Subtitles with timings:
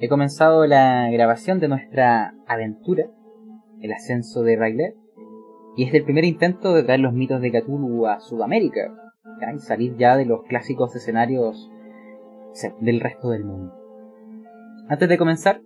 [0.00, 3.04] he comenzado la grabación de nuestra aventura,
[3.80, 4.94] el ascenso de Rayleigh,
[5.76, 8.92] y es el primer intento de traer los mitos de Cthulhu a Sudamérica
[9.54, 11.70] y salir ya de los clásicos escenarios
[12.80, 13.74] del resto del mundo.
[14.88, 15.60] Antes de comenzar,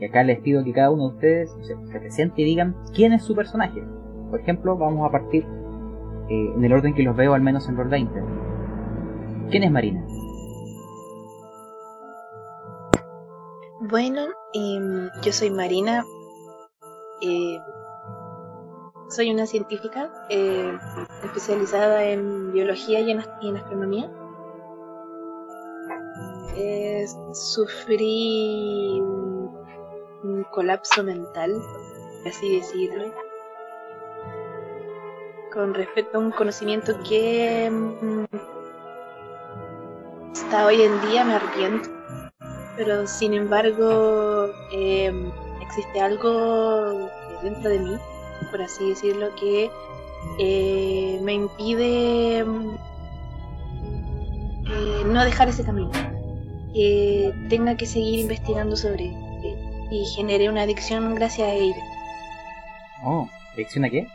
[0.00, 3.22] y acá les pido que cada uno de ustedes se, presente y digan quién es
[3.22, 3.82] su personaje.
[4.30, 5.44] Por ejemplo, vamos a partir
[6.28, 8.20] eh, en el orden que los veo al menos en Roll 20.
[9.50, 10.04] ¿Quién es Marina?
[13.80, 16.04] Bueno, em, yo soy Marina.
[17.22, 17.60] Eh,
[19.08, 20.76] soy una científica eh,
[21.22, 24.10] especializada en biología y en, astronomía.
[27.32, 31.54] sufrí un, colapso mental,
[32.26, 33.14] así decirlo,
[35.52, 38.24] con respecto a un conocimiento que mm,
[40.32, 41.97] hasta hoy en día me arrepiento
[42.78, 47.10] pero sin embargo em, existe algo
[47.42, 47.96] dentro de mí,
[48.50, 49.68] por así decirlo, que
[50.38, 52.76] eh, me impide em,
[54.66, 55.90] eh, no dejar ese camino,
[56.72, 59.16] que tenga que seguir investigando sobre él
[59.90, 61.82] y generé una adicción gracias a ello.
[63.04, 64.06] Oh, ¿adicción a qué?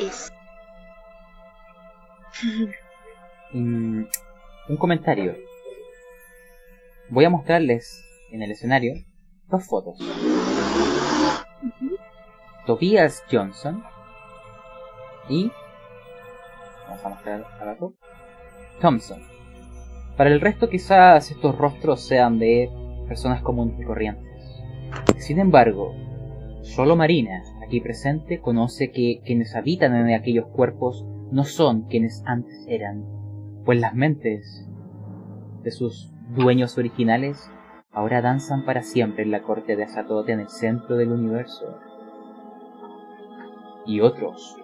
[0.00, 0.30] Es.
[3.54, 4.04] Mm,
[4.70, 5.36] un comentario
[7.12, 8.94] voy a mostrarles en el escenario
[9.50, 9.98] dos fotos.
[12.64, 13.82] Tobias Johnson
[15.28, 15.50] y
[16.88, 17.92] vamos a mostrar abajo
[18.80, 19.20] Thompson.
[20.16, 22.70] Para el resto quizás estos rostros sean de
[23.06, 24.62] personas comunes y corrientes.
[25.18, 25.94] Sin embargo,
[26.62, 32.64] solo Marina, aquí presente, conoce que quienes habitan en aquellos cuerpos no son quienes antes
[32.68, 33.04] eran,
[33.66, 34.66] pues las mentes
[35.62, 37.50] de sus dueños originales,
[37.92, 41.78] ahora danzan para siempre en la corte de Azatoth en el centro del universo.
[43.86, 44.56] Y otros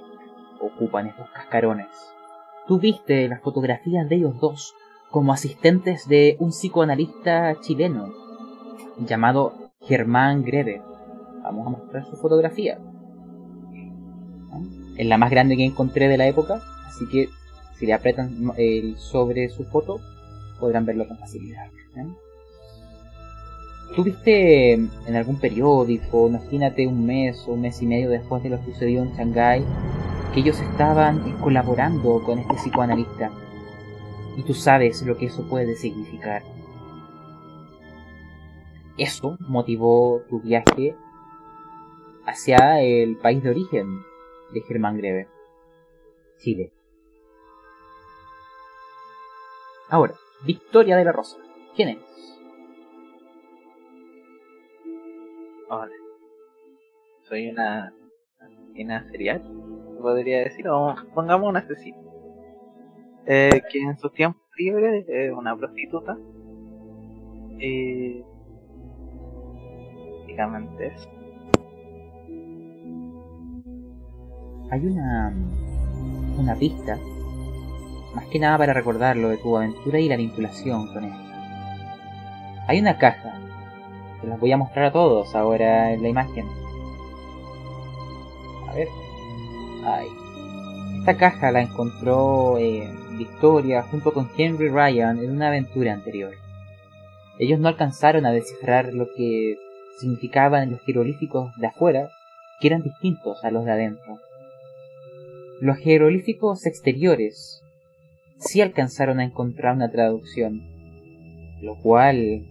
[0.61, 1.89] ocupan estos cascarones.
[2.67, 4.74] Tú viste las fotografías de ellos dos
[5.11, 8.12] como asistentes de un psicoanalista chileno
[8.98, 10.83] llamado Germán Greve.
[11.42, 12.78] Vamos a mostrar su fotografía.
[14.96, 17.28] Es la más grande que encontré de la época, así que
[17.77, 20.01] si le apretan el sobre su foto,
[20.58, 21.67] podrán verlo con facilidad.
[21.96, 22.07] ¿eh?
[23.95, 28.63] ¿Tuviste en algún periódico, imagínate un mes o un mes y medio después de lo
[28.63, 29.64] sucedido en Shanghái,
[30.33, 33.30] que ellos estaban colaborando con este psicoanalista?
[34.36, 36.42] Y tú sabes lo que eso puede significar.
[38.98, 40.95] Eso motivó tu viaje
[42.27, 44.02] hacia el país de origen
[44.52, 45.29] de Germán Greve,
[46.39, 46.73] Chile.
[49.89, 50.14] Ahora,
[50.45, 51.37] Victoria de la Rosa.
[51.75, 51.99] ¿Quién es?
[55.69, 55.93] Hola.
[57.29, 57.93] Soy una
[58.41, 59.43] asesina serial,
[60.01, 61.99] podría decir, o pongamos un asesino.
[63.27, 66.17] Eh, que en sus tiempos libres es una prostituta.
[67.59, 68.23] Y.
[70.20, 71.11] Básicamente eso.
[74.70, 75.35] Hay una.
[76.39, 76.99] una pista
[78.14, 81.13] más que nada para recordarlo de tu aventura y la vinculación con él.
[82.67, 83.39] Hay una caja,
[84.20, 86.46] te las voy a mostrar a todos ahora en la imagen.
[88.69, 88.89] A ver,
[89.85, 90.08] ahí.
[90.98, 92.86] Esta caja la encontró eh,
[93.17, 96.35] Victoria junto con Henry Ryan en una aventura anterior.
[97.39, 99.57] Ellos no alcanzaron a descifrar lo que
[99.98, 102.11] significaban los jeroglíficos de afuera,
[102.61, 104.19] que eran distintos a los de adentro.
[105.61, 107.63] Los jeroglíficos exteriores
[108.39, 110.63] sí alcanzaron a encontrar una traducción,
[111.61, 112.47] lo cual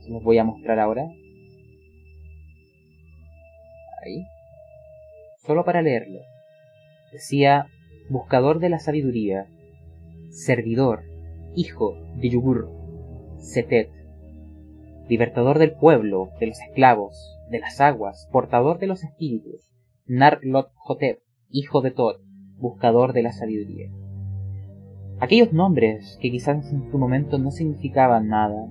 [0.00, 1.02] se los voy a mostrar ahora.
[4.04, 4.24] Ahí.
[5.46, 6.20] Solo para leerlo.
[7.12, 7.66] Decía,
[8.10, 9.46] buscador de la sabiduría,
[10.30, 11.04] servidor,
[11.54, 12.70] hijo de Yugur,
[13.38, 13.90] Setet,
[15.08, 19.70] libertador del pueblo, de los esclavos, de las aguas, portador de los espíritus,
[20.06, 21.20] Narlot Hotep,
[21.50, 22.16] hijo de Tod,
[22.56, 23.90] buscador de la sabiduría.
[25.20, 28.66] Aquellos nombres que quizás en su momento no significaban nada,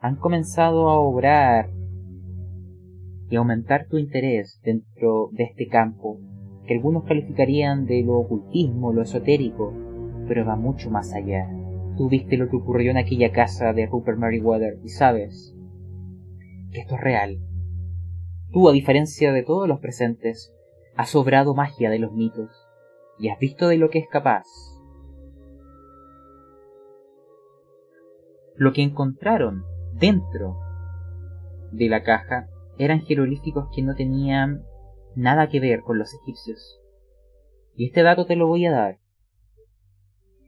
[0.00, 1.70] han comenzado a obrar
[3.30, 6.18] y aumentar tu interés dentro de este campo,
[6.66, 9.72] que algunos calificarían de lo ocultismo, lo esotérico,
[10.26, 11.48] pero va mucho más allá.
[11.96, 15.54] Tú viste lo que ocurrió en aquella casa de Rupert Meriwether y sabes
[16.72, 17.38] que esto es real.
[18.52, 20.52] Tú, a diferencia de todos los presentes,
[20.96, 22.50] has obrado magia de los mitos
[23.18, 24.44] y has visto de lo que es capaz
[28.58, 29.62] Lo que encontraron
[29.92, 30.58] dentro
[31.70, 34.64] de la caja eran jeroglíficos que no tenían
[35.14, 36.80] nada que ver con los egipcios.
[37.76, 38.98] Y este dato te lo voy a dar.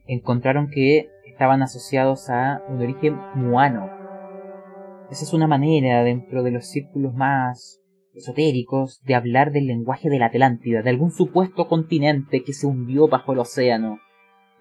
[0.09, 3.89] Encontraron que estaban asociados a un origen muano.
[5.09, 7.81] Esa es una manera dentro de los círculos más
[8.13, 13.07] esotéricos de hablar del lenguaje de la Atlántida, de algún supuesto continente que se hundió
[13.07, 14.01] bajo el océano.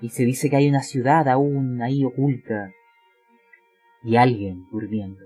[0.02, 2.74] Y se dice que hay una ciudad aún ahí oculta.
[4.04, 5.26] Y alguien durmiendo.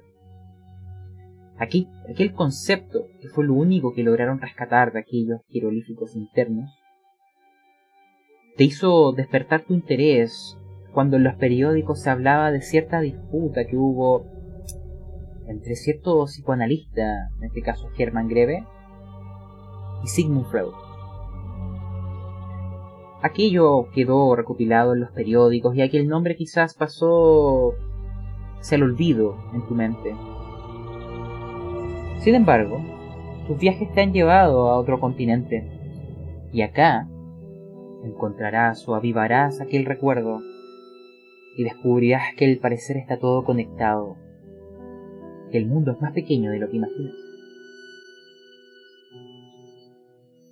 [1.57, 6.69] Aquí, aquel concepto, que fue lo único que lograron rescatar de aquellos jeroglíficos internos,
[8.57, 10.57] te hizo despertar tu interés
[10.93, 14.25] cuando en los periódicos se hablaba de cierta disputa que hubo
[15.47, 18.65] entre cierto psicoanalista, en este caso Hermann Greve,
[20.03, 20.73] y Sigmund Freud.
[23.21, 27.73] Aquello quedó recopilado en los periódicos y aquel nombre quizás pasó
[28.63, 30.15] hacia el olvido en tu mente.
[32.19, 32.81] Sin embargo,
[33.45, 35.69] tus viajes te han llevado a otro continente
[36.53, 37.05] y acá
[38.05, 40.41] encontrarás o avivarás aquel recuerdo
[41.57, 44.15] y descubrirás que el parecer está todo conectado,
[45.51, 47.15] que el mundo es más pequeño de lo que imaginas.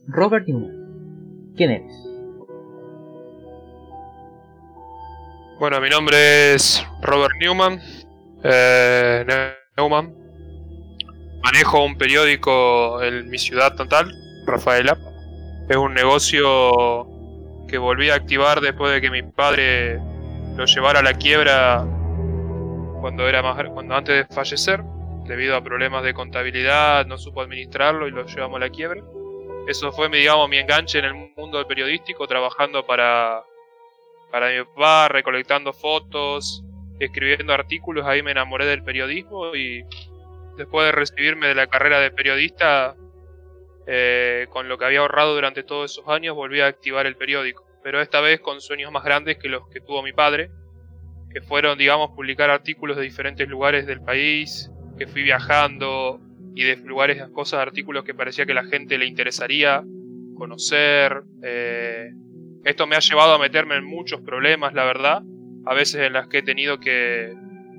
[0.07, 1.93] Robert Newman, ¿quién eres?
[5.59, 7.79] Bueno, mi nombre es Robert Newman.
[8.43, 9.25] Eh,
[9.77, 10.15] Newman.
[11.43, 14.11] Manejo un periódico en mi ciudad natal,
[14.45, 14.97] Rafaela.
[15.69, 17.07] Es un negocio
[17.67, 19.99] que volví a activar después de que mi padre
[20.55, 21.85] lo llevara a la quiebra
[22.99, 24.83] cuando era más cuando antes de fallecer
[25.25, 29.01] debido a problemas de contabilidad no supo administrarlo y lo llevamos a la quiebra
[29.67, 33.41] eso fue mi digamos mi enganche en el mundo periodístico trabajando para
[34.31, 36.63] para mi papá recolectando fotos
[37.03, 39.83] escribiendo artículos ahí me enamoré del periodismo y
[40.57, 42.95] después de recibirme de la carrera de periodista
[43.88, 47.71] eh, con lo que había ahorrado durante todos esos años volví a activar el periódico
[47.83, 50.51] pero esta vez con sueños más grandes que los que tuvo mi padre,
[51.33, 56.19] que fueron, digamos, publicar artículos de diferentes lugares del país, que fui viajando
[56.54, 59.83] y de lugares, cosas, artículos que parecía que la gente le interesaría
[60.36, 61.24] conocer.
[61.44, 62.12] Eh,
[62.63, 65.21] esto me ha llevado a meterme en muchos problemas, la verdad,
[65.65, 67.35] a veces en las que he tenido que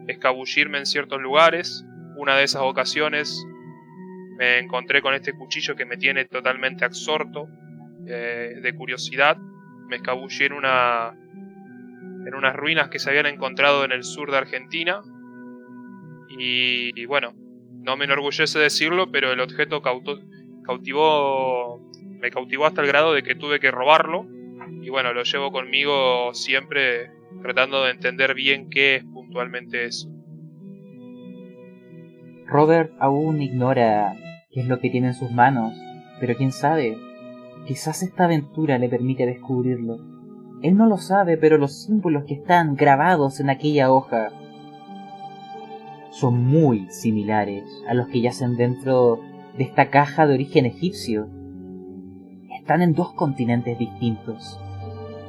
[0.06, 1.84] escabullirme en ciertos lugares.
[2.16, 3.44] Una de esas ocasiones
[4.36, 7.48] me encontré con este cuchillo que me tiene totalmente absorto
[8.06, 9.36] eh, de curiosidad.
[9.88, 11.16] Me escabullí en una
[12.24, 15.00] en unas ruinas que se habían encontrado en el sur de Argentina.
[16.38, 17.34] Y, bueno
[17.82, 21.80] no me enorgullece decirlo pero el objeto cautivó
[22.20, 24.26] me cautivó hasta el grado de que tuve que robarlo.
[24.82, 27.10] Y bueno lo llevo conmigo siempre
[27.42, 30.08] tratando de entender bien qué es puntualmente eso
[32.46, 34.14] Robert aún ignora
[34.50, 35.74] qué es lo que tiene en sus manos
[36.20, 36.96] pero quién sabe
[37.66, 39.98] Quizás esta aventura le permite descubrirlo.
[40.62, 44.30] Él no lo sabe, pero los símbolos que están grabados en aquella hoja
[46.10, 49.20] son muy similares a los que yacen dentro
[49.56, 51.28] de esta caja de origen egipcio.
[52.58, 54.60] Están en dos continentes distintos,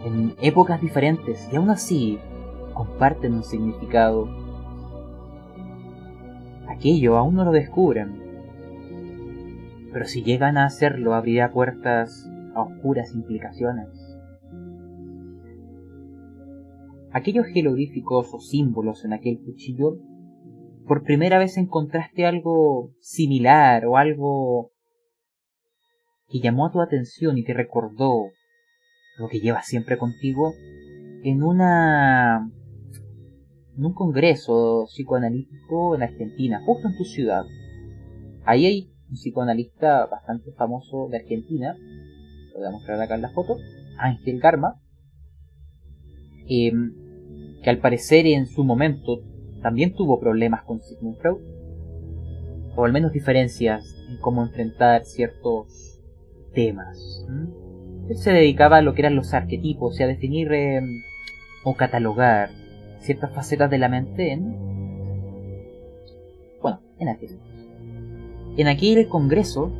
[0.05, 2.19] en épocas diferentes, y aún así
[2.73, 4.27] comparten un significado.
[6.67, 8.21] Aquello aún no lo descubren,
[9.91, 13.87] pero si llegan a hacerlo abrirá puertas a oscuras implicaciones.
[17.11, 19.99] Aquellos jeroglíficos o símbolos en aquel cuchillo,
[20.87, 24.71] por primera vez encontraste algo similar o algo
[26.27, 28.31] que llamó a tu atención y te recordó
[29.17, 30.53] lo que llevas siempre contigo
[31.23, 32.49] en una
[33.75, 37.43] en un congreso psicoanalítico en Argentina, justo en tu ciudad.
[38.45, 41.75] Ahí hay un psicoanalista bastante famoso de Argentina,
[42.53, 43.57] lo voy a mostrar acá en la foto,
[43.97, 44.79] Ángel Garma,
[46.47, 46.93] em,
[47.63, 49.21] que al parecer en su momento
[49.61, 51.41] también tuvo problemas con Sigmund Freud,
[52.75, 56.01] o al menos diferencias en cómo enfrentar ciertos
[56.53, 57.25] temas.
[58.09, 61.01] Él se dedicaba a lo que eran los arquetipos y a definir em,
[61.63, 62.49] o catalogar
[62.99, 64.55] ciertas facetas de la mente en,
[66.61, 67.47] bueno, en arquetipos.
[68.57, 69.71] En aquel congreso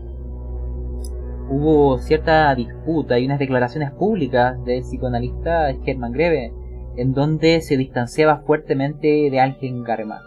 [1.50, 6.54] hubo cierta disputa y unas declaraciones públicas del psicoanalista Hermann Greve,
[6.96, 10.22] en donde se distanciaba fuertemente de Ángel Garma,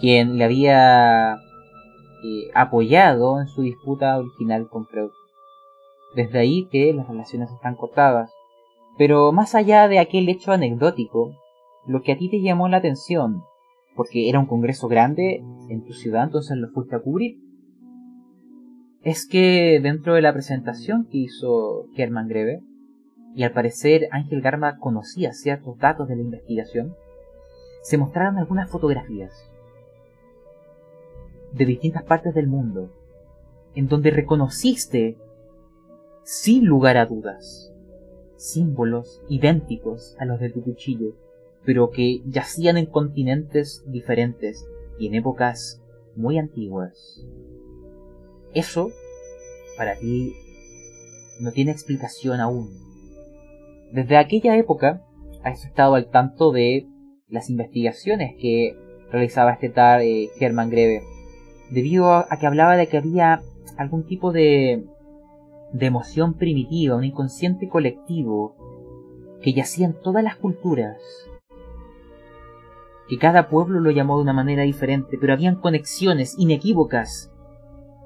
[0.00, 5.10] quien le había eh, apoyado en su disputa original con Freud.
[6.14, 8.32] Desde ahí que las relaciones están cortadas.
[8.96, 11.32] Pero más allá de aquel hecho anecdótico,
[11.86, 13.42] lo que a ti te llamó la atención
[13.94, 17.38] porque era un congreso grande en tu ciudad, entonces lo fuiste a cubrir.
[19.02, 22.62] Es que dentro de la presentación que hizo Germán Greve,
[23.36, 26.94] y al parecer Ángel Garma conocía ciertos datos de la investigación,
[27.82, 29.50] se mostraron algunas fotografías
[31.52, 32.90] de distintas partes del mundo,
[33.74, 35.16] en donde reconociste,
[36.24, 37.72] sin lugar a dudas,
[38.36, 41.14] símbolos idénticos a los de tu cuchillo,
[41.64, 44.66] pero que yacían en continentes diferentes
[44.98, 45.82] y en épocas
[46.16, 47.24] muy antiguas.
[48.54, 48.90] Eso,
[49.76, 50.34] para ti,
[51.40, 52.70] no tiene explicación aún.
[53.92, 55.04] Desde aquella época
[55.42, 56.86] has estado al tanto de
[57.28, 58.76] las investigaciones que
[59.10, 61.02] realizaba este tal eh, Germán Greve,
[61.70, 63.42] debido a, que hablaba de que había
[63.76, 64.84] algún tipo de,
[65.74, 68.56] de emoción primitiva, un inconsciente colectivo
[69.42, 71.02] que yacía en todas las culturas,
[73.08, 77.32] que cada pueblo lo llamó de una manera diferente, pero habían conexiones inequívocas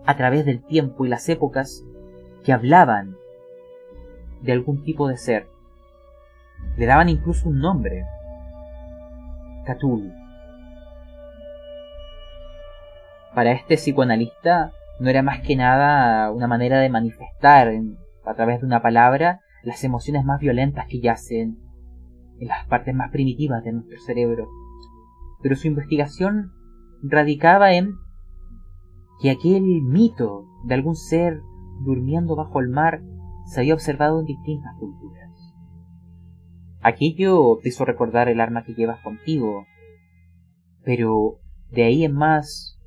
[0.07, 1.85] a través del tiempo y las épocas
[2.43, 3.19] que hablaban
[4.41, 5.47] de algún tipo de ser.
[6.79, 8.07] Le daban incluso un nombre.
[9.67, 10.11] Cthulhu.
[13.35, 17.73] Para este psicoanalista no era más que nada una manera de manifestar
[18.25, 21.59] a través de una palabra las emociones más violentas que yacen
[22.41, 24.49] en las partes más primitivas de nuestro cerebro.
[25.43, 26.53] Pero su investigación
[27.03, 27.95] radicaba en
[29.21, 31.41] que aquel mito de algún ser
[31.85, 33.01] durmiendo bajo el mar
[33.47, 35.31] se había observado en distintas culturas.
[36.81, 39.65] Aquello te hizo recordar el arma que llevas contigo,
[40.85, 41.41] pero
[41.71, 42.79] de ahí en más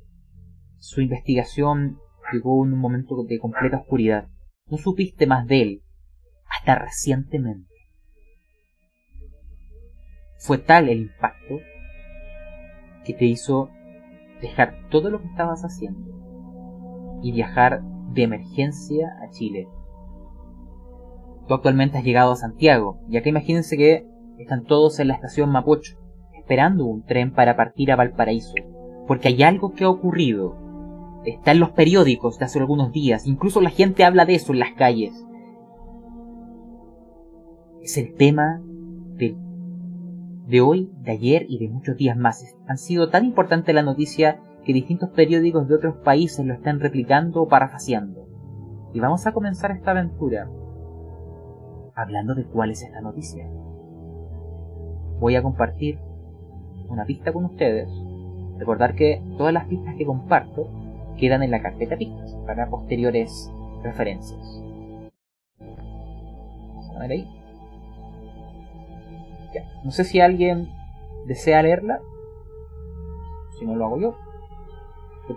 [0.78, 1.98] su investigación
[2.32, 4.28] llegó en un momento de completa oscuridad.
[4.66, 5.82] No supiste más de él
[6.48, 7.72] hasta recientemente.
[10.38, 11.60] Fue tal el impacto
[13.04, 13.70] que te hizo
[14.40, 19.68] dejar todo lo que estabas haciendo y viajar de emergencia a Chile.
[21.46, 24.06] Tú actualmente has llegado a Santiago, ya que imagínense que
[24.38, 25.96] están todos en la estación Mapocho,
[26.38, 28.54] esperando un tren para partir a Valparaíso,
[29.06, 30.56] porque hay algo que ha ocurrido.
[31.24, 34.58] Está en los periódicos de hace algunos días, incluso la gente habla de eso en
[34.58, 35.24] las calles.
[37.80, 38.60] Es el tema
[39.16, 39.36] de,
[40.48, 42.44] de hoy, de ayer y de muchos días más.
[42.66, 47.42] Han sido tan importante la noticia que distintos periódicos de otros países lo están replicando
[47.42, 48.26] o parafaseando.
[48.92, 50.48] Y vamos a comenzar esta aventura
[51.94, 53.48] hablando de cuál es esta noticia.
[55.20, 55.98] Voy a compartir
[56.88, 57.88] una pista con ustedes.
[58.58, 60.81] Recordar que todas las pistas que comparto
[61.18, 63.50] quedan en la carpeta pistas para posteriores
[63.82, 64.40] referencias.
[65.58, 67.28] Vamos a ver ahí.
[69.84, 70.68] No sé si alguien
[71.26, 72.00] desea leerla.
[73.58, 74.16] Si no lo hago yo.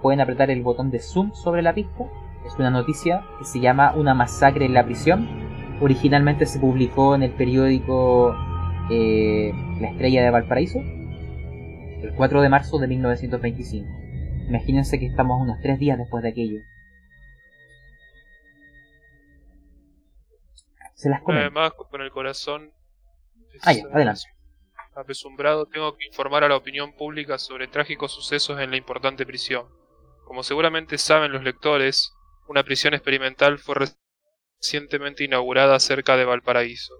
[0.01, 2.05] Pueden apretar el botón de zoom sobre la pista.
[2.45, 5.45] Es una noticia que se llama Una masacre en la prisión
[5.81, 8.35] originalmente se publicó en el periódico
[8.89, 14.04] eh, La Estrella de Valparaíso el 4 de marzo de 1925.
[14.47, 16.59] Imagínense que estamos unos tres días después de aquello.
[20.93, 21.39] Se las come.
[21.39, 22.71] Además, con el corazón
[23.61, 24.23] ah, ya, adelante.
[24.95, 29.67] apesumbrado, tengo que informar a la opinión pública sobre trágicos sucesos en la importante prisión.
[30.23, 32.13] Como seguramente saben los lectores,
[32.47, 33.75] una prisión experimental fue
[34.59, 36.93] recientemente inaugurada cerca de Valparaíso.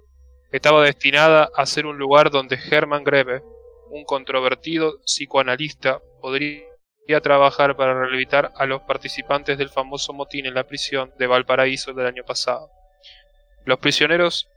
[0.51, 3.43] Estaba destinada a ser un lugar donde Hermann Greve,
[3.89, 6.75] un controvertido psicoanalista, podría
[7.21, 12.07] trabajar para rehabilitar a los participantes del famoso motín en la prisión de Valparaíso del
[12.07, 12.71] año pasado.
[13.63, 14.47] Los prisioneros,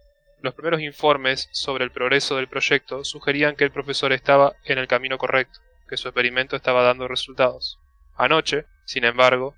[0.41, 4.89] los primeros informes sobre el progreso del proyecto sugerían que el profesor estaba en el
[4.89, 7.79] camino correcto, que su experimento estaba dando resultados.
[8.17, 9.55] Anoche, sin embargo,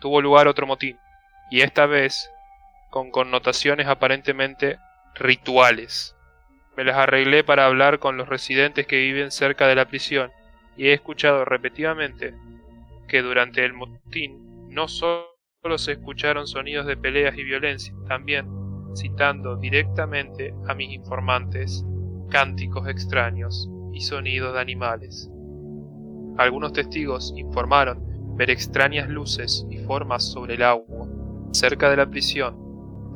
[0.00, 0.98] tuvo lugar otro motín,
[1.50, 2.30] y esta vez
[2.90, 4.78] con connotaciones aparentemente
[5.14, 6.14] rituales.
[6.76, 10.30] Me las arreglé para hablar con los residentes que viven cerca de la prisión
[10.78, 12.34] y he escuchado repetidamente
[13.06, 15.28] que durante el motín no solo
[15.76, 18.48] se escucharon sonidos de peleas y violencia, también,
[18.94, 21.84] citando directamente a mis informantes,
[22.30, 25.30] cánticos extraños y sonidos de animales.
[26.38, 31.08] Algunos testigos informaron ver extrañas luces y formas sobre el agua
[31.52, 32.68] cerca de la prisión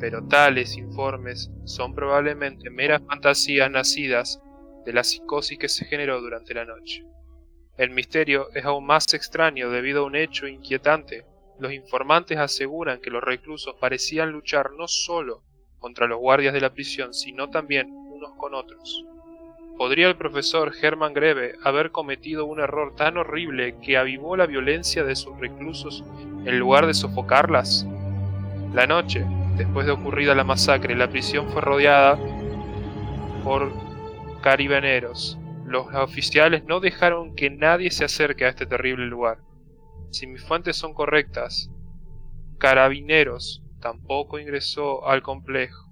[0.03, 4.43] pero tales informes son probablemente meras fantasías nacidas
[4.85, 7.05] de la psicosis que se generó durante la noche.
[7.79, 11.25] El misterio es aún más extraño debido a un hecho inquietante.
[11.59, 15.43] Los informantes aseguran que los reclusos parecían luchar no solo
[15.79, 19.05] contra los guardias de la prisión, sino también unos con otros.
[19.79, 25.03] ¿Podría el profesor Hermann Greve haber cometido un error tan horrible que avivó la violencia
[25.03, 26.05] de sus reclusos
[26.45, 27.87] en lugar de sofocarlas?
[28.75, 29.25] La noche,
[29.57, 32.19] después de ocurrida la masacre, la prisión fue rodeada
[33.43, 33.73] por
[34.43, 35.39] caribeneros.
[35.73, 39.39] Los oficiales no dejaron que nadie se acerque a este terrible lugar.
[40.11, 41.71] Si mis fuentes son correctas,
[42.59, 45.91] Carabineros tampoco ingresó al complejo.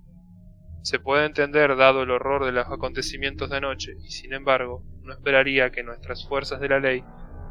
[0.83, 5.15] Se puede entender dado el horror de los acontecimientos de anoche, y sin embargo, no
[5.15, 7.03] esperaría que nuestras fuerzas de la ley,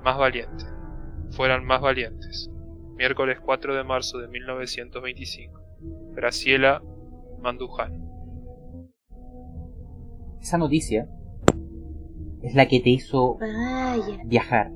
[0.03, 0.71] más valientes,
[1.31, 2.51] fueran más valientes.
[2.93, 5.61] Miércoles 4 de marzo de 1925.
[6.13, 6.83] Graciela
[7.41, 8.05] Mandujano.
[10.39, 11.09] Esa noticia
[12.41, 14.23] es la que te hizo Vaya.
[14.25, 14.71] viajar.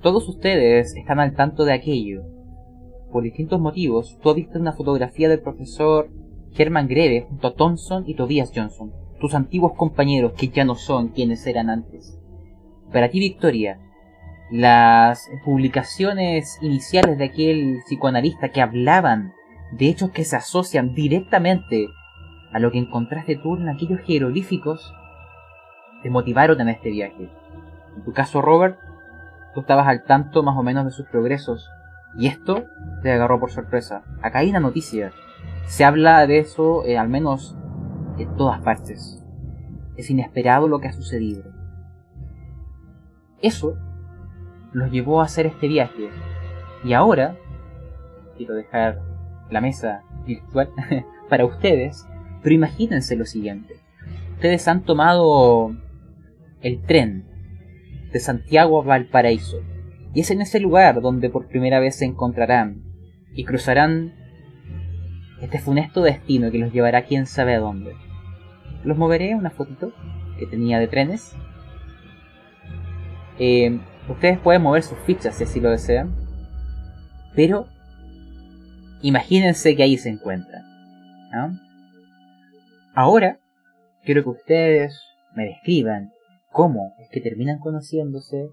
[0.00, 2.24] Todos ustedes están al tanto de aquello.
[3.12, 6.10] Por distintos motivos, tú has visto una fotografía del profesor
[6.56, 11.08] Herman Greve junto a Thompson y Tobias Johnson, tus antiguos compañeros que ya no son
[11.08, 12.18] quienes eran antes.
[12.92, 13.78] Para ti, Victoria,
[14.50, 19.32] las publicaciones iniciales de aquel psicoanalista que hablaban
[19.72, 21.86] de hechos que se asocian directamente
[22.52, 24.92] a lo que encontraste tú en aquellos jeroglíficos,
[26.02, 27.30] te motivaron en este viaje.
[27.96, 28.78] En tu caso, Robert,
[29.54, 31.70] tú estabas al tanto más o menos de sus progresos,
[32.16, 32.64] y esto
[33.02, 34.02] te agarró por sorpresa.
[34.22, 35.12] Acá hay una noticia.
[35.66, 37.56] Se habla de eso, eh, al menos
[38.18, 39.24] en todas partes.
[39.96, 41.44] Es inesperado lo que ha sucedido.
[43.40, 43.76] Eso
[44.72, 46.10] los llevó a hacer este viaje.
[46.84, 47.36] Y ahora,
[48.36, 49.00] quiero dejar
[49.50, 50.70] la mesa virtual
[51.28, 52.06] para ustedes,
[52.42, 53.76] pero imagínense lo siguiente.
[54.34, 55.72] Ustedes han tomado
[56.62, 57.24] el tren
[58.12, 59.58] de Santiago a Valparaíso.
[60.14, 62.82] Y es en ese lugar donde por primera vez se encontrarán
[63.34, 64.14] y cruzarán
[65.40, 67.94] este funesto destino que los llevará quién sabe a dónde.
[68.84, 69.92] Los moveré una fotito
[70.38, 71.34] que tenía de trenes.
[73.38, 76.14] Eh, ustedes pueden mover sus fichas si así lo desean.
[77.34, 77.66] Pero
[79.00, 80.62] imagínense que ahí se encuentran.
[81.32, 81.58] ¿no?
[82.94, 83.38] Ahora
[84.04, 85.00] quiero que ustedes
[85.34, 86.11] me describan
[86.52, 88.50] cómo es que terminan conociéndose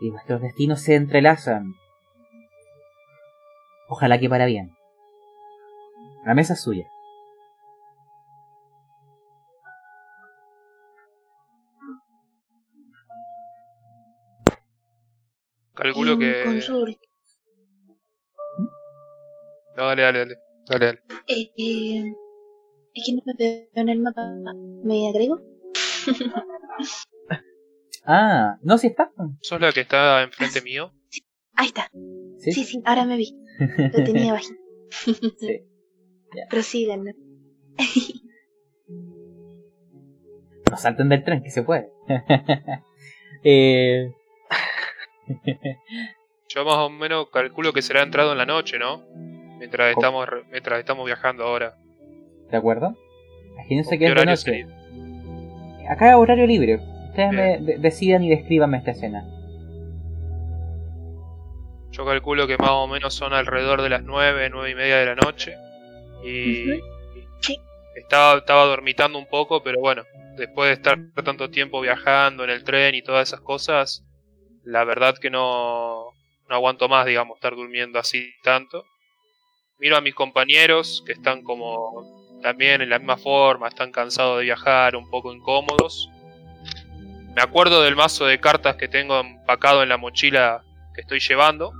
[0.00, 1.74] y vuestros destinos se entrelazan.
[3.88, 4.72] Ojalá que para bien.
[6.24, 6.86] La mesa es suya.
[15.74, 16.44] Calculo Em, que...
[16.44, 17.00] consulta.
[19.76, 20.36] No, dale, dale, dale.
[20.68, 21.00] Dale, dale.
[21.26, 22.12] Eh, eh,
[22.94, 24.22] es que no me veo en el mapa.
[24.84, 25.40] ¿Me agrego?
[28.06, 29.10] Ah, no, si está.
[29.42, 30.90] ¿Sos la que está enfrente mío?
[31.54, 31.90] Ahí está.
[32.38, 33.36] Sí, Sí, sí, ahora me vi.
[33.76, 34.54] Lo tenía bajito.
[35.38, 35.60] sí.
[36.48, 37.04] Prosigan.
[40.70, 40.76] ¿no?
[40.76, 41.90] Salten del tren, que se puede.
[43.44, 44.12] eh,
[46.48, 49.04] Yo más o menos calculo que será entrado en la noche, ¿no?
[49.58, 51.76] Mientras estamos, mientras estamos viajando ahora.
[52.50, 52.96] ¿De acuerdo?
[53.52, 54.42] Imagínense que ¿Qué es de horario noche.
[54.42, 54.66] sería?
[55.90, 56.76] Acá es horario libre.
[57.08, 59.24] Ustedes me de- decidan y descríbanme esta escena.
[61.90, 65.06] Yo calculo que más o menos son alrededor de las 9, 9 y media de
[65.06, 65.56] la noche.
[66.24, 66.70] Y
[67.96, 70.04] estaba, estaba dormitando un poco, pero bueno,
[70.36, 74.04] después de estar tanto tiempo viajando en el tren y todas esas cosas,
[74.64, 76.04] la verdad que no,
[76.48, 78.84] no aguanto más, digamos, estar durmiendo así tanto.
[79.78, 84.44] Miro a mis compañeros que están como también en la misma forma, están cansados de
[84.44, 86.10] viajar, un poco incómodos.
[87.34, 91.72] Me acuerdo del mazo de cartas que tengo empacado en la mochila que estoy llevando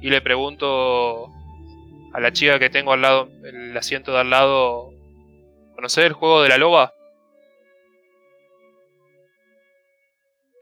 [0.00, 1.30] y le pregunto
[2.12, 4.90] a la chica que tengo al lado, el asiento de al lado,
[5.74, 6.94] ¿conocer el juego de la loba?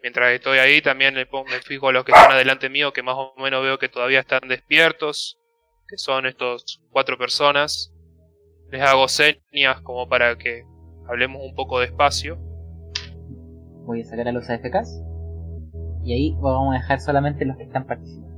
[0.03, 1.27] Mientras estoy ahí también me
[1.63, 4.47] fijo a los que están adelante mío, que más o menos veo que todavía están
[4.47, 5.39] despiertos,
[5.89, 7.93] que son estos cuatro personas.
[8.71, 10.65] Les hago señas como para que
[11.09, 12.39] hablemos un poco despacio.
[13.87, 15.03] Voy a sacar a los AFKs.
[16.05, 18.29] Y ahí vamos a dejar solamente los que están participando.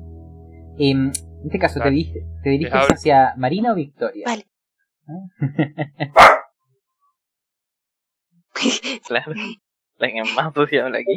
[0.78, 1.96] Em, en este caso, ¿te, Dale.
[1.96, 4.24] dirige- ¿te diriges hacia Marina o Victoria?
[4.26, 4.46] Vale.
[9.06, 9.32] Claro.
[9.98, 11.14] La que más sucia habla aquí.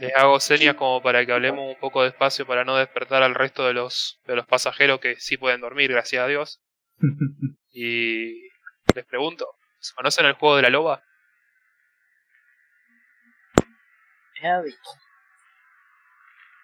[0.00, 3.66] Les hago señas como para que hablemos un poco despacio para no despertar al resto
[3.66, 6.60] de los, de los pasajeros que sí pueden dormir, gracias a Dios.
[7.70, 8.48] Y
[8.92, 9.46] les pregunto,
[9.94, 11.04] ¿conocen el juego de la loba?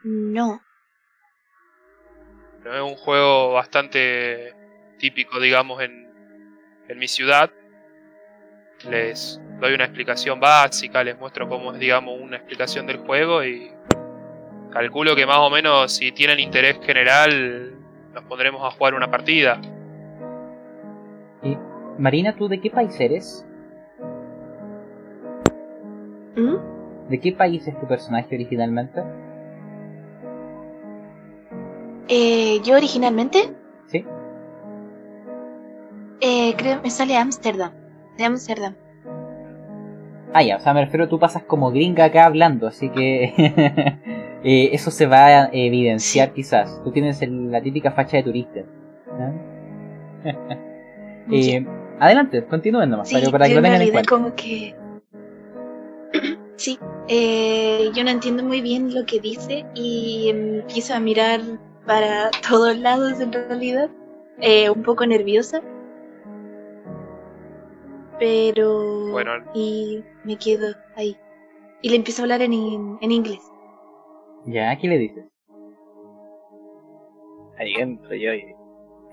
[0.02, 0.60] No.
[2.64, 4.54] No es un juego bastante
[4.98, 6.10] típico, digamos, en,
[6.88, 7.52] en mi ciudad.
[8.86, 13.70] Les doy una explicación básica, les muestro cómo es, digamos, una explicación del juego y
[14.70, 17.72] calculo que más o menos si tienen interés general
[18.12, 19.60] nos pondremos a jugar una partida.
[21.42, 21.56] Y,
[21.98, 23.46] Marina, ¿tú de qué país eres?
[26.36, 27.08] ¿Mm?
[27.08, 29.02] ¿De qué país es tu personaje originalmente?
[32.08, 33.54] Eh, yo originalmente,
[33.86, 34.04] ¿Sí?
[36.20, 37.83] eh, creo me sale Ámsterdam.
[38.16, 38.74] De Ámsterdam.
[40.32, 43.32] Ah, ya, o sea, me refiero, tú pasas como gringa acá hablando, así que
[44.44, 46.80] eh, eso se va a evidenciar quizás.
[46.82, 48.60] Tú tienes el- la típica facha de turista.
[49.18, 49.34] ¿no?
[51.32, 51.66] Eh,
[52.00, 54.08] adelante, continúen nomás, Sí, para, que lo en tengan en cuenta.
[54.10, 54.74] como que...
[56.56, 61.40] sí, eh, yo no entiendo muy bien lo que dice y empiezo a mirar
[61.86, 63.88] para todos lados en realidad,
[64.40, 65.62] eh, un poco nerviosa.
[68.18, 69.10] Pero...
[69.12, 69.32] Bueno.
[69.54, 71.16] Y me quedo ahí.
[71.82, 73.40] Y le empiezo a hablar en, in- en inglés.
[74.46, 75.24] Ya, ¿qué le dices?
[77.58, 78.54] Ahí entro yo y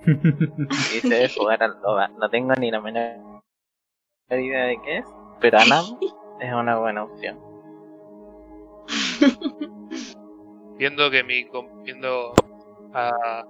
[0.94, 2.08] dice jugar al Loba.
[2.20, 3.42] No tengo ni la menor
[4.30, 5.06] idea de qué es,
[5.40, 5.86] pero Anam
[6.40, 7.40] es una buena opción.
[10.78, 11.48] Viendo que mi.
[11.84, 12.34] Viendo.
[12.94, 13.46] a-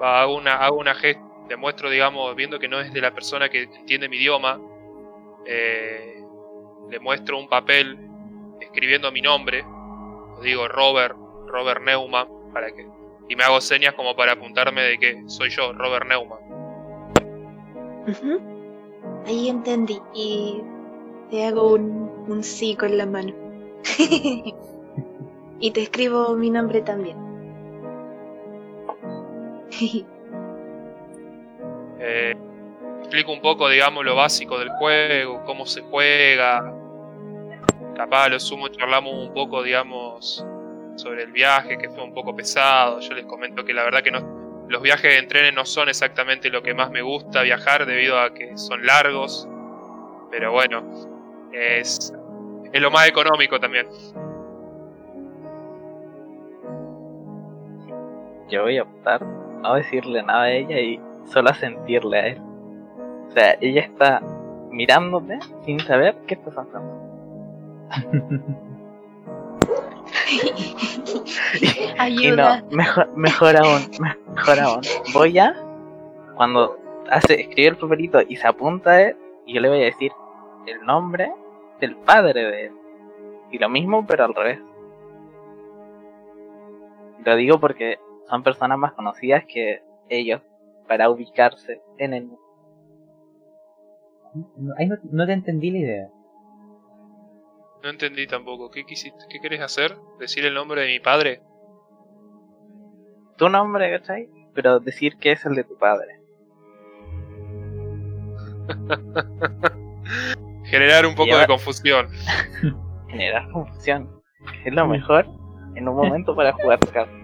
[0.00, 3.64] hago una, hago una gest, demuestro, digamos, viendo que no es de la persona que
[3.64, 4.60] entiende mi idioma,
[5.46, 6.22] eh,
[6.90, 7.98] le muestro un papel
[8.60, 9.64] escribiendo mi nombre,
[10.42, 12.86] digo Robert, Robert Neumann, para que,
[13.28, 16.40] y me hago señas como para apuntarme de que soy yo, Robert Neumann.
[19.26, 20.62] Ahí entendí y
[21.30, 23.32] te hago un, un sí con la mano.
[25.60, 27.16] y te escribo mi nombre también.
[32.04, 32.34] Eh,
[32.98, 36.74] explico un poco, digamos, lo básico del juego, cómo se juega.
[37.94, 40.44] Capaz lo sumo charlamos un poco, digamos,
[40.96, 42.98] sobre el viaje, que fue un poco pesado.
[42.98, 46.62] Yo les comento que la verdad que los viajes en trenes no son exactamente lo
[46.62, 49.46] que más me gusta viajar debido a que son largos.
[50.32, 50.82] Pero bueno,
[51.52, 52.12] es,
[52.72, 53.86] es lo más económico también.
[58.48, 62.40] Yo voy a optar no decirle nada a ella y solo a sentirle a él.
[63.28, 64.22] O sea, ella está
[64.70, 67.02] mirándote sin saber qué estás haciendo.
[71.60, 72.64] Y no, Ayuda.
[72.70, 73.82] mejor, mejor aún,
[74.34, 74.80] mejor aún.
[75.12, 75.54] Voy a,
[76.36, 76.78] cuando
[77.10, 80.12] hace, escribe el papelito y se apunta a él, y yo le voy a decir
[80.66, 81.32] el nombre
[81.80, 82.72] del padre de él.
[83.50, 84.60] Y lo mismo, pero al revés.
[87.24, 90.40] Lo digo porque son personas más conocidas que ellos
[90.92, 92.42] para ubicarse en el mundo.
[94.58, 96.08] No, ahí no, no te entendí la idea.
[97.82, 98.70] No entendí tampoco.
[98.70, 99.96] ¿Qué, quisiste, ¿Qué querés hacer?
[100.20, 101.40] ¿Decir el nombre de mi padre?
[103.38, 104.28] Tu nombre, ¿cachai?
[104.52, 106.20] Pero decir que es el de tu padre.
[110.64, 112.08] Generar un poco de confusión.
[113.08, 114.22] Generar confusión.
[114.66, 115.26] Es lo mejor
[115.74, 117.16] en un momento para jugar cartas.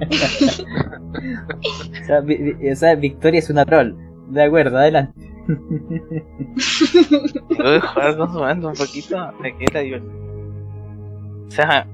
[2.02, 3.94] O sea, vi- vi- o sea, Victoria es una troll.
[4.30, 5.12] De acuerdo, adelante.
[5.46, 5.68] Tengo
[7.58, 10.20] que jugar con su un poquito de que es la diversión.
[11.46, 11.86] O sea,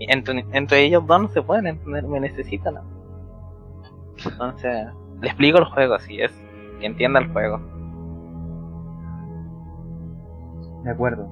[0.00, 2.74] entre, entre ellos dos no se pueden entender, me necesitan.
[4.24, 4.86] Entonces,
[5.20, 6.32] le explico el juego así es,
[6.80, 7.60] que entienda el juego.
[10.84, 11.28] De acuerdo.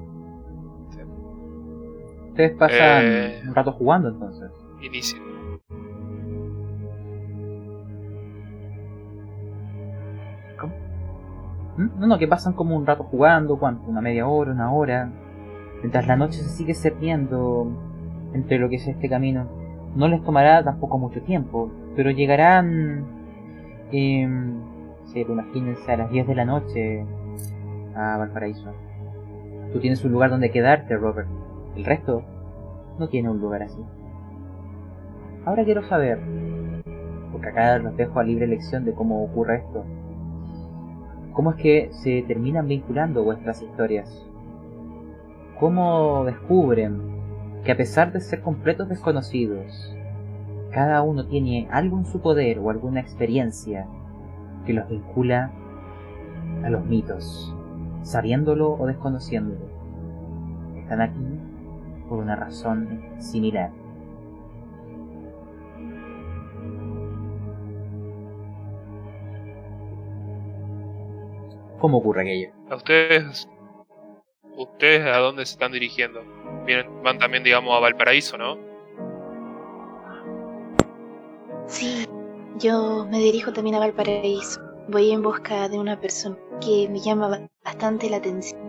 [2.29, 3.43] Ustedes pasan Eh.
[3.47, 4.51] un rato jugando entonces.
[4.81, 5.19] Inicia.
[11.77, 13.89] No, no, que pasan como un rato jugando, ¿cuánto?
[13.89, 15.11] Una media hora, una hora.
[15.81, 17.71] Mientras la noche se sigue cerniendo
[18.35, 19.47] entre lo que es este camino.
[19.95, 23.05] No les tomará tampoco mucho tiempo, pero llegarán,
[23.91, 24.29] eh,
[25.07, 27.05] sí, imagínense, a las 10 de la noche
[27.95, 28.73] a Valparaíso.
[29.73, 31.29] Tú tienes un lugar donde quedarte, Robert.
[31.77, 32.23] El resto
[32.99, 33.83] no tiene un lugar así.
[35.45, 36.21] Ahora quiero saber,
[37.33, 39.85] porque acá los dejo a libre elección de cómo ocurre esto.
[41.33, 44.27] ¿Cómo es que se terminan vinculando vuestras historias?
[45.59, 47.01] ¿Cómo descubren
[47.65, 49.97] que a pesar de ser completos desconocidos,
[50.73, 53.87] cada uno tiene algo en su poder o alguna experiencia
[54.67, 55.51] que los vincula
[56.65, 57.55] a los mitos,
[58.03, 59.71] sabiéndolo o desconociéndolo?
[60.77, 61.41] Están aquí
[62.11, 63.71] por una razón similar.
[71.83, 72.53] ¿Cómo ocurre aquello?
[72.71, 73.49] ¿A ustedes?
[74.57, 76.23] ¿Ustedes a dónde se están dirigiendo?
[76.65, 78.57] Vienen, van también, digamos, a Valparaíso, ¿no?
[81.67, 82.07] Sí,
[82.61, 84.61] yo me dirijo también a Valparaíso.
[84.91, 88.61] Voy en busca de una persona que me llama bastante la atención.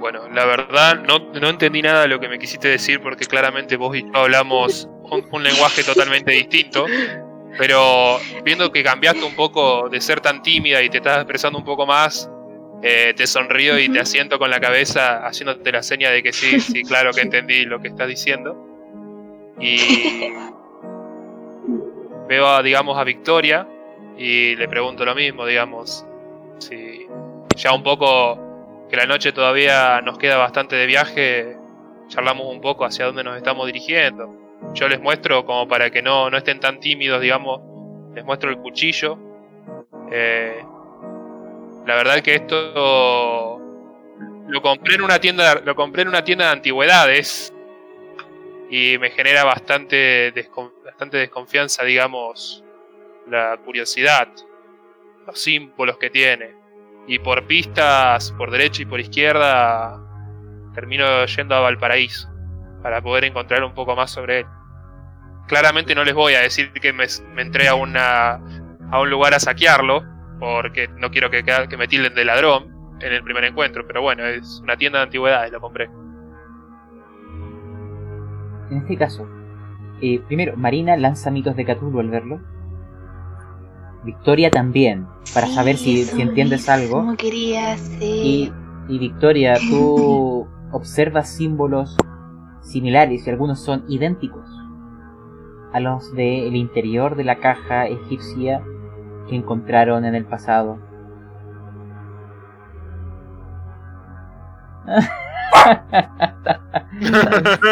[0.00, 3.76] Bueno, la verdad no, no entendí nada de lo que me quisiste decir porque claramente
[3.76, 6.86] vos y yo hablamos un, un lenguaje totalmente distinto.
[7.58, 11.64] Pero viendo que cambiaste un poco de ser tan tímida y te estás expresando un
[11.64, 12.30] poco más,
[12.82, 16.60] eh, te sonrío y te asiento con la cabeza haciéndote la seña de que sí,
[16.60, 18.56] sí, claro que entendí lo que estás diciendo.
[19.58, 19.78] Y
[22.28, 23.66] veo, a, digamos, a Victoria
[24.18, 26.06] y le pregunto lo mismo, digamos,
[26.58, 27.06] si
[27.56, 31.56] ya un poco que la noche todavía nos queda bastante de viaje,
[32.08, 34.45] charlamos un poco hacia dónde nos estamos dirigiendo.
[34.74, 37.60] Yo les muestro como para que no, no estén tan tímidos, digamos,
[38.14, 39.18] les muestro el cuchillo.
[40.10, 40.62] Eh,
[41.86, 43.60] la verdad que esto
[44.48, 47.52] lo compré en una tienda, lo compré en una tienda de antigüedades
[48.70, 50.32] y me genera bastante,
[50.84, 52.64] bastante desconfianza, digamos,
[53.28, 54.28] la curiosidad,
[55.26, 56.54] los símbolos que tiene.
[57.06, 60.00] Y por pistas, por derecha y por izquierda,
[60.74, 62.28] termino yendo a Valparaíso
[62.82, 64.46] para poder encontrar un poco más sobre él.
[65.46, 68.40] Claramente no les voy a decir que me, me entré a, una,
[68.90, 70.02] a un lugar a saquearlo,
[70.40, 74.24] porque no quiero que, que me tilden de ladrón en el primer encuentro, pero bueno,
[74.24, 75.88] es una tienda de antigüedades, lo compré.
[78.70, 79.28] En este caso,
[80.02, 82.40] eh, primero, Marina lanza mitos de Cthulhu al verlo.
[84.04, 86.98] Victoria también, para Sí, saber si, si entiendes algo.
[87.02, 88.02] mismo quería hacer.
[88.02, 88.52] Y,
[88.88, 91.96] y Victoria, tú observas símbolos
[92.62, 94.44] similares y algunos son idénticos
[95.72, 98.62] a los del interior de la caja egipcia
[99.28, 100.78] que encontraron en el pasado.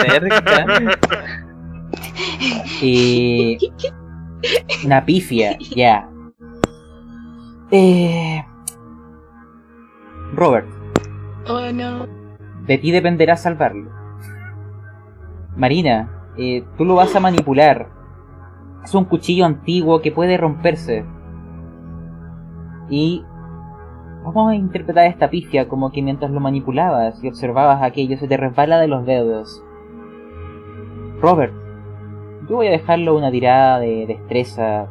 [0.03, 0.67] Cerca.
[2.83, 3.59] Y.
[4.85, 6.09] Una pifia, ya.
[7.71, 8.45] Eh.
[10.35, 10.67] Robert,
[11.49, 12.07] Oh no.
[12.67, 13.91] de ti dependerá salvarlo.
[15.57, 17.89] Marina, eh, tú lo vas a manipular.
[18.83, 21.05] Es un cuchillo antiguo que puede romperse.
[22.91, 23.25] Y
[24.25, 28.37] vamos a interpretar esta pifia como que mientras lo manipulabas y observabas aquello se te
[28.37, 29.63] resbala de los dedos.
[31.21, 31.55] Robert,
[32.49, 34.89] yo voy a dejarlo una tirada de destreza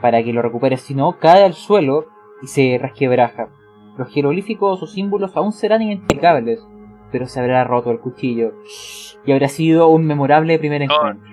[0.00, 2.06] para que lo recuperes, si no cae al suelo
[2.42, 3.48] y se resquebraja.
[3.98, 6.66] Los jeroglíficos o símbolos aún serán identificables,
[7.10, 8.52] pero se habrá roto el cuchillo
[9.24, 11.28] y habrá sido un memorable primer encuentro.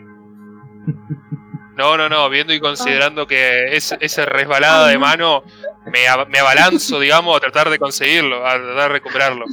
[1.76, 5.44] No, no, no, viendo y considerando que es, esa resbalada de mano,
[5.86, 9.46] me, me abalanzo, digamos, a tratar de conseguirlo, a tratar de recuperarlo.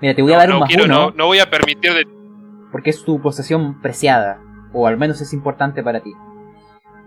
[0.00, 1.50] Mira, te voy a dar no, un no más quiero, uno no, no voy a
[1.50, 2.06] permitir de...
[2.72, 4.40] porque es tu posesión preciada,
[4.72, 6.12] o al menos es importante para ti.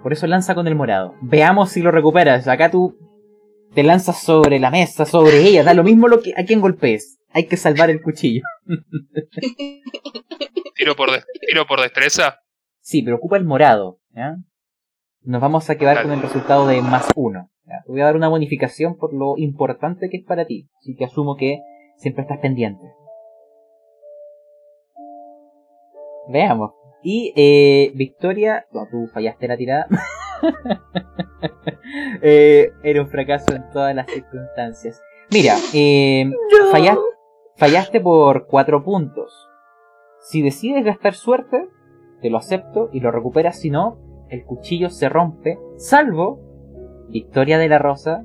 [0.03, 1.15] Por eso lanza con el morado.
[1.21, 2.47] Veamos si lo recuperas.
[2.47, 2.95] Acá tú
[3.73, 7.18] te lanzas sobre la mesa, sobre ella, da lo mismo lo que a quien golpees.
[7.31, 8.41] Hay que salvar el cuchillo.
[10.75, 12.39] Tiro por, des- tiro por destreza.
[12.79, 13.99] Sí, pero ocupa el morado.
[14.11, 14.37] ¿ya?
[15.21, 17.49] Nos vamos a quedar con el resultado de más uno.
[17.65, 17.81] ¿ya?
[17.85, 20.69] Te voy a dar una bonificación por lo importante que es para ti.
[20.79, 21.59] Así que asumo que
[21.97, 22.83] siempre estás pendiente.
[26.29, 26.71] Veamos.
[27.03, 29.87] Y eh, Victoria, no, tú fallaste la tirada.
[32.21, 35.01] Eh, era un fracaso en todas las circunstancias.
[35.31, 36.29] Mira, eh,
[36.71, 37.01] falla- fallaste
[38.01, 39.49] por cuatro puntos.
[40.21, 41.67] Si decides gastar suerte,
[42.21, 43.59] te lo acepto y lo recuperas.
[43.59, 43.97] Si no,
[44.29, 46.39] el cuchillo se rompe, salvo
[47.09, 48.23] Victoria de la Rosa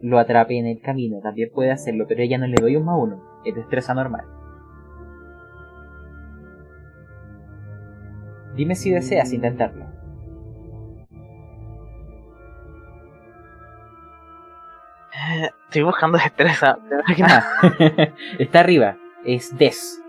[0.00, 1.20] lo atrape en el camino.
[1.20, 3.22] También puede hacerlo, pero ella no le doy un más uno.
[3.44, 4.24] Es destreza normal.
[8.56, 9.89] Dime si deseas intentarlo.
[15.66, 16.78] Estoy buscando destreza.
[18.38, 18.96] está arriba.
[19.24, 20.02] Es Des.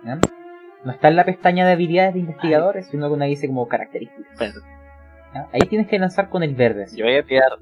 [0.83, 4.37] No está en la pestaña de habilidades de investigadores, sino que una dice como características.
[4.37, 5.47] Bueno.
[5.53, 6.87] Ahí tienes que lanzar con el verde.
[6.95, 7.59] yo voy a tirar.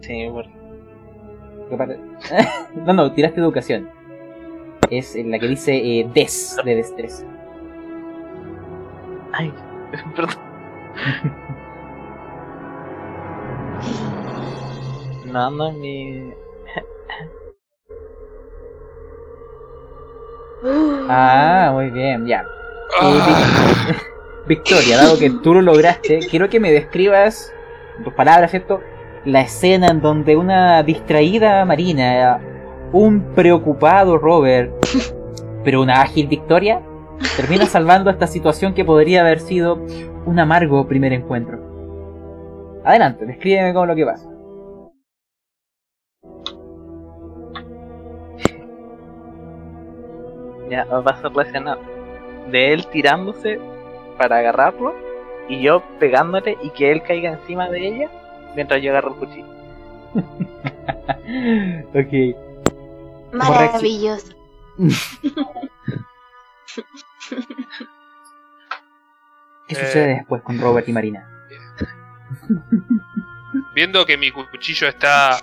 [0.00, 0.28] Sí,
[1.76, 1.98] pare-
[2.74, 3.88] no, no, tiraste educación.
[4.90, 7.24] Es la que dice eh, Des de destreza.
[9.32, 9.52] Ay,
[10.14, 10.34] perdón.
[15.26, 16.32] No, no es mi.
[21.08, 22.44] Ah, muy bien, ya.
[23.00, 23.92] Ah,
[24.46, 27.52] Victoria, dado que tú lo lograste, quiero que me describas,
[27.98, 28.80] en tus palabras, ¿cierto?
[29.24, 32.40] la escena en donde una distraída Marina,
[32.92, 34.72] un preocupado Robert,
[35.64, 36.82] pero una ágil Victoria,
[37.36, 39.80] termina salvando esta situación que podría haber sido
[40.26, 41.58] un amargo primer encuentro.
[42.84, 44.33] Adelante, descríbeme con lo que pasa.
[50.70, 51.78] Ya va a ser la escena
[52.50, 53.60] de él tirándose
[54.18, 54.94] para agarrarlo
[55.48, 58.10] y yo pegándole y que él caiga encima de ella
[58.54, 59.46] mientras yo agarro el cuchillo.
[61.94, 63.34] ok.
[63.34, 64.32] Maravilloso.
[69.66, 69.78] ¿Qué Eh.
[69.86, 71.28] sucede después con Robert y Marina?
[73.74, 75.38] Viendo que mi cuchillo está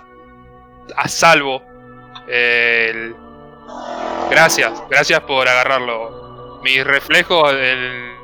[0.96, 1.62] a salvo.
[2.28, 3.16] eh, el-
[4.32, 6.58] Gracias, gracias por agarrarlo.
[6.64, 8.16] Mis reflejos, el,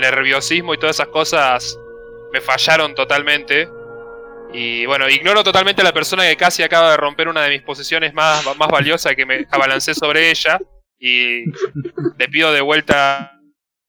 [0.00, 1.76] nerviosismo y todas esas cosas
[2.32, 3.68] me fallaron totalmente.
[4.52, 7.62] Y bueno, ignoro totalmente a la persona que casi acaba de romper una de mis
[7.62, 10.60] posesiones más, más valiosas que me abalancé sobre ella.
[11.00, 11.46] Y
[12.16, 13.40] le pido de vuelta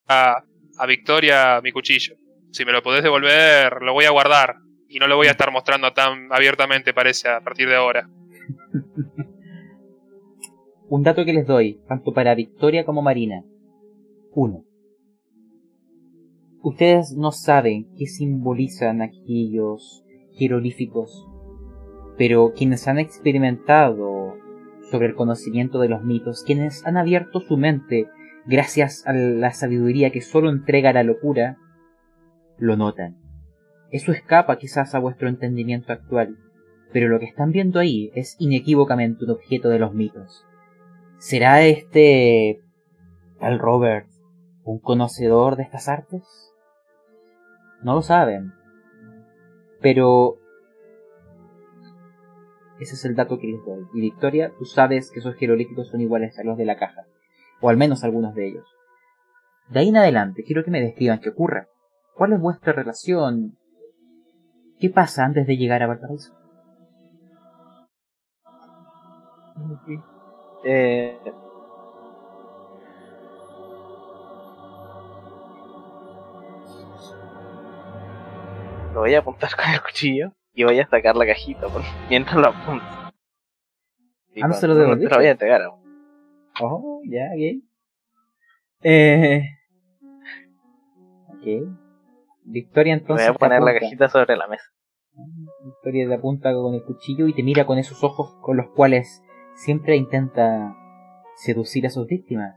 [0.08, 0.44] a,
[0.80, 2.15] a Victoria mi cuchillo.
[2.52, 4.56] Si me lo podés devolver, lo voy a guardar.
[4.88, 8.10] Y no lo voy a estar mostrando tan abiertamente, parece, a partir de ahora.
[10.89, 13.43] Un dato que les doy, tanto para Victoria como Marina.
[14.34, 14.63] Uno.
[16.63, 21.28] Ustedes no saben qué simbolizan aquellos jeroglíficos,
[22.17, 24.34] pero quienes han experimentado
[24.89, 28.08] sobre el conocimiento de los mitos, quienes han abierto su mente
[28.47, 31.58] gracias a la sabiduría que solo entrega la locura,
[32.58, 33.15] lo notan.
[33.91, 36.36] Eso escapa quizás a vuestro entendimiento actual,
[36.91, 40.48] pero lo que están viendo ahí es inequívocamente un objeto de los mitos.
[41.19, 42.62] ¿Será este
[43.39, 44.08] tal Robert
[44.63, 46.23] un conocedor de estas artes?
[47.84, 48.53] No lo saben.
[49.82, 50.38] Pero
[52.79, 53.86] ese es el dato que les doy.
[53.93, 57.05] Y Victoria, tú sabes que esos jeroglíficos son iguales a los de la caja.
[57.60, 58.65] O al menos algunos de ellos.
[59.67, 61.67] De ahí en adelante, quiero que me describan qué ocurre.
[62.15, 63.58] ¿Cuál es vuestra relación?
[64.79, 66.34] ¿Qué pasa antes de llegar a Valparaíso?
[70.63, 71.17] Eh,
[78.93, 82.36] lo voy a apuntar con el cuchillo y voy a sacar la cajita por- mientras
[82.38, 82.86] lo apunto.
[84.41, 85.10] Ah, ¿no se lo devolviste?
[85.10, 85.80] te lo voy a entregar aún.
[86.62, 87.63] Oh, ya, ok.
[88.84, 89.43] Eh...
[91.30, 91.69] Ok.
[92.43, 93.28] Victoria entonces...
[93.28, 94.63] voy a poner la cajita sobre la mesa.
[95.63, 99.22] Victoria te apunta con el cuchillo y te mira con esos ojos con los cuales
[99.63, 100.76] siempre intenta
[101.36, 102.56] seducir a sus víctimas.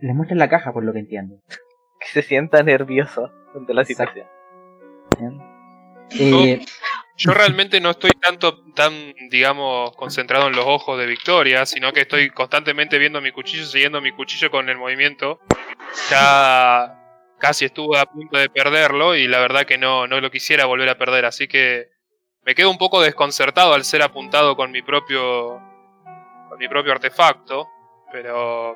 [0.00, 1.42] Les muestra la caja, por lo que entiendo.
[2.00, 4.20] Que se sienta nervioso ante la Exacto.
[5.10, 5.42] situación.
[6.10, 6.64] Eh,
[7.16, 8.92] Yo realmente no estoy tanto tan,
[9.30, 14.00] digamos, concentrado en los ojos de Victoria, sino que estoy constantemente viendo mi cuchillo, siguiendo
[14.00, 15.40] mi cuchillo con el movimiento.
[16.08, 16.94] Ya
[17.40, 20.88] casi estuve a punto de perderlo y la verdad que no, no lo quisiera volver
[20.90, 21.88] a perder, así que
[22.48, 25.60] me quedo un poco desconcertado al ser apuntado con mi propio
[26.48, 27.68] con mi propio artefacto,
[28.10, 28.74] pero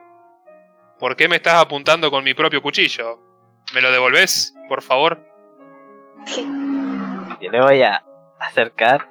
[0.98, 3.18] ¿por qué me estás apuntando con mi propio cuchillo?
[3.74, 5.18] ¿Me lo devolvés, por favor?
[7.40, 8.04] Yo le voy a
[8.38, 9.08] acercar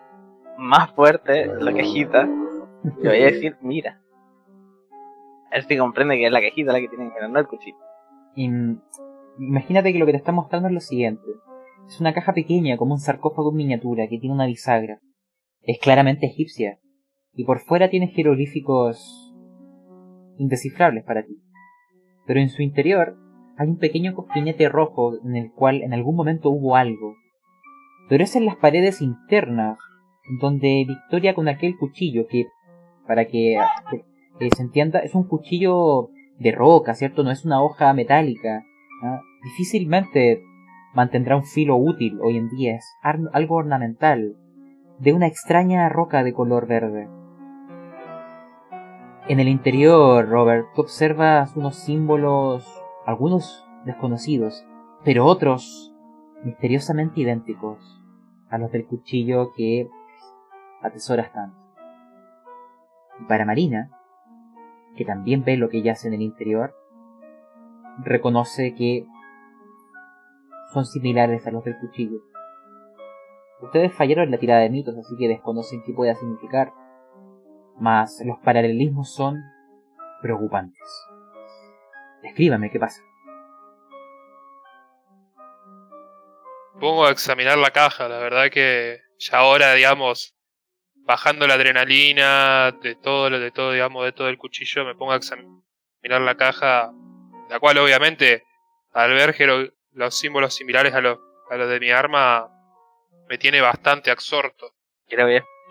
[0.59, 2.29] más fuerte la cajita.
[3.01, 3.99] Le voy a decir, mira.
[5.47, 7.77] A ver si comprende que es la cajita la que tiene que no el cuchillo.
[8.35, 8.79] im-
[9.39, 11.23] imagínate que lo que te está mostrando es lo siguiente.
[11.87, 14.99] Es una caja pequeña, como un sarcófago en miniatura, que tiene una bisagra.
[15.61, 16.79] Es claramente egipcia.
[17.33, 19.33] Y por fuera tiene jeroglíficos
[20.37, 21.41] indescifrables para ti.
[22.25, 23.17] Pero en su interior
[23.57, 27.15] hay un pequeño cosquinete rojo en el cual en algún momento hubo algo.
[28.09, 29.77] Pero es en las paredes internas
[30.41, 32.47] donde Victoria con aquel cuchillo que,
[33.07, 33.57] para que
[34.55, 37.23] se entienda, es un cuchillo de roca, ¿cierto?
[37.23, 38.63] No es una hoja metálica.
[39.03, 39.21] ¿ah?
[39.43, 40.41] Difícilmente
[40.93, 42.75] mantendrá un filo útil hoy en día.
[42.75, 44.35] Es algo ornamental,
[44.99, 47.09] de una extraña roca de color verde.
[49.27, 52.65] En el interior, Robert, tú observas unos símbolos,
[53.05, 54.65] algunos desconocidos,
[55.03, 55.93] pero otros
[56.43, 58.01] misteriosamente idénticos
[58.49, 59.89] a los del cuchillo que
[60.81, 61.57] atesoras tanto.
[63.19, 63.89] Y para Marina,
[64.95, 66.75] que también ve lo que yace en el interior,
[68.03, 69.05] reconoce que
[70.73, 72.19] son similares a los del cuchillo.
[73.61, 76.71] Ustedes fallaron en la tirada de mitos, así que desconocen qué pueda significar.
[77.77, 79.41] Mas los paralelismos son
[80.21, 81.07] preocupantes.
[82.23, 83.01] Escríbame qué pasa.
[86.81, 88.09] pongo a examinar la caja.
[88.09, 90.35] La verdad que ya ahora, digamos,
[90.95, 95.13] bajando la adrenalina de todo, lo de todo, digamos, de todo el cuchillo, me pongo
[95.13, 95.55] a examinar
[96.03, 96.91] la caja,
[97.49, 98.43] la cual obviamente
[98.91, 99.33] al ver
[99.93, 101.19] los símbolos similares a los,
[101.49, 102.49] a los de mi arma,
[103.27, 104.71] me tiene bastante absorto.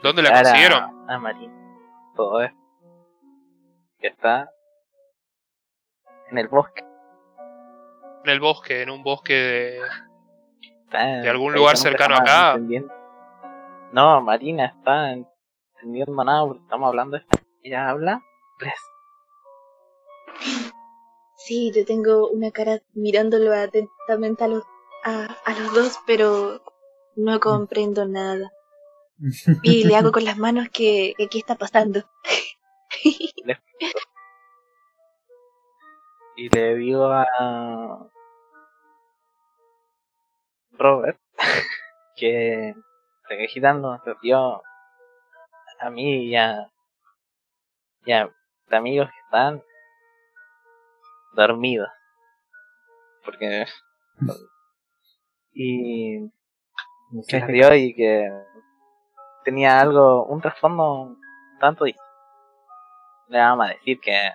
[0.02, 1.10] ¿Dónde la consiguieron?
[1.10, 1.52] A, Marín.
[2.14, 2.52] Todo es.
[3.98, 4.50] Que está
[6.30, 6.84] en el bosque.
[8.24, 9.80] En el bosque, en un bosque de,
[11.22, 12.58] de algún lugar cercano acá.
[13.92, 17.24] No, Marina está entendiendo nada porque estamos hablando de
[17.62, 18.22] Ella habla
[18.58, 18.74] tres.
[21.44, 24.62] Sí, yo tengo una cara mirándolo atentamente a los,
[25.04, 26.62] a, a los dos, pero
[27.16, 28.52] no comprendo nada.
[29.62, 32.04] Y le hago con las manos que, que aquí está pasando.
[36.36, 37.26] y le digo a
[40.72, 41.18] Robert
[42.16, 42.74] que
[43.28, 44.62] se agitando yo
[45.78, 46.70] a mí y a,
[48.04, 48.30] y a
[48.70, 49.62] amigos que están
[51.32, 51.88] dormidos
[53.24, 53.66] porque
[55.52, 56.30] y
[57.22, 58.30] se dio y que
[59.44, 61.16] tenía algo un trasfondo
[61.60, 61.94] tanto y
[63.28, 64.32] le vamos a decir que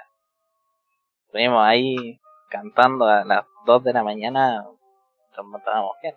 [1.26, 2.20] estuvimos ahí
[2.50, 4.64] cantando a las 2 de la mañana
[5.36, 6.16] nos matábamos bien.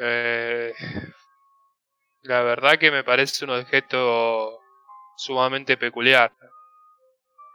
[0.00, 0.74] Eh,
[2.22, 4.60] la verdad que me parece un objeto
[5.16, 6.32] sumamente peculiar.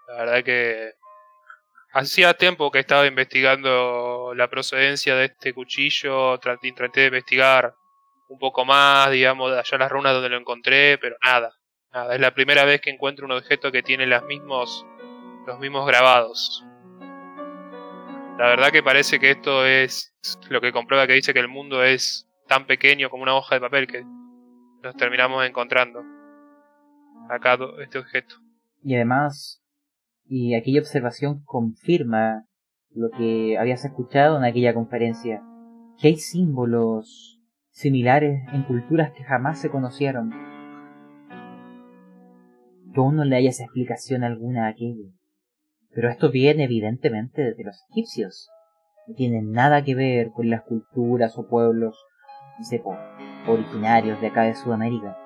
[0.07, 0.93] La verdad que
[1.93, 7.73] hacía tiempo que estaba investigando la procedencia de este cuchillo, traté, de investigar
[8.29, 11.53] un poco más, digamos, allá las runas donde lo encontré, pero nada,
[11.91, 12.15] nada.
[12.15, 14.85] Es la primera vez que encuentro un objeto que tiene las mismos,
[15.45, 16.65] los mismos grabados.
[18.39, 20.11] La verdad que parece que esto es
[20.49, 23.61] lo que comprueba que dice que el mundo es tan pequeño como una hoja de
[23.61, 24.03] papel que
[24.83, 26.03] nos terminamos encontrando
[27.29, 28.35] acá este objeto.
[28.83, 29.63] Y además,
[30.25, 32.45] y aquella observación confirma
[32.91, 35.41] lo que habías escuchado en aquella conferencia,
[35.99, 40.31] que hay símbolos similares en culturas que jamás se conocieron.
[42.93, 45.09] Que no le hayas explicación alguna a aquello.
[45.95, 48.49] Pero esto viene evidentemente de los egipcios.
[49.07, 51.97] No tiene nada que ver con las culturas o pueblos,
[53.47, 55.17] originarios de acá de Sudamérica.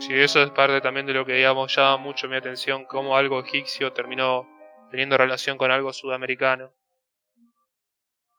[0.00, 3.40] Sí, eso es parte también de lo que, digamos, llama mucho mi atención, cómo algo
[3.40, 4.46] egipcio terminó
[4.90, 6.72] teniendo relación con algo sudamericano.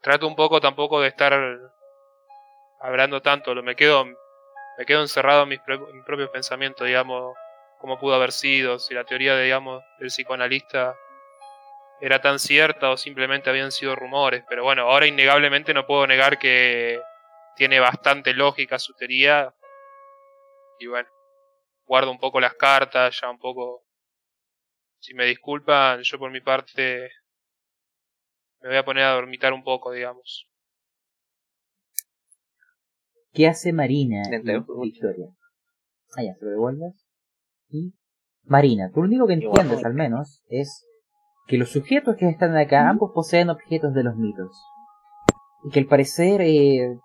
[0.01, 1.33] Trato un poco tampoco de estar
[2.81, 7.35] hablando tanto, me quedo, me quedo encerrado en mis, propios pensamientos, digamos,
[7.79, 10.95] cómo pudo haber sido, si la teoría, digamos, del psicoanalista
[12.01, 14.43] era tan cierta o simplemente habían sido rumores.
[14.49, 16.99] Pero bueno, ahora innegablemente no puedo negar que
[17.55, 19.53] tiene bastante lógica su teoría.
[20.79, 21.07] Y bueno,
[21.85, 23.85] guardo un poco las cartas, ya un poco...
[24.99, 27.09] Si me disculpan, yo por mi parte
[28.61, 30.47] me voy a poner a dormitar un poco, digamos.
[33.33, 34.43] ¿Qué hace Marina en
[34.81, 35.27] Victoria?
[36.15, 36.93] Ah, ya, ¿se lo devuelves?
[37.71, 37.93] y
[38.43, 38.91] Marina.
[38.93, 40.85] Tú lo único que entiendes, al menos, es
[41.51, 44.65] que los sujetos que están acá ambos poseen objetos de los mitos.
[45.65, 46.97] Y que al parecer eh,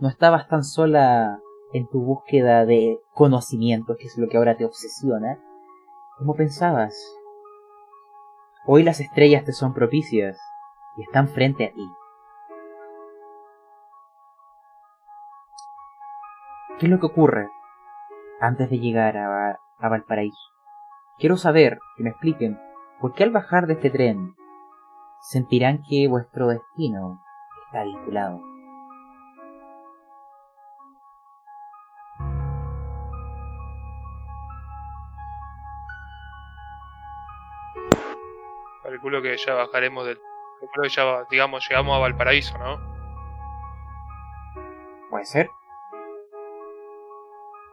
[0.00, 1.38] no estabas tan sola
[1.72, 5.38] en tu búsqueda de conocimiento, que es lo que ahora te obsesiona,
[6.18, 7.00] como pensabas.
[8.66, 10.36] Hoy las estrellas te son propicias
[10.96, 11.88] y están frente a ti.
[16.80, 17.48] ¿Qué es lo que ocurre
[18.40, 20.36] antes de llegar a, a Valparaíso.
[21.18, 22.58] Quiero saber, que me expliquen,
[23.00, 24.34] por qué al bajar de este tren
[25.20, 27.22] sentirán que vuestro destino
[27.66, 28.40] está vinculado.
[38.82, 40.18] Calculo que ya bajaremos del...
[40.60, 42.78] Calculo que ya, digamos, llegamos a Valparaíso, ¿no?
[45.10, 45.50] Puede ser.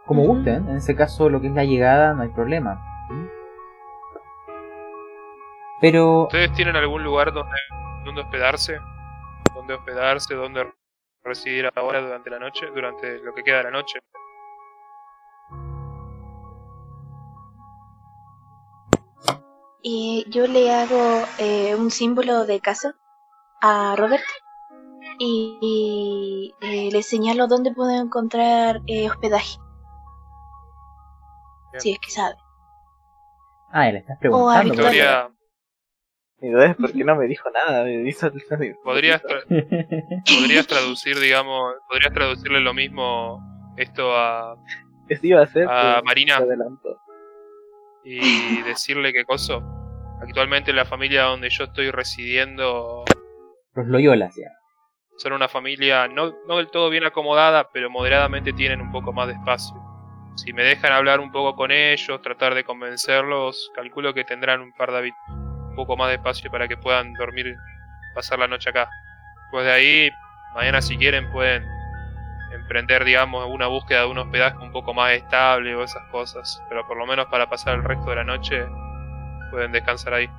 [0.06, 2.95] Como gusten, en ese caso lo que es la llegada no hay problema.
[5.86, 6.24] Pero...
[6.24, 7.56] ¿Ustedes tienen algún lugar donde,
[8.06, 8.80] donde hospedarse?
[9.54, 10.34] ¿Dónde hospedarse?
[10.34, 10.74] ¿Dónde
[11.24, 12.66] residir ahora durante la noche?
[12.74, 14.00] Durante lo que queda de la noche.
[19.84, 22.96] Y yo le hago eh, un símbolo de casa
[23.62, 24.24] a Robert
[25.20, 29.60] y, eh, le señalo dónde puedo encontrar eh, hospedaje.
[31.78, 32.38] Si es que sabe.
[33.72, 34.74] Ah, le estás preguntando.
[34.74, 35.28] Victoria.
[35.28, 35.35] pero-
[36.46, 37.84] Victoria, Mi duda es por qué no me dijo nada.
[37.84, 38.32] Me hizo
[38.84, 39.44] ¿podrías, tra-
[40.40, 43.40] podrías traducir, digamos, podrías traducirle lo mismo
[43.78, 44.56] esto a,
[45.10, 45.68] Eso iba a hacer.
[45.68, 46.40] a pero Marina
[48.04, 49.64] y decirle qué coso?
[50.22, 53.04] Actualmente la familia donde yo estoy residiendo
[53.74, 54.50] Los Loyolas, ya.
[55.18, 59.28] son una familia no, no del todo bien acomodada, pero moderadamente tienen un poco más
[59.28, 59.76] de espacio.
[60.38, 64.72] Si me dejan hablar un poco con ellos, tratar de convencerlos, calculo que tendrán un
[64.74, 64.98] par de
[65.76, 67.58] un poco más de espacio para que puedan dormir,
[68.14, 68.88] pasar la noche acá.
[69.52, 70.10] Pues de ahí,
[70.54, 71.66] mañana si quieren pueden
[72.54, 76.64] emprender, digamos, una búsqueda de un hospedaje un poco más estable o esas cosas.
[76.70, 78.66] Pero por lo menos para pasar el resto de la noche
[79.52, 80.30] pueden descansar ahí.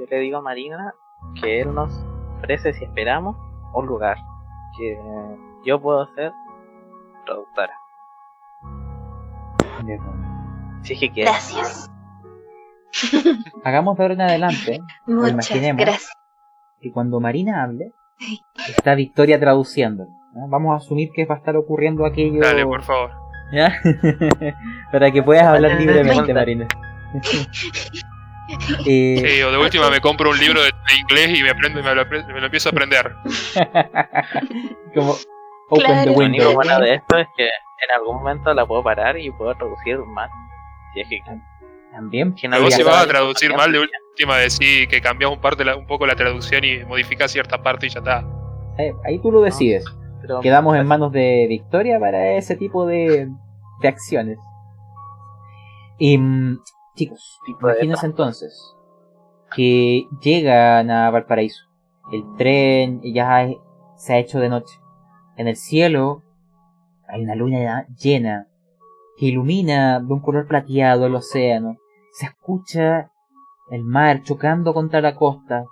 [0.00, 0.92] Yo le digo a Marina
[1.40, 1.92] que él nos
[2.38, 3.36] ofrece, si esperamos,
[3.72, 4.16] un lugar.
[4.76, 4.98] Que
[5.64, 6.32] yo puedo ser
[7.24, 7.72] traductora.
[10.82, 11.30] Si es que quiere.
[11.30, 11.88] Gracias.
[13.64, 15.80] Hagamos de ahora en adelante Muchas imaginemos.
[15.84, 16.12] gracias.
[16.80, 17.92] que cuando Marina hable,
[18.68, 20.06] está Victoria traduciendo.
[20.34, 20.48] ¿no?
[20.48, 22.40] Vamos a asumir que va a estar ocurriendo aquello.
[22.40, 23.10] Dale, por favor.
[23.52, 23.72] ¿ya?
[24.92, 26.66] Para que puedas hablar libremente, me- Marina.
[28.86, 31.80] Eh, Sí, o de última me compro un libro de, de inglés y me aprendo
[31.80, 33.14] y me lo, me lo empiezo a aprender.
[34.94, 35.12] como
[35.70, 36.00] Open Claro.
[36.00, 36.54] the Lo único window.
[36.54, 40.30] bueno de esto es que en algún momento la puedo parar y puedo traducir más.
[40.94, 41.20] Si es que
[41.98, 42.36] También.
[42.36, 45.64] si vos podría si vas a traducir mal de última decir que cambias un, parte,
[45.74, 48.24] un poco la traducción y modificas cierta parte y ya está.
[48.78, 49.84] Eh, ahí tú lo decides.
[50.20, 53.28] pero- Quedamos en manos de Victoria para ese tipo de,
[53.82, 54.38] de acciones.
[55.98, 56.60] Y, mm,
[56.94, 58.76] chicos, imagínense entonces
[59.56, 61.64] que llegan a Valparaíso.
[62.12, 63.48] El tren ya
[63.96, 64.78] se ha hecho de noche.
[65.36, 66.22] En el cielo
[67.08, 68.46] hay una luna llena
[69.16, 71.76] que ilumina de un color plateado el océano.
[72.18, 73.12] Se escucha
[73.70, 75.66] el mar chocando contra la costa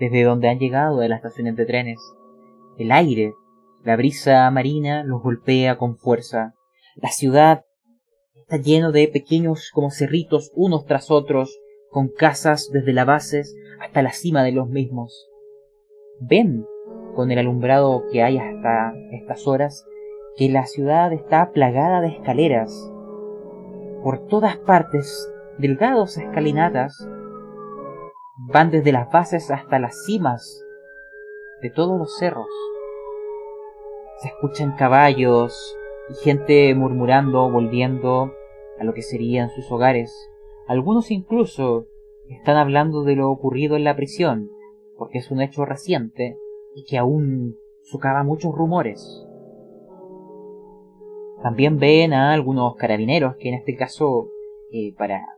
[0.00, 2.00] desde donde han llegado de las estaciones de trenes.
[2.76, 3.32] El aire
[3.84, 6.54] la brisa marina los golpea con fuerza.
[6.96, 7.64] La ciudad
[8.34, 11.60] está lleno de pequeños como cerritos unos tras otros,
[11.92, 13.44] con casas desde la base
[13.80, 15.28] hasta la cima de los mismos.
[16.18, 16.66] Ven,
[17.14, 19.86] con el alumbrado que hay hasta estas horas,
[20.36, 22.90] que la ciudad está plagada de escaleras.
[24.02, 27.08] Por todas partes, delgados escalinatas
[28.36, 30.64] van desde las bases hasta las cimas
[31.62, 32.48] de todos los cerros.
[34.18, 35.76] Se escuchan caballos
[36.10, 38.32] y gente murmurando, volviendo
[38.78, 40.30] a lo que serían sus hogares.
[40.66, 41.86] Algunos incluso
[42.28, 44.50] están hablando de lo ocurrido en la prisión,
[44.96, 46.38] porque es un hecho reciente
[46.74, 49.26] y que aún socava muchos rumores.
[51.42, 54.30] También ven a algunos carabineros que en este caso,
[54.72, 55.33] eh, para,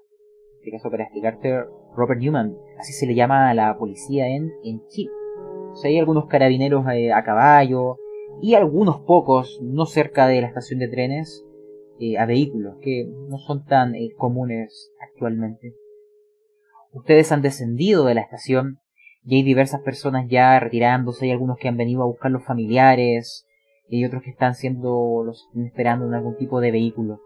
[0.66, 1.64] este caso para explicarte,
[1.94, 5.12] Robert Newman, así se le llama a la policía en, en Chile.
[5.70, 7.98] O sea, hay algunos carabineros eh, a caballo
[8.42, 11.44] y algunos pocos, no cerca de la estación de trenes,
[12.00, 15.72] eh, a vehículos que no son tan eh, comunes actualmente.
[16.92, 18.80] Ustedes han descendido de la estación
[19.24, 23.46] y hay diversas personas ya retirándose, hay algunos que han venido a buscar los familiares
[23.88, 27.20] y otros que están siendo los esperando en algún tipo de vehículo.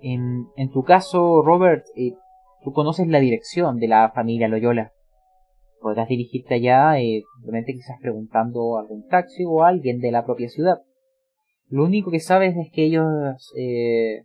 [0.00, 2.14] En, en tu caso, Robert, eh,
[2.62, 4.92] tú conoces la dirección de la familia Loyola.
[5.80, 10.24] Podrás dirigirte allá, eh, simplemente quizás preguntando a algún taxi o a alguien de la
[10.24, 10.78] propia ciudad.
[11.68, 14.24] Lo único que sabes es que ellos eh,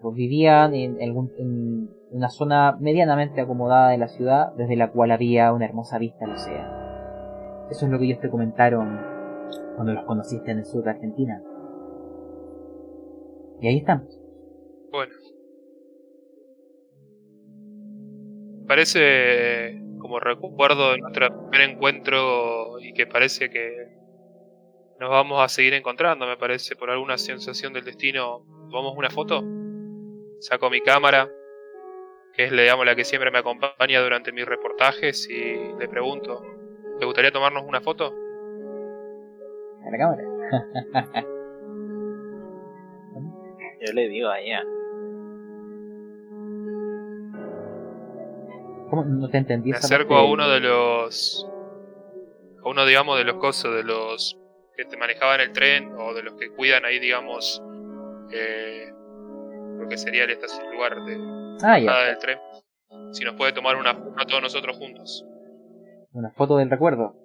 [0.00, 5.52] pues vivían en, en una zona medianamente acomodada de la ciudad, desde la cual había
[5.52, 6.82] una hermosa vista al océano.
[7.70, 8.98] Eso es lo que ellos te comentaron
[9.76, 11.42] cuando los conociste en el sur de Argentina.
[13.60, 14.20] Y ahí estamos.
[14.90, 15.12] Bueno.
[18.66, 23.88] Parece como recuerdo de nuestro primer encuentro y que parece que
[24.98, 28.44] nos vamos a seguir encontrando, me parece, por alguna sensación del destino.
[28.70, 29.42] ¿Tomamos una foto?
[30.40, 31.28] Saco mi cámara,
[32.34, 36.42] que es digamos, la que siempre me acompaña durante mis reportajes, y le pregunto,
[36.98, 38.14] ¿te gustaría tomarnos una foto?
[39.84, 40.22] A la cámara.
[43.84, 44.62] Yo le digo a ella.
[48.92, 49.06] ¿Cómo?
[49.06, 49.70] No te entendí.
[49.70, 50.28] Me acerco parte.
[50.28, 51.48] a uno de los.
[52.62, 54.38] A uno, digamos, de los cosos, de los
[54.76, 57.62] que te manejaban el tren o de los que cuidan ahí, digamos,
[58.34, 58.90] eh,
[59.78, 61.16] lo que sería el estación lugar de
[61.62, 62.02] Ah, ya.
[62.04, 62.38] del tren.
[63.12, 65.24] Si nos puede tomar una foto a todos nosotros juntos.
[66.12, 67.16] Una foto del recuerdo.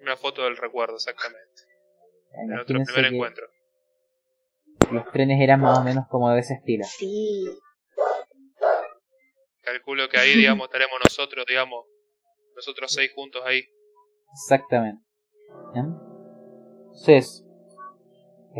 [0.00, 1.44] Una foto del recuerdo, exactamente.
[2.32, 3.44] De nuestro primer encuentro.
[4.90, 6.84] los trenes eran más o menos como de ese estilo.
[6.86, 7.44] Sí.
[9.62, 11.84] Calculo que ahí, digamos, estaremos nosotros, digamos,
[12.56, 13.62] nosotros seis juntos ahí.
[14.32, 15.02] Exactamente.
[15.74, 15.86] ¿Ya?
[16.86, 17.44] Entonces,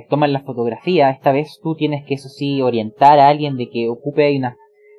[0.09, 1.11] toman la fotografía.
[1.11, 4.25] Esta vez tú tienes que, eso sí, orientar a alguien de que ocupe.
[4.25, 4.57] Hay unas,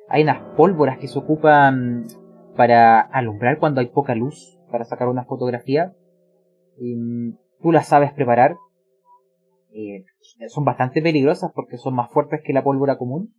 [0.08, 2.04] hay unas pólvoras que se ocupan
[2.56, 5.92] para alumbrar cuando hay poca luz, para sacar una fotografía.
[6.78, 8.56] Y, mm, tú las sabes preparar.
[9.74, 10.04] Eh,
[10.48, 13.34] son bastante peligrosas porque son más fuertes que la pólvora común.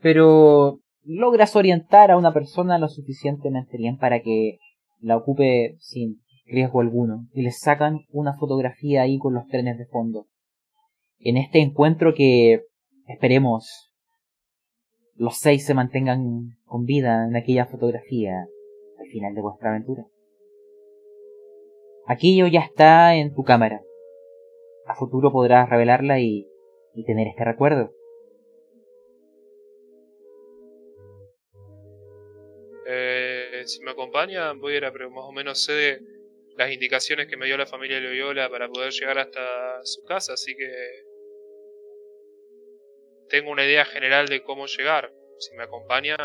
[0.00, 4.58] Pero logras orientar a una persona lo suficientemente bien para que
[5.00, 9.86] la ocupe sin riesgo alguno y les sacan una fotografía ahí con los trenes de
[9.86, 10.26] fondo.
[11.18, 12.62] En este encuentro que
[13.06, 13.92] esperemos
[15.14, 18.46] los seis se mantengan con vida en aquella fotografía
[18.98, 20.04] al final de vuestra aventura.
[22.06, 23.80] Aquello ya está en tu cámara.
[24.86, 26.46] A futuro podrás revelarla y,
[26.94, 27.95] y tener este recuerdo.
[33.66, 36.00] Si me acompañan, voy a ir a, pero más o menos sé de
[36.56, 40.56] las indicaciones que me dio la familia Loyola para poder llegar hasta su casa, así
[40.56, 40.70] que
[43.28, 45.12] tengo una idea general de cómo llegar.
[45.38, 46.18] Si me acompañan,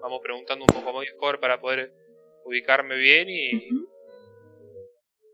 [0.00, 1.92] vamos preguntando un poco mejor para poder
[2.44, 3.68] ubicarme bien y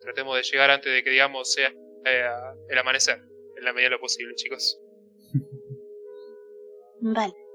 [0.01, 1.73] tratemos de llegar antes de que, digamos, sea
[2.05, 2.29] eh,
[2.69, 3.19] el amanecer,
[3.57, 4.81] en la medida de lo posible, chicos.
[7.01, 7.48] Vale.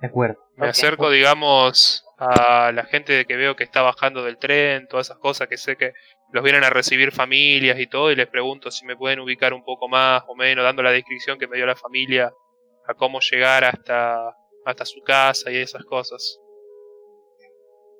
[0.00, 0.38] De acuerdo.
[0.56, 5.18] Me acerco, digamos, a la gente que veo que está bajando del tren, todas esas
[5.18, 5.92] cosas que sé que
[6.32, 9.64] los vienen a recibir familias y todo, y les pregunto si me pueden ubicar un
[9.64, 12.32] poco más o menos, dando la descripción que me dio la familia
[12.86, 16.40] a cómo llegar hasta, hasta su casa y esas cosas.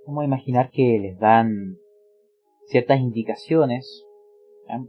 [0.07, 1.79] Vamos a imaginar que les dan
[2.67, 4.05] ciertas indicaciones,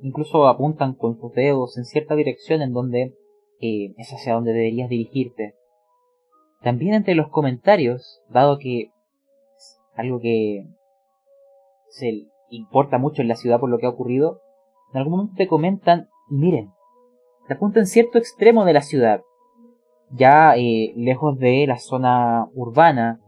[0.02, 3.16] incluso apuntan con sus dedos en cierta dirección en donde
[3.60, 5.56] eh, es hacia donde deberías dirigirte.
[6.62, 8.92] También entre los comentarios, dado que
[9.56, 10.66] es algo que
[11.90, 14.42] se importa mucho en la ciudad por lo que ha ocurrido,
[14.94, 16.72] en algún momento te comentan, y miren,
[17.48, 19.22] te apuntan cierto extremo de la ciudad,
[20.12, 23.20] ya eh, lejos de la zona urbana,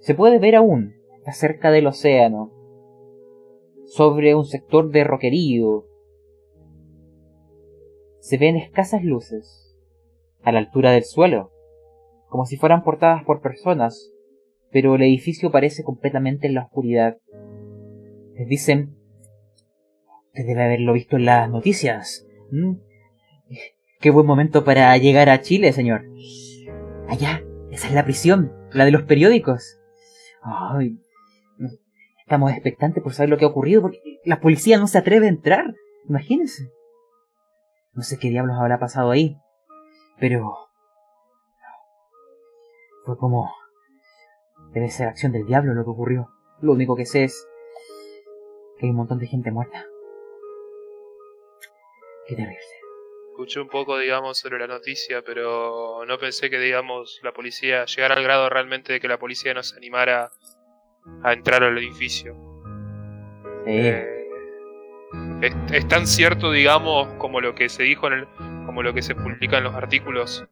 [0.00, 2.50] se puede ver aún, está cerca del océano,
[3.86, 5.84] sobre un sector de roquerío.
[8.18, 9.76] Se ven escasas luces,
[10.42, 11.51] a la altura del suelo,
[12.32, 14.10] como si fueran portadas por personas,
[14.70, 17.18] pero el edificio parece completamente en la oscuridad.
[18.34, 18.96] Les dicen,
[20.28, 22.26] usted debe haberlo visto en las noticias.
[22.50, 22.78] ¿m?
[24.00, 26.06] Qué buen momento para llegar a Chile, señor.
[27.06, 29.78] Allá, esa es la prisión, la de los periódicos.
[30.42, 30.98] Ay,
[32.20, 35.28] estamos expectantes por saber lo que ha ocurrido porque la policía no se atreve a
[35.28, 35.74] entrar.
[36.08, 36.70] Imagínense.
[37.92, 39.36] No sé qué diablos habrá pasado ahí,
[40.18, 40.71] pero
[43.04, 43.50] fue como
[44.72, 46.30] debe ser acción del diablo lo que ocurrió.
[46.60, 47.48] Lo único que sé es
[48.78, 49.84] que hay un montón de gente muerta.
[52.26, 52.58] Qué terrible.
[53.30, 58.14] Escuché un poco, digamos, sobre la noticia, pero no pensé que, digamos, la policía llegara
[58.14, 60.30] al grado realmente de que la policía nos animara
[61.22, 62.34] a entrar al edificio.
[63.64, 64.28] Sí, Eh,
[65.40, 68.28] es, es tan cierto, digamos, como lo que se dijo en el,
[68.66, 70.46] como lo que se publica en los artículos.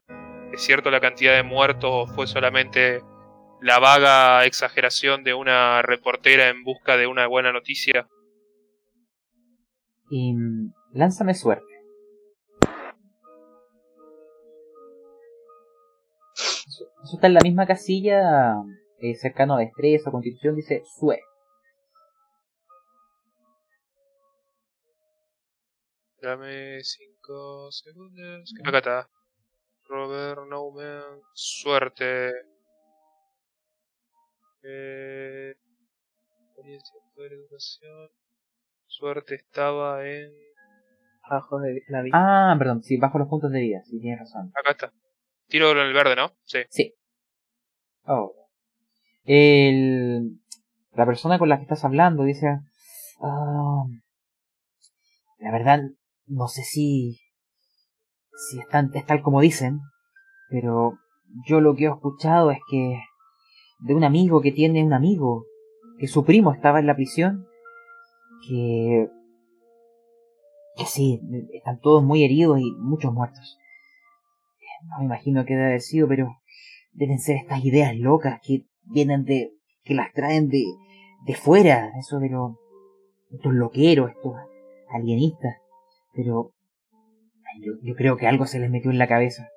[0.53, 3.01] Es cierto la cantidad de muertos o fue solamente
[3.61, 8.07] la vaga exageración de una reportera en busca de una buena noticia.
[10.09, 11.65] y mm, lánzame suerte.
[16.35, 16.85] Eso,
[17.15, 18.55] está en la misma casilla,
[18.99, 21.21] eh, cercano a destreza, constitución, dice Sue.
[26.21, 28.53] Dame 5 segundos.
[28.65, 29.20] Acá está.
[29.91, 31.19] Robert Nauman.
[31.33, 32.31] Suerte.
[34.63, 35.53] Eh,
[37.13, 38.09] poder, educación.
[38.87, 40.31] Suerte estaba en.
[41.23, 42.13] Abajo de la vida.
[42.15, 44.51] Ah, perdón, sí, bajo los puntos de vida, sí, tienes razón.
[44.55, 44.93] Acá está.
[45.47, 46.31] Tiro en el verde, ¿no?
[46.45, 46.59] Sí.
[46.69, 46.95] Sí.
[48.05, 48.33] Oh.
[49.25, 50.39] El,
[50.93, 52.47] la persona con la que estás hablando dice,
[53.21, 53.83] ah,
[55.39, 55.81] la verdad,
[56.27, 57.20] no sé si,
[58.49, 59.79] si es, tan- tal como dicen,
[60.49, 60.97] pero
[61.47, 62.99] yo lo que he escuchado es que
[63.79, 65.45] de un amigo que tiene un amigo,
[65.99, 67.45] que su primo estaba en la prisión,
[68.47, 69.07] que,
[70.75, 71.21] que sí,
[71.53, 73.57] están todos muy heridos y muchos muertos.
[74.89, 76.37] No me imagino qué debe haber sido, pero
[76.93, 79.51] deben ser estas ideas locas que vienen de,
[79.83, 80.63] que las traen de,
[81.25, 82.53] de fuera, eso de los,
[83.31, 84.33] estos loqueros, estos
[84.89, 85.55] alienistas.
[86.13, 86.51] Pero
[87.59, 89.49] Yo, creo que algo se les metió en la cabeza.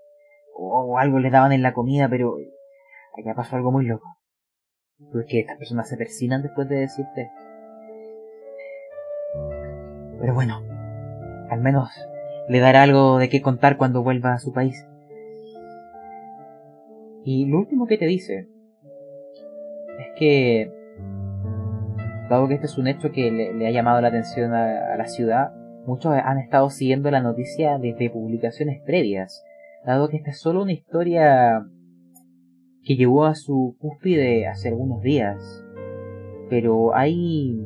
[0.56, 2.36] O, algo les daban en la comida, pero
[3.16, 4.06] allá pasó algo muy loco.
[5.12, 7.30] Pues que estas personas se persinan después de decirte.
[10.20, 10.62] Pero bueno,
[11.50, 11.90] al menos
[12.48, 14.86] le dará algo de qué contar cuando vuelva a su país.
[17.24, 18.48] Y lo último que te dice
[19.98, 20.70] es que,
[22.28, 25.52] dado que este es un hecho que le, ha llamado la atención a, la ciudad,
[25.86, 29.42] muchos han estado siguiendo la noticia desde publicaciones previas,
[29.84, 31.64] dado que esta es solo una historia
[32.82, 35.64] que llegó a su cúspide hace algunos días.
[36.50, 37.58] Pero hay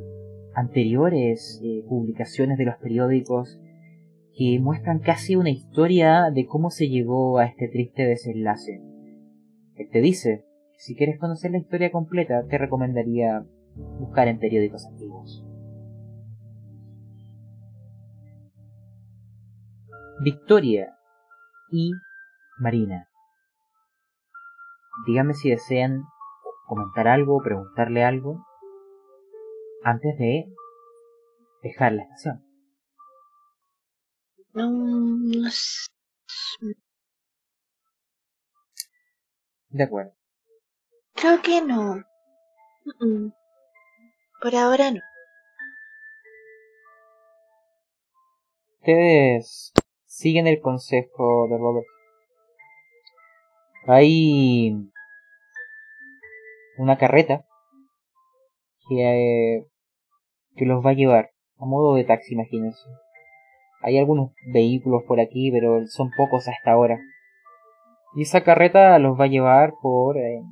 [0.54, 3.60] anteriores eh, publicaciones de los periódicos
[4.36, 8.80] que muestran casi una historia de cómo se llegó a este triste desenlace.
[9.76, 10.44] Él te dice
[10.78, 13.44] si quieres conocer la historia completa te recomendaría
[13.98, 15.47] buscar en periódicos antiguos.
[20.20, 20.96] Victoria
[21.70, 21.92] y
[22.58, 23.08] Marina.
[25.06, 26.02] Díganme si desean
[26.66, 28.44] comentar algo, preguntarle algo
[29.84, 30.46] antes de
[31.62, 32.44] dejar la estación.
[39.70, 40.12] De acuerdo.
[41.14, 42.02] Creo que no.
[44.40, 45.00] Por ahora no.
[48.80, 49.72] Ustedes
[50.18, 51.86] siguen el consejo de Robert.
[53.86, 54.76] Hay
[56.76, 57.44] una carreta
[58.88, 59.64] que,
[60.56, 62.82] que los va a llevar a modo de taxi, imagínense.
[63.80, 66.98] Hay algunos vehículos por aquí, pero son pocos hasta ahora.
[68.16, 70.42] Y esa carreta los va a llevar por eh,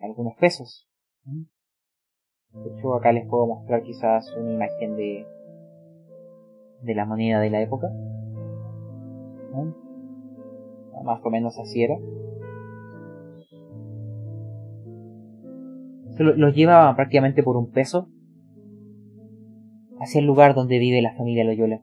[0.00, 0.88] algunos pesos.
[1.24, 5.24] De hecho, acá les puedo mostrar quizás una imagen de,
[6.82, 7.88] de la moneda de la época.
[11.04, 11.96] Más o menos así era.
[16.18, 18.08] los lleva prácticamente por un peso
[20.00, 21.80] hacia el lugar donde vive la familia Loyola.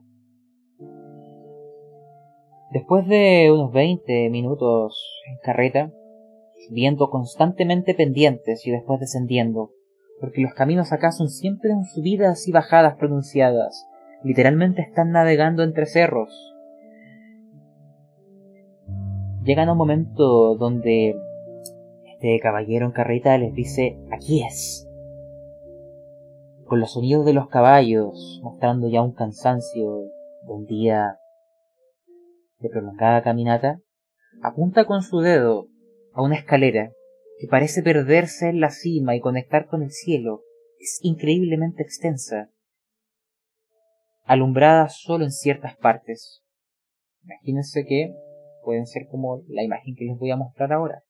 [2.70, 5.92] Después de unos 20 minutos en carreta,
[6.68, 9.70] subiendo constantemente pendientes y después descendiendo,
[10.20, 13.86] porque los caminos acá son siempre en subidas y bajadas pronunciadas,
[14.24, 16.55] literalmente están navegando entre cerros.
[19.46, 21.14] Llegan a un momento donde
[22.04, 24.88] este caballero en carreta les dice, aquí es.
[26.64, 31.20] Con los sonidos de los caballos, mostrando ya un cansancio de un día
[32.58, 33.78] de prolongada caminata,
[34.42, 35.68] apunta con su dedo
[36.12, 36.90] a una escalera
[37.38, 40.42] que parece perderse en la cima y conectar con el cielo.
[40.80, 42.50] Es increíblemente extensa,
[44.24, 46.42] alumbrada solo en ciertas partes.
[47.22, 48.12] Imagínense que
[48.66, 51.04] pueden ser como la imagen que les voy a mostrar ahora,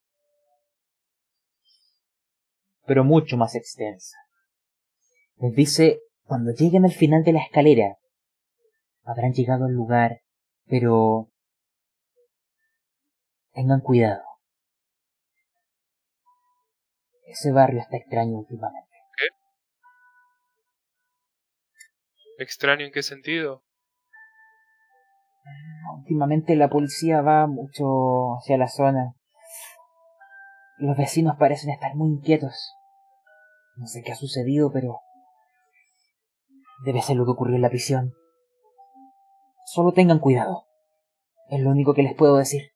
[2.85, 4.15] pero mucho más extensa.
[5.37, 7.97] Les dice, cuando lleguen al final de la escalera,
[9.03, 10.21] habrán llegado al lugar,
[10.67, 11.31] pero
[13.57, 14.21] Tengan cuidado.
[17.25, 18.95] Ese barrio está extraño últimamente.
[19.17, 19.27] ¿Qué?
[22.43, 23.63] ¿Extraño en qué sentido?
[25.97, 29.15] Últimamente la policía va mucho hacia la zona.
[30.77, 32.73] Los vecinos parecen estar muy inquietos.
[33.77, 34.99] No sé qué ha sucedido, pero...
[36.85, 38.13] Debe ser lo que ocurrió en la prisión.
[39.65, 40.65] Solo tengan cuidado.
[41.49, 42.71] Es lo único que les puedo decir.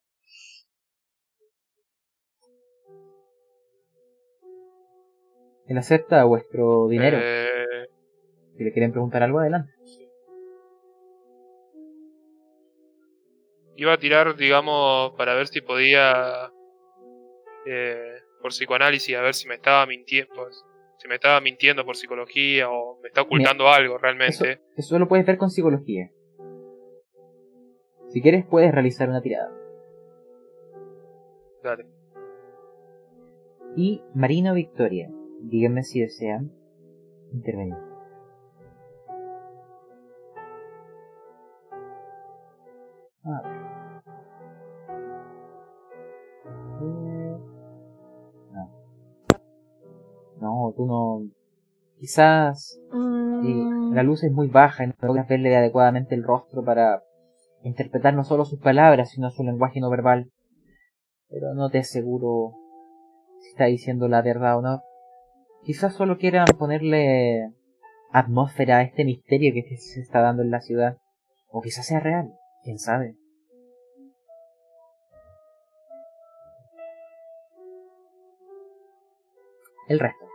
[5.68, 7.18] Él acepta vuestro dinero.
[7.22, 7.88] Eh,
[8.58, 9.72] Si le quieren preguntar algo, adelante.
[13.82, 16.52] Iba a tirar, digamos, para ver si podía,
[17.66, 20.64] eh, por psicoanálisis, a ver si me estaba mintiendo, pues,
[21.00, 24.62] si me estaba mintiendo por psicología o me está ocultando algo Eso, realmente.
[24.78, 26.12] eso lo puedes ver con psicología.
[28.10, 29.52] Si quieres, puedes realizar una tirada.
[31.64, 31.88] Dale.
[33.76, 35.10] Y Marina o Victoria,
[35.40, 36.52] díganme si desean
[37.34, 37.91] intervenir.
[50.82, 51.30] uno
[52.00, 53.94] quizás mm.
[53.94, 57.04] la luz es muy baja y no logras verle adecuadamente el rostro para
[57.64, 60.32] interpretar no solo sus palabras, sino su lenguaje no verbal.
[61.30, 62.54] Pero no te aseguro
[63.40, 64.82] si está diciendo la verdad o no.
[65.64, 67.52] Quizás solo quieran ponerle
[68.12, 70.98] atmósfera a este misterio que se está dando en la ciudad.
[71.50, 73.16] O quizás sea real, quién sabe.
[79.88, 80.31] El resto.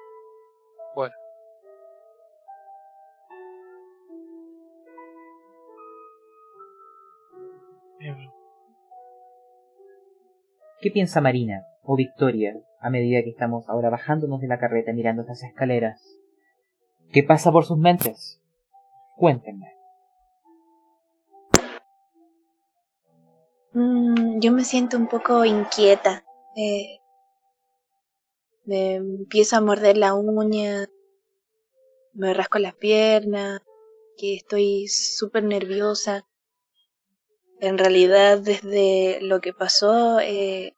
[10.87, 15.22] ¿Qué piensa Marina o Victoria a medida que estamos ahora bajándonos de la carreta mirando
[15.22, 16.01] esas escaleras?
[17.11, 18.41] ¿Qué pasa por sus mentes?
[19.16, 19.66] Cuéntenme.
[23.72, 26.22] Mm, yo me siento un poco inquieta.
[26.55, 27.01] Eh,
[28.64, 30.87] me empiezo a morder la uña,
[32.12, 33.61] me rasco las piernas,
[34.16, 36.24] que estoy súper nerviosa.
[37.59, 40.76] En realidad, desde lo que pasó, eh,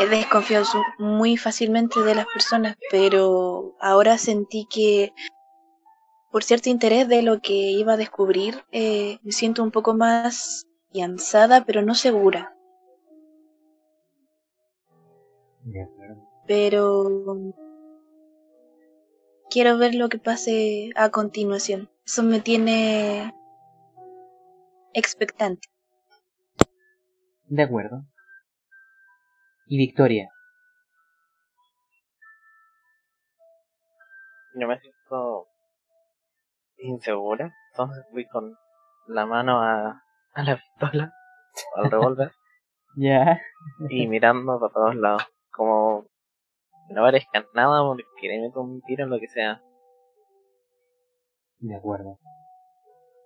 [0.00, 5.12] he desconfiado su- muy fácilmente de las personas, pero ahora sentí que
[6.30, 10.64] por cierto interés de lo que iba a descubrir, eh, me siento un poco más
[10.88, 12.56] afianzada, pero no segura.
[16.46, 17.36] Pero
[19.50, 21.90] quiero ver lo que pase a continuación.
[22.06, 23.32] Eso me tiene
[24.94, 25.68] expectante.
[27.46, 28.04] De acuerdo.
[29.72, 30.28] Y Victoria,
[34.54, 35.46] Yo me siento
[36.76, 38.54] insegura, entonces fui con
[39.06, 40.02] la mano a,
[40.34, 41.14] a la pistola,
[41.76, 42.32] al revólver,
[42.96, 43.40] ya.
[43.88, 46.04] y mirando para todos lados, como
[46.90, 49.62] no parezca nada porque le meto un tiro en lo que sea.
[51.60, 52.18] De acuerdo.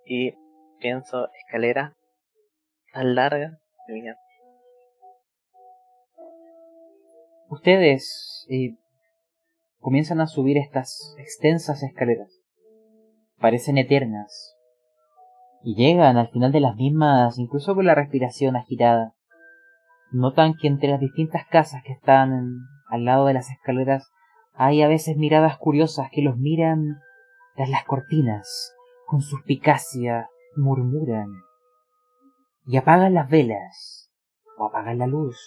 [0.05, 0.31] Y
[0.79, 1.93] pienso, escalera
[2.93, 4.15] tan larga, mira,
[7.49, 8.75] Ustedes eh,
[9.79, 12.41] comienzan a subir estas extensas escaleras.
[13.39, 14.55] Parecen eternas.
[15.63, 19.13] Y llegan al final de las mismas, incluso con la respiración agitada.
[20.11, 24.11] Notan que entre las distintas casas que están al lado de las escaleras
[24.53, 26.99] hay a veces miradas curiosas que los miran
[27.55, 28.73] tras las cortinas,
[29.05, 31.27] con suspicacia, murmuran.
[32.65, 34.11] Y apagan las velas,
[34.57, 35.37] o apagan la luz,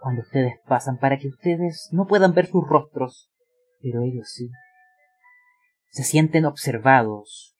[0.00, 3.30] cuando ustedes pasan para que ustedes no puedan ver sus rostros,
[3.80, 4.50] pero ellos sí.
[5.90, 7.56] Se sienten observados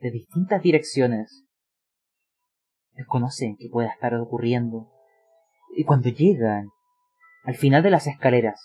[0.00, 1.44] de distintas direcciones.
[2.92, 4.90] Desconocen qué pueda estar ocurriendo.
[5.76, 6.70] Y cuando llegan
[7.44, 8.60] al final de las escaleras,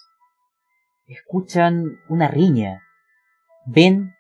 [1.08, 2.82] escuchan una riña.
[3.66, 4.14] Ven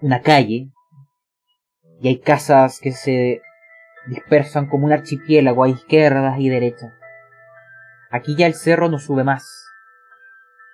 [0.00, 0.70] una calle
[2.00, 3.40] y hay casas que se
[4.08, 6.92] dispersan como un archipiélago a izquierdas y derechas.
[8.12, 9.44] Aquí ya el cerro no sube más.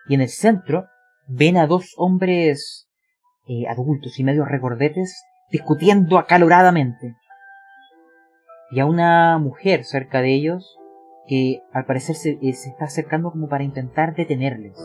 [0.09, 0.89] Y en el centro
[1.29, 2.89] ven a dos hombres
[3.47, 7.17] eh, adultos y medio regordetes discutiendo acaloradamente.
[8.73, 10.79] Y a una mujer cerca de ellos
[11.29, 14.77] que al parecer se, eh, se está acercando como para intentar detenerles.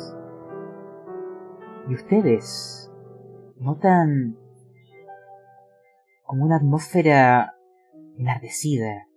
[1.89, 2.91] Y ustedes
[3.57, 4.37] notan
[6.23, 7.55] como una atmósfera
[8.17, 9.07] enardecida,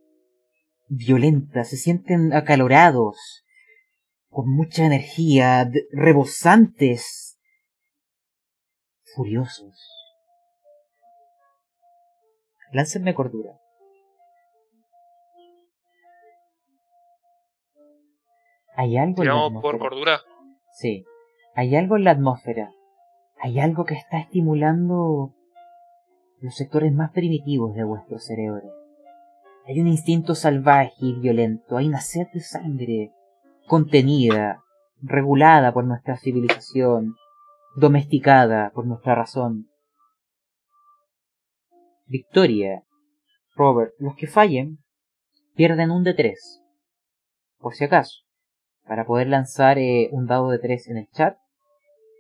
[0.88, 3.44] violenta, se sienten acalorados,
[4.28, 7.38] con mucha energía, rebosantes,
[9.14, 9.92] furiosos.
[12.72, 13.58] Láncenme cordura.
[18.76, 20.20] Hay algo en la por cordura.
[20.72, 21.06] Sí,
[21.54, 22.70] hay algo en la atmósfera.
[23.40, 25.34] Hay algo que está estimulando
[26.40, 28.85] los sectores más primitivos de vuestro cerebro.
[29.68, 33.12] Hay un instinto salvaje y violento, hay una sed de sangre
[33.66, 34.62] contenida,
[35.02, 37.16] regulada por nuestra civilización,
[37.74, 39.68] domesticada por nuestra razón.
[42.06, 42.84] Victoria,
[43.56, 44.78] Robert, los que fallen
[45.56, 46.62] pierden un de tres.
[47.58, 48.20] Por si acaso,
[48.86, 51.36] para poder lanzar eh, un dado de tres en el chat,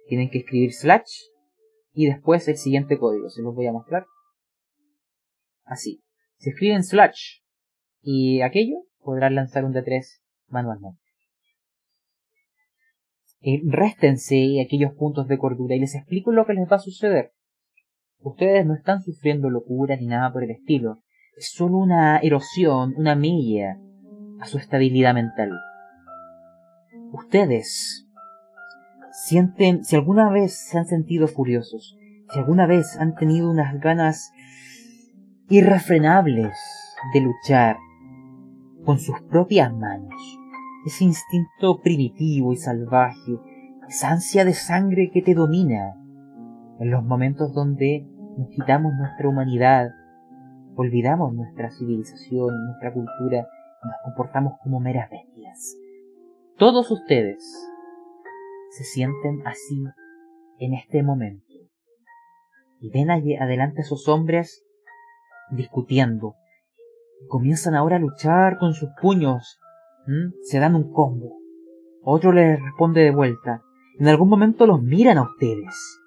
[0.08, 1.20] tienen que escribir slash
[1.92, 4.06] y después el siguiente código, se los voy a mostrar.
[5.64, 6.02] Así.
[6.38, 7.40] Si escriben slash
[8.02, 10.04] y aquello, podrán lanzar un D3
[10.48, 11.00] manualmente.
[13.40, 17.32] Eh, réstense aquellos puntos de cordura y les explico lo que les va a suceder.
[18.18, 20.98] Ustedes no están sufriendo locura ni nada por el estilo.
[21.36, 23.78] Es solo una erosión, una mella
[24.40, 25.50] a su estabilidad mental.
[27.12, 28.06] Ustedes
[29.12, 31.96] sienten, si alguna vez se han sentido furiosos,
[32.32, 34.32] si alguna vez han tenido unas ganas
[35.48, 36.56] irrefrenables
[37.14, 37.76] de luchar
[38.84, 40.14] con sus propias manos,
[40.84, 43.38] ese instinto primitivo y salvaje,
[43.88, 45.94] esa ansia de sangre que te domina,
[46.80, 49.90] en los momentos donde nos quitamos nuestra humanidad,
[50.74, 53.46] olvidamos nuestra civilización, nuestra cultura,
[53.82, 55.76] y nos comportamos como meras bestias.
[56.58, 57.42] Todos ustedes
[58.70, 59.84] se sienten así
[60.58, 61.44] en este momento.
[62.80, 64.65] Y ven adelante a esos hombres
[65.50, 66.34] discutiendo.
[67.28, 69.58] Comienzan ahora a luchar con sus puños.
[70.42, 71.38] Se dan un combo.
[72.02, 73.62] Otro les responde de vuelta.
[73.98, 76.00] En algún momento los miran a ustedes.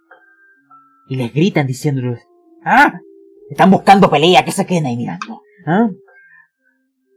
[1.07, 2.25] Y les gritan diciéndoles,
[2.63, 2.99] ¡Ah!
[3.49, 5.41] Están buscando pelea, que se queden ahí mirando.
[5.65, 5.89] ¿Ah?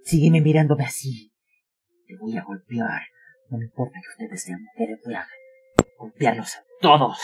[0.02, 1.30] Sígueme mirándome así.
[2.06, 3.02] Te voy a golpear.
[3.50, 5.26] No me importa que ustedes sean mujeres, voy a
[5.98, 7.18] golpearlos a todos.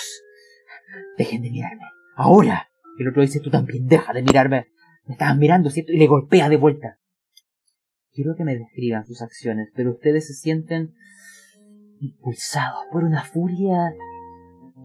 [1.16, 1.84] Dejen de mirarme.
[2.16, 2.68] Ahora.
[2.98, 4.66] El otro dice, tú también, deja de mirarme.
[5.08, 5.92] Me estaban mirando, ¿cierto?
[5.92, 6.98] Y le golpea de vuelta.
[8.12, 10.92] Quiero que me describan sus acciones, pero ustedes se sienten
[11.98, 13.94] impulsados por una furia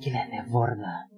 [0.01, 1.09] que les desborda.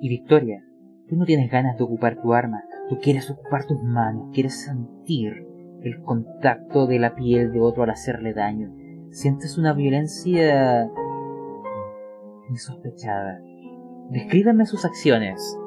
[0.00, 0.64] Y Victoria,
[1.06, 5.46] tú no tienes ganas de ocupar tu arma, tú quieres ocupar tus manos, quieres sentir
[5.82, 8.74] el contacto de la piel de otro al hacerle daño.
[9.10, 10.88] Sientes una violencia
[12.48, 13.38] insospechada.
[14.08, 15.59] Descríbanme sus acciones.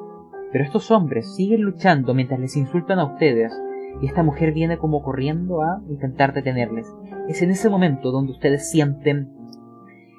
[0.54, 3.52] Pero estos hombres siguen luchando mientras les insultan a ustedes
[4.00, 6.86] y esta mujer viene como corriendo a intentar detenerles.
[7.28, 9.32] Es en ese momento donde ustedes sienten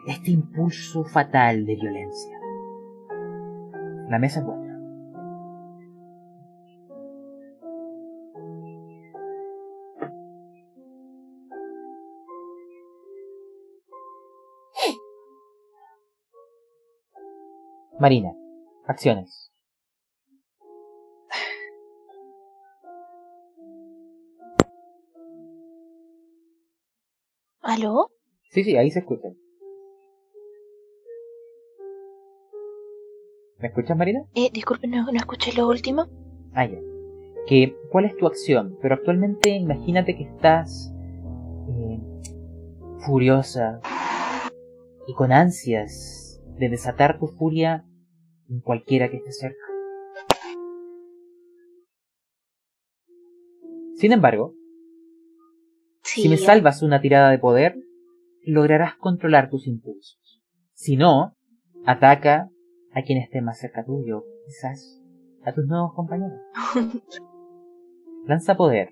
[0.08, 2.38] este impulso fatal de violencia.
[4.10, 4.76] La mesa es vuestra.
[17.98, 18.34] Marina,
[18.86, 19.55] acciones.
[27.76, 28.10] ¿Aló?
[28.52, 29.28] Sí, sí, ahí se escucha.
[33.60, 34.22] ¿Me escuchas, Marina?
[34.34, 36.08] Eh, disculpe, no, no escuché lo último.
[36.54, 36.80] Ah, ya.
[37.48, 38.78] Que, ¿Cuál es tu acción?
[38.82, 40.94] Pero actualmente imagínate que estás
[41.68, 42.00] eh,
[43.00, 43.82] furiosa
[45.06, 47.86] y con ansias de desatar tu furia
[48.50, 49.66] en cualquiera que esté cerca.
[53.96, 54.54] Sin embargo,
[56.16, 57.76] si me salvas una tirada de poder,
[58.44, 60.42] lograrás controlar tus impulsos.
[60.74, 61.36] Si no,
[61.86, 62.50] ataca
[62.94, 65.02] a quien esté más cerca tuyo, quizás
[65.44, 66.40] a tus nuevos compañeros.
[68.26, 68.90] Lanza poder.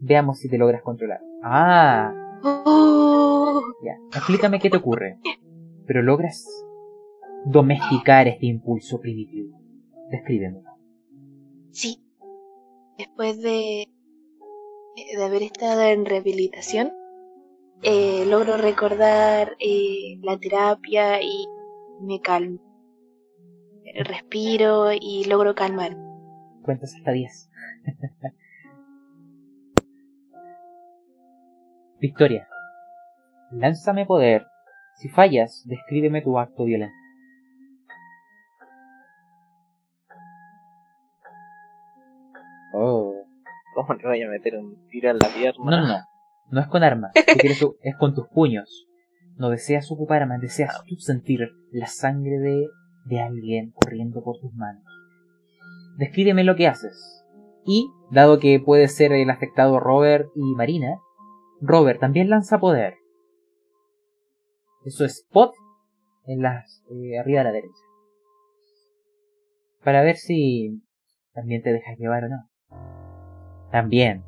[0.00, 1.20] Veamos si te logras controlar.
[1.44, 2.12] Ah.
[2.42, 3.60] Oh.
[3.84, 5.18] Ya, explícame qué te ocurre.
[5.86, 6.44] Pero logras
[7.44, 9.60] domesticar este impulso primitivo.
[10.10, 10.70] Descríbemelo.
[11.70, 12.02] Sí.
[12.98, 13.88] Después de,
[14.94, 16.92] de haber estado en rehabilitación,
[17.82, 21.46] eh, logro recordar eh, la terapia y
[22.00, 22.60] me calmo.
[24.04, 25.96] Respiro y logro calmar.
[26.62, 27.50] Cuentas hasta 10.
[32.00, 32.48] Victoria,
[33.50, 34.46] lánzame poder.
[34.96, 36.94] Si fallas, descríbeme tu acto violento.
[42.74, 43.11] Oh.
[43.86, 45.64] ¿Cómo le voy a meter un tiro en la pierna?
[45.64, 45.98] No, no, no.
[46.50, 47.12] No es con armas.
[47.16, 48.86] es con tus puños.
[49.36, 52.68] No deseas ocupar armas, deseas tú sentir la sangre de,
[53.06, 54.84] de alguien corriendo por tus manos.
[55.96, 57.24] Descríbeme lo que haces.
[57.64, 60.98] Y, dado que puede ser el afectado Robert y Marina,
[61.60, 62.94] Robert también lanza poder.
[64.84, 65.54] Eso es spot
[66.26, 67.72] en las eh, arriba a la derecha.
[69.84, 70.82] Para ver si
[71.32, 73.11] también te dejas llevar o no.
[73.72, 74.22] También.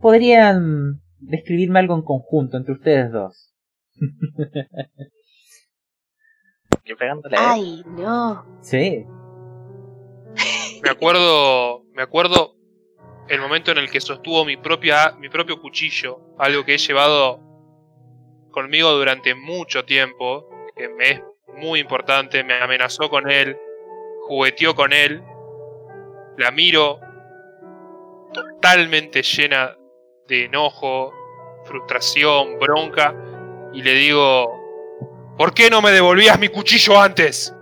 [0.00, 3.54] Podrían describirme algo en conjunto entre ustedes dos.
[6.84, 7.36] ¿Qué pegándole?
[7.38, 8.44] Ay, no.
[8.60, 9.06] Sí.
[10.82, 12.56] Me acuerdo, me acuerdo
[13.28, 17.40] el momento en el que sostuvo mi propia, mi propio cuchillo, algo que he llevado
[18.50, 21.22] conmigo durante mucho tiempo, que me es
[21.56, 23.56] muy importante, me amenazó con él,
[24.26, 25.22] jugueteó con él,
[26.36, 27.00] la miro
[28.60, 29.74] totalmente llena
[30.28, 31.14] de enojo,
[31.64, 33.14] frustración, bronca,
[33.72, 34.54] y le digo,
[35.38, 37.56] ¿por qué no me devolvías mi cuchillo antes?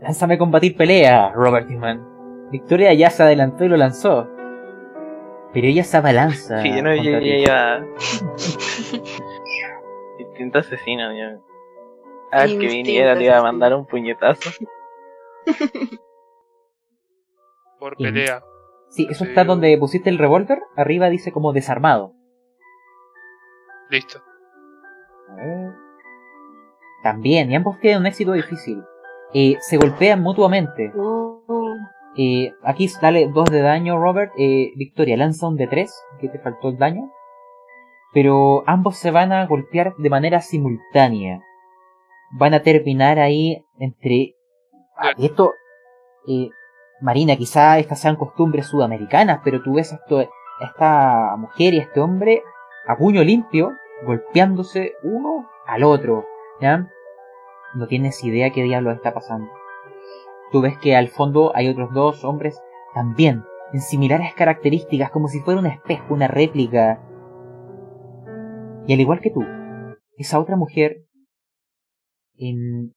[0.00, 2.48] Lánzame a combatir pelea, Robert Newman.
[2.50, 4.28] Victoria ya se adelantó y lo lanzó.
[5.52, 6.62] Pero ella se abalanza.
[6.62, 7.80] Sí, yo no, yo, ya.
[10.18, 11.38] Instinto asesino, ya.
[12.30, 14.50] A ver que viniera, le iba a mandar un puñetazo.
[17.80, 18.42] Por pelea.
[18.94, 20.60] Sí, eso está donde pusiste el revólver.
[20.76, 22.12] Arriba dice como desarmado.
[23.90, 24.20] Listo.
[25.30, 25.72] A ver.
[27.02, 28.82] También, y ambos tienen un éxito difícil.
[29.32, 30.92] Eh, se golpean mutuamente.
[30.96, 31.42] Oh.
[32.16, 34.32] Eh, aquí dale 2 de daño, Robert.
[34.38, 37.10] Eh, Victoria, lanza un de 3 que te faltó el daño.
[38.12, 41.40] pero ambos se van a golpear de manera simultánea.
[42.30, 44.36] Van a terminar ahí entre...
[44.96, 45.52] Ah, esto...
[47.04, 50.26] Marina, quizá estas sean costumbres sudamericanas, pero tú ves esto,
[50.58, 52.42] esta mujer y este hombre
[52.86, 53.72] a puño limpio
[54.06, 56.24] golpeándose uno al otro,
[56.62, 56.88] ¿ya?
[57.74, 59.50] No tienes idea qué diablo está pasando.
[60.50, 62.58] Tú ves que al fondo hay otros dos hombres
[62.94, 63.44] también,
[63.74, 67.02] en similares características, como si fuera un espejo, una réplica.
[68.86, 69.44] Y al igual que tú,
[70.16, 71.04] esa otra mujer,
[72.38, 72.94] en...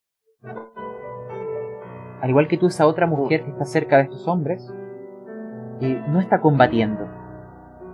[2.22, 4.74] Al igual que tú, esa otra mujer que está cerca de estos hombres,
[5.82, 7.08] eh, no está combatiendo.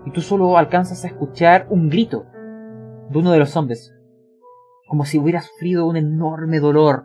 [0.06, 2.26] Y tú solo alcanzas a escuchar un grito
[3.10, 3.94] de uno de los hombres,
[4.88, 7.04] como si hubiera sufrido un enorme dolor.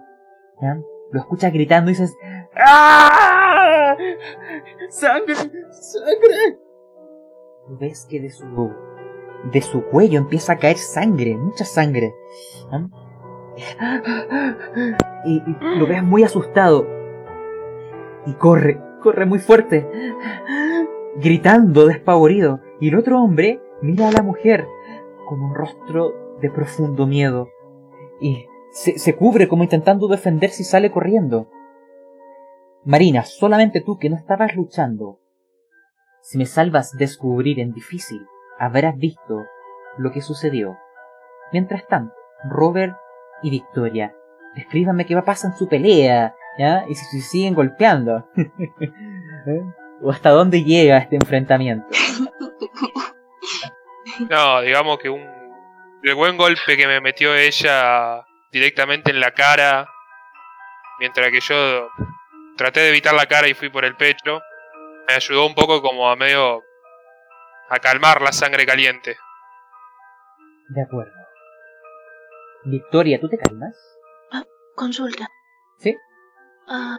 [1.11, 2.17] Lo escuchas gritando y dices,
[2.57, 3.97] ¡Ah!
[4.89, 5.35] ¡Sangre!
[5.35, 6.59] ¡Sangre!
[7.81, 8.73] Ves que de su,
[9.53, 12.15] de su cuello empieza a caer sangre, mucha sangre.
[15.25, 15.43] Y,
[15.79, 16.98] lo ves muy asustado.
[18.29, 19.89] Y corre, corre muy fuerte,
[21.17, 22.61] gritando despavorido.
[22.79, 24.67] Y el otro hombre mira a la mujer
[25.27, 27.49] con un rostro de profundo miedo.
[28.21, 31.51] Y se, cubre como intentando defenderse y sale corriendo.
[32.85, 35.21] Marina, solamente tú que no estabas luchando.
[36.21, 38.27] Si me salvas descubrir en difícil,
[38.59, 39.47] habrás visto
[39.97, 40.77] lo que sucedió.
[41.51, 42.15] Mientras tanto,
[42.45, 42.95] Robert
[43.43, 44.15] y Victoria,
[44.55, 46.85] escríbanme qué va a pasar en su pelea, ¿ya?
[46.89, 48.29] Y si se siguen golpeando.
[48.37, 49.63] ¿Eh?
[50.03, 51.87] ¿O hasta dónde llega este enfrentamiento?
[54.29, 55.25] No, digamos que un...
[56.03, 59.89] El buen golpe que me metió ella directamente en la cara,
[60.99, 61.89] mientras que yo
[62.57, 64.41] traté de evitar la cara y fui por el pecho,
[65.09, 66.63] me ayudó un poco como a medio
[67.69, 69.17] a calmar la sangre caliente.
[70.69, 71.13] De acuerdo.
[72.65, 73.77] Victoria, ¿tú te calmas?
[74.33, 74.45] Ah,
[74.75, 75.29] consulta.
[75.79, 75.97] ¿Sí?
[76.69, 76.99] Ah,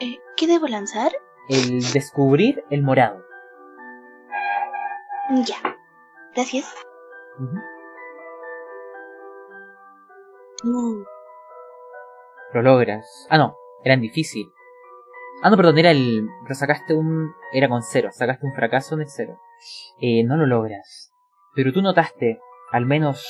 [0.00, 1.12] eh, ¿Qué debo lanzar?
[1.48, 3.24] El descubrir el morado.
[5.44, 5.76] Ya.
[6.34, 6.72] Gracias.
[12.52, 13.26] Lo logras.
[13.30, 14.46] Ah, no, eran difícil.
[15.42, 16.28] Ah, no, perdón, era el.
[16.50, 17.34] Sacaste un.
[17.52, 19.40] Era con cero, sacaste un fracaso en el cero.
[20.00, 21.12] Eh, no lo logras.
[21.54, 22.40] Pero tú notaste,
[22.70, 23.26] al menos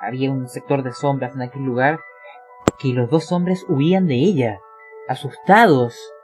[0.00, 2.00] había un sector de sombras en aquel lugar,
[2.78, 4.60] que los dos hombres huían de ella,
[5.10, 6.14] asustados.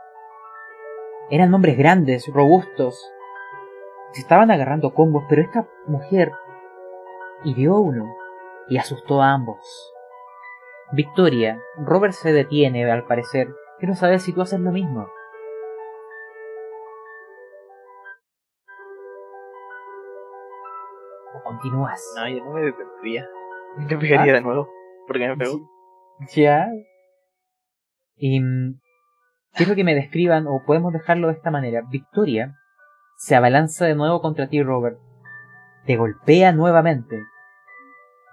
[1.28, 3.12] Eran hombres grandes, robustos.
[4.12, 6.30] Se estaban agarrando combos, pero esta mujer
[7.42, 8.14] hirió a uno
[8.68, 9.92] y asustó a ambos.
[10.92, 13.48] Victoria, Robert se detiene, al parecer.
[13.80, 15.08] Quiero saber si tú haces lo mismo.
[21.34, 22.14] ¿O continúas?
[22.16, 23.28] No, yo no me detendría.
[23.88, 24.70] Yo pegaría de nuevo.
[25.08, 25.68] Porque me pegó.
[26.34, 26.68] Ya.
[28.16, 28.80] Y mm,
[29.54, 31.82] quiero que me describan, o podemos dejarlo de esta manera.
[31.90, 32.56] Victoria
[33.18, 34.98] se abalanza de nuevo contra ti, Robert.
[35.86, 37.16] Te golpea nuevamente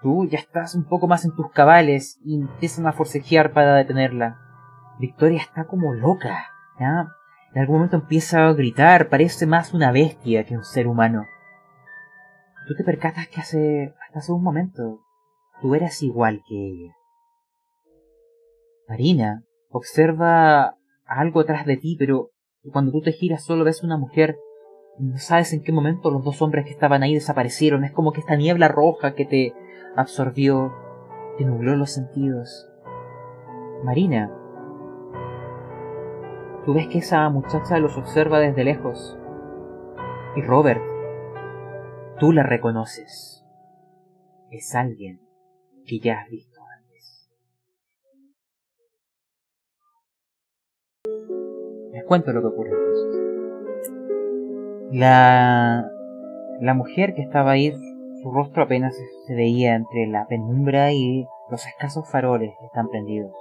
[0.03, 4.37] Tú ya estás un poco más en tus cabales y empiezan a forcejear para detenerla.
[4.99, 6.45] Victoria está como loca,
[6.77, 7.07] ¿ya?
[7.53, 11.25] En algún momento empieza a gritar, parece más una bestia que un ser humano.
[12.67, 14.99] Tú te percatas que hace, hasta hace un momento,
[15.61, 16.93] tú eras igual que ella.
[18.89, 19.43] Marina
[19.73, 22.29] observa algo atrás de ti, pero
[22.71, 24.37] cuando tú te giras solo ves una mujer.
[24.99, 27.83] No sabes en qué momento los dos hombres que estaban ahí desaparecieron.
[27.83, 29.53] Es como que esta niebla roja que te
[29.95, 30.71] absorbió,
[31.37, 32.69] te nubló los sentidos.
[33.83, 34.31] Marina,
[36.63, 39.17] tú ves que esa muchacha los observa desde lejos.
[40.35, 40.81] Y Robert,
[42.19, 43.43] tú la reconoces.
[44.51, 45.19] Es alguien
[45.85, 46.52] que ya has visto
[51.93, 53.21] Les cuento lo que ocurre entonces.
[54.91, 55.89] La,
[56.59, 57.71] la mujer que estaba ahí
[58.23, 58.95] su rostro apenas
[59.27, 63.33] se veía entre la penumbra y los escasos faroles que están prendidos.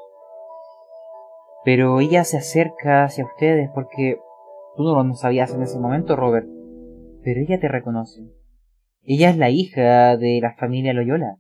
[1.65, 4.19] Pero ella se acerca hacia ustedes porque
[4.77, 6.49] tú no lo sabías en ese momento, Robert.
[7.23, 8.23] Pero ella te reconoce.
[9.03, 11.37] Ella es la hija de la familia Loyola.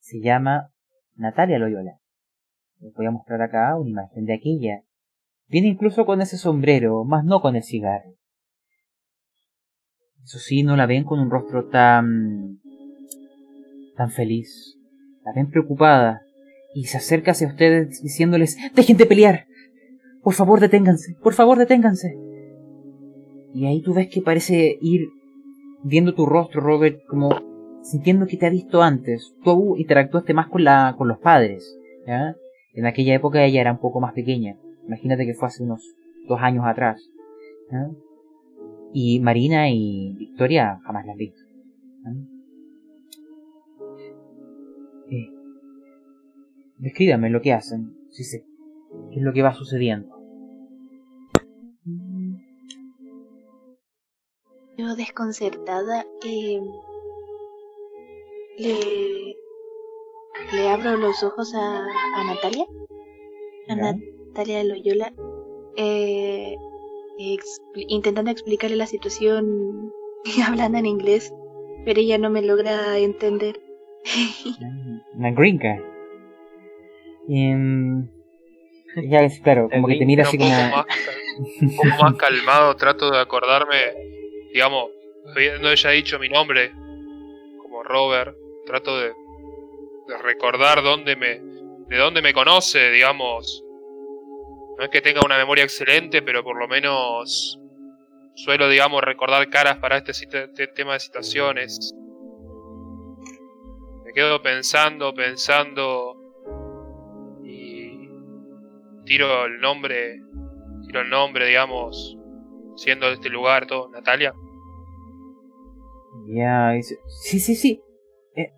[0.00, 0.72] Se llama
[1.14, 2.00] Natalia Loyola.
[2.80, 4.82] Les voy a mostrar acá una imagen de aquella.
[5.52, 8.14] Viene incluso con ese sombrero, más no con el cigarro.
[10.24, 12.58] Eso sí, no la ven con un rostro tan...
[13.94, 14.78] tan feliz.
[15.26, 16.22] La ven preocupada
[16.74, 19.44] y se acerca hacia ustedes diciéndoles, dejen de pelear.
[20.22, 21.16] Por favor, deténganse.
[21.22, 22.16] Por favor, deténganse.
[23.52, 25.02] Y ahí tú ves que parece ir
[25.84, 27.28] viendo tu rostro, Robert, como
[27.82, 29.34] sintiendo que te ha visto antes.
[29.44, 31.76] Tú interactuaste más con, la, con los padres.
[32.06, 34.56] En aquella época ella era un poco más pequeña.
[34.86, 35.82] Imagínate que fue hace unos
[36.28, 37.10] dos años atrás.
[38.92, 41.40] Y Marina y Victoria jamás las visto.
[45.10, 45.30] Eh,
[46.78, 48.44] descríbame lo que hacen, si sé.
[49.10, 50.08] ¿Qué es lo que va sucediendo?
[54.76, 56.60] Yo desconcertada eh,
[58.58, 59.36] le,
[60.52, 62.64] le abro los ojos a, a Natalia,
[63.68, 63.76] a
[64.32, 65.12] Natalia Loyola,
[65.76, 66.56] eh,
[67.88, 69.92] intentando explicarle la situación
[70.46, 71.34] hablando en inglés,
[71.84, 73.60] pero ella no me logra entender.
[75.14, 75.78] Una gringa.
[77.28, 78.08] Em,
[79.10, 80.50] ya es claro, como que te mira así como.
[80.50, 83.76] un poco más calmado, trato de acordarme,
[84.54, 84.90] digamos,
[85.60, 86.70] no ella dicho mi nombre,
[87.62, 88.34] como Robert,
[88.64, 91.38] trato de, de recordar dónde me,
[91.88, 93.61] de dónde me conoce, digamos.
[94.78, 97.58] No es que tenga una memoria excelente, pero por lo menos
[98.34, 101.94] suelo, digamos, recordar caras para este, tema de situaciones.
[104.04, 106.16] Me quedo pensando, pensando
[107.42, 108.08] y
[109.04, 110.20] tiro el nombre,
[110.86, 112.16] tiro el nombre, digamos,
[112.76, 114.34] siendo de este lugar todo, Natalia.
[116.26, 116.72] Ya,
[117.08, 117.82] sí, sí, sí.
[118.36, 118.52] Eh,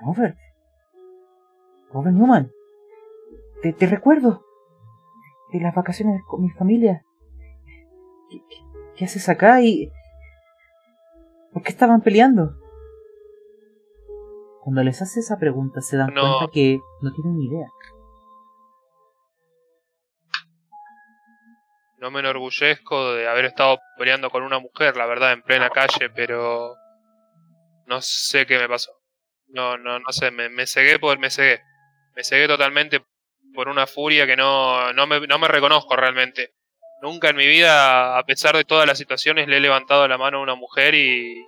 [0.00, 0.36] Robert.
[1.92, 2.52] Robert Newman.
[3.62, 4.47] Te, te recuerdo.
[5.52, 7.04] De las vacaciones con mi familia.
[8.96, 9.90] ¿Qué, haces acá y...
[11.52, 12.54] ¿Por qué estaban peleando?
[14.62, 17.66] Cuando les hace esa pregunta se dan cuenta que no tienen ni idea.
[21.98, 26.10] No me enorgullezco de haber estado peleando con una mujer, la verdad, en plena calle,
[26.14, 26.74] pero
[27.86, 28.92] no sé qué me pasó.
[29.48, 31.62] No, no, no sé, me, me cegué por me cegué.
[32.14, 33.00] Me cegué totalmente
[33.54, 36.54] por una furia que no, no, me, no me reconozco realmente.
[37.00, 40.38] Nunca en mi vida, a pesar de todas las situaciones, le he levantado la mano
[40.38, 41.46] a una mujer y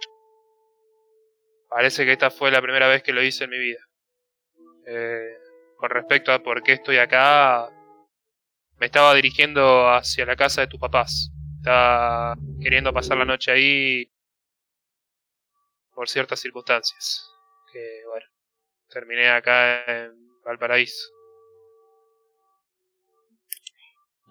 [1.68, 3.80] parece que esta fue la primera vez que lo hice en mi vida.
[4.86, 5.38] Eh,
[5.76, 7.68] con respecto a por qué estoy acá,
[8.76, 11.30] me estaba dirigiendo hacia la casa de tus papás.
[11.58, 14.10] Estaba queriendo pasar la noche ahí
[15.94, 17.28] por ciertas circunstancias.
[17.72, 18.26] Que bueno,
[18.88, 21.19] terminé acá en Valparaíso.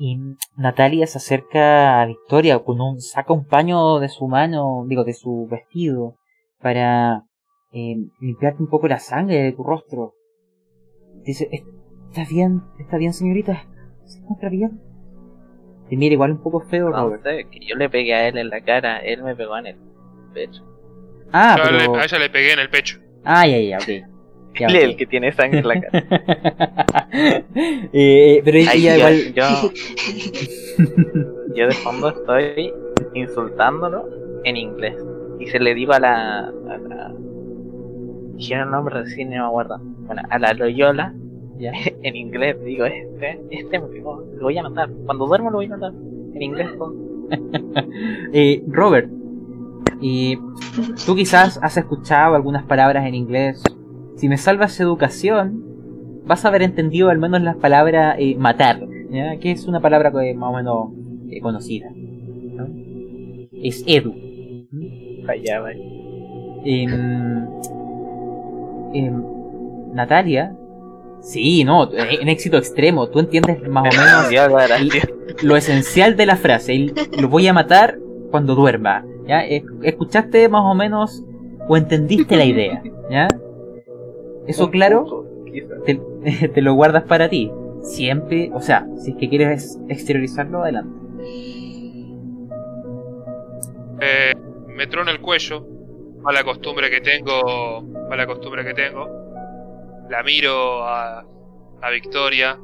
[0.02, 0.18] Y
[0.56, 5.14] Natalia se acerca a Victoria con un saca un paño de su mano, digo, de
[5.14, 6.16] su vestido,
[6.62, 7.26] para
[7.74, 10.14] eh, limpiarte un poco la sangre de tu rostro.
[11.26, 11.50] Dice,
[12.10, 12.62] ¿estás bien?
[12.80, 13.68] ¿Está bien, señorita?
[14.06, 14.80] ¿Se encuentra bien?
[15.90, 17.24] Te mira igual un poco feo, Robert.
[17.24, 19.78] que yo le pegué a él en la cara, él me pegó en el
[20.34, 20.64] pecho.
[21.34, 21.96] Ah, pero...
[21.96, 23.00] a ella le pegué en el pecho.
[23.26, 24.09] Ah, ya, ya, ok.
[24.56, 26.04] El que tiene sangre en la cara.
[27.94, 29.34] eh, pero ella igual.
[29.34, 29.46] Yo,
[31.56, 32.74] yo de fondo estoy
[33.14, 34.10] insultándolo
[34.44, 34.96] en inglés.
[35.40, 36.48] Y se le digo a la.
[36.48, 37.14] A la
[38.36, 39.80] dijeron el nombre recién, no me acuerdo.
[39.82, 41.14] Bueno, a la Loyola.
[41.58, 41.72] ¿Ya?
[42.04, 44.90] en inglés digo, este, este me pegó, lo voy a matar.
[45.06, 45.94] Cuando duermo lo voy a matar.
[46.34, 46.70] En inglés
[48.34, 49.10] eh, Robert,
[50.02, 50.38] y
[51.06, 53.62] tú quizás has escuchado algunas palabras en inglés
[54.20, 55.64] si me salvas educación,
[56.26, 58.86] vas a haber entendido al menos las palabras eh, matar,
[59.40, 60.90] que es una palabra que más o menos
[61.32, 61.88] eh, conocida.
[63.54, 64.14] Es edu.
[65.26, 65.64] Allá,
[66.66, 67.48] em,
[68.94, 69.24] em,
[69.94, 70.54] Natalia,
[71.22, 75.04] sí, no, en éxito extremo, tú entiendes más o menos
[75.44, 76.88] lo esencial de la frase,
[77.18, 77.98] lo voy a matar
[78.32, 79.06] cuando duerma.
[79.26, 79.46] ¿ya?
[79.46, 81.24] Escuchaste más o menos
[81.70, 83.28] o entendiste la idea, ¿ya?
[84.50, 85.28] Eso claro,
[85.86, 87.52] te, lo guardas para ti.
[87.84, 91.00] Siempre, o sea, si es que quieres exteriorizarlo, adelante.
[94.02, 94.34] Eh,
[94.66, 95.68] me trono el cuello,
[96.26, 99.08] a la costumbre que tengo, a la costumbre que tengo.
[100.10, 101.24] La miro a,
[101.82, 102.58] a Victoria.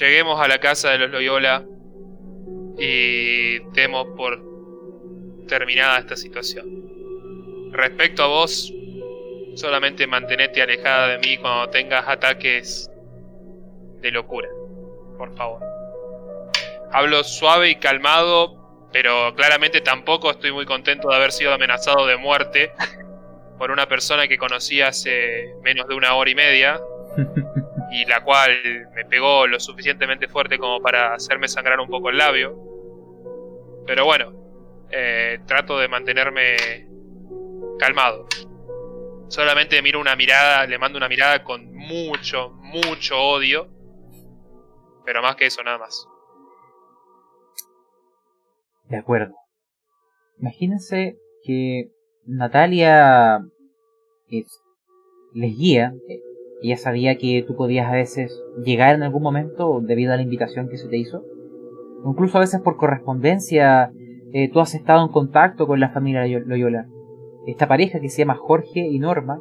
[0.00, 1.64] Lleguemos a la casa de los Loyola
[2.76, 4.42] y temo por
[5.46, 6.95] terminada esta situación.
[7.72, 8.72] Respecto a vos,
[9.54, 12.90] solamente mantenete alejada de mí cuando tengas ataques
[14.00, 14.48] de locura.
[15.16, 15.62] Por favor.
[16.92, 22.16] Hablo suave y calmado, pero claramente tampoco estoy muy contento de haber sido amenazado de
[22.16, 22.72] muerte
[23.58, 26.80] por una persona que conocí hace menos de una hora y media
[27.90, 28.52] y la cual
[28.94, 32.56] me pegó lo suficientemente fuerte como para hacerme sangrar un poco el labio.
[33.86, 34.32] Pero bueno,
[34.90, 36.86] eh, trato de mantenerme
[37.78, 38.26] calmado.
[39.28, 43.68] Solamente miro una mirada, le mando una mirada con mucho, mucho odio.
[45.04, 46.06] Pero más que eso, nada más.
[48.88, 49.34] De acuerdo.
[50.38, 51.90] Imagínense que
[52.24, 53.40] Natalia
[54.28, 55.94] les guía.
[56.62, 60.68] Ella sabía que tú podías a veces llegar en algún momento debido a la invitación
[60.68, 61.24] que se te hizo.
[62.04, 63.90] Incluso a veces por correspondencia
[64.32, 66.86] eh, tú has estado en contacto con la familia Loyola.
[67.46, 69.38] Esta pareja que se llama Jorge y Norma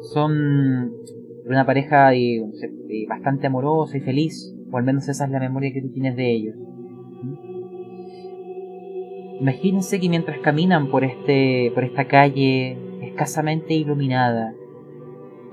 [0.00, 0.92] son
[1.46, 2.10] una pareja
[3.08, 6.30] bastante amorosa y feliz, o al menos esa es la memoria que tú tienes de
[6.30, 6.56] ellos.
[9.40, 14.54] Imagínense que mientras caminan por este por esta calle escasamente iluminada,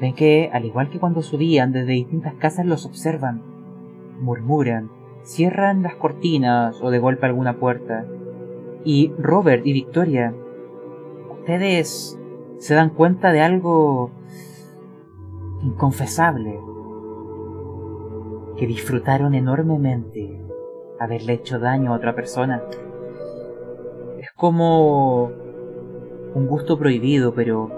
[0.02, 3.42] ven que, al igual que cuando subían desde distintas casas, los observan,
[4.20, 4.90] murmuran,
[5.24, 8.06] cierran las cortinas o de golpe alguna puerta.
[8.84, 10.34] Y Robert y Victoria,
[11.48, 12.20] ustedes
[12.58, 14.12] se dan cuenta de algo
[15.64, 16.60] inconfesable,
[18.58, 20.42] que disfrutaron enormemente
[21.00, 22.62] haberle hecho daño a otra persona.
[24.36, 25.32] Como
[26.36, 27.72] un gusto prohibido, pero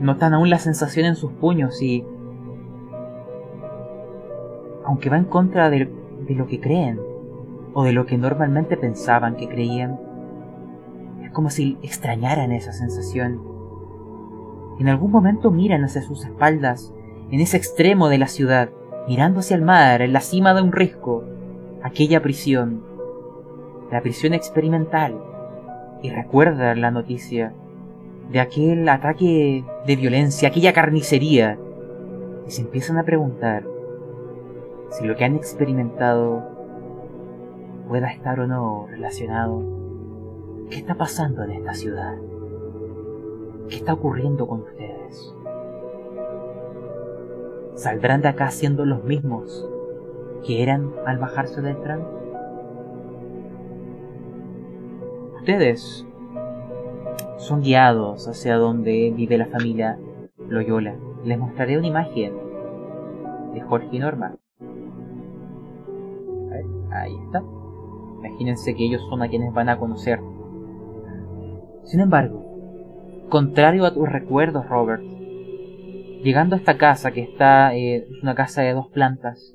[0.00, 2.04] notan aún la sensación en sus puños y
[4.84, 5.90] aunque va en contra de,
[6.28, 7.00] lo que creen
[7.72, 10.01] o de lo que normalmente pensaban que creían, es
[11.32, 13.40] como si extrañaran esa sensación.
[14.78, 16.92] En algún momento miran hacia sus espaldas,
[17.30, 18.70] en ese extremo de la ciudad,
[19.08, 21.24] mirando hacia el mar, en la cima de un risco,
[21.82, 22.82] aquella prisión,
[23.90, 25.18] la prisión experimental
[26.02, 27.52] y recuerda la noticia
[28.30, 31.58] de aquel ataque de violencia, aquella carnicería,
[32.46, 33.64] y se empiezan a preguntar
[34.90, 36.42] si lo que han experimentado
[37.88, 39.81] pueda estar o no relacionado.
[40.70, 42.16] ¿Qué está pasando en esta ciudad?
[43.68, 45.34] ¿Qué está ocurriendo con ustedes?
[47.74, 49.68] ¿Saldrán de acá siendo los mismos
[50.46, 52.00] que eran al bajarse del tren?
[55.42, 56.06] ustedes
[57.36, 59.98] son guiados hacia donde vive la familia
[60.48, 60.94] Loyola.
[61.24, 62.32] Les mostraré una imagen
[63.52, 64.36] de Jorge y Norma.
[66.92, 67.42] ahí está.
[68.20, 70.20] Imagínense que ellos son a quienes van a conocer.
[71.84, 75.02] Sin embargo, contrario a tus recuerdos, Robert,
[76.22, 79.54] llegando a esta casa que está eh, es una casa de dos plantas,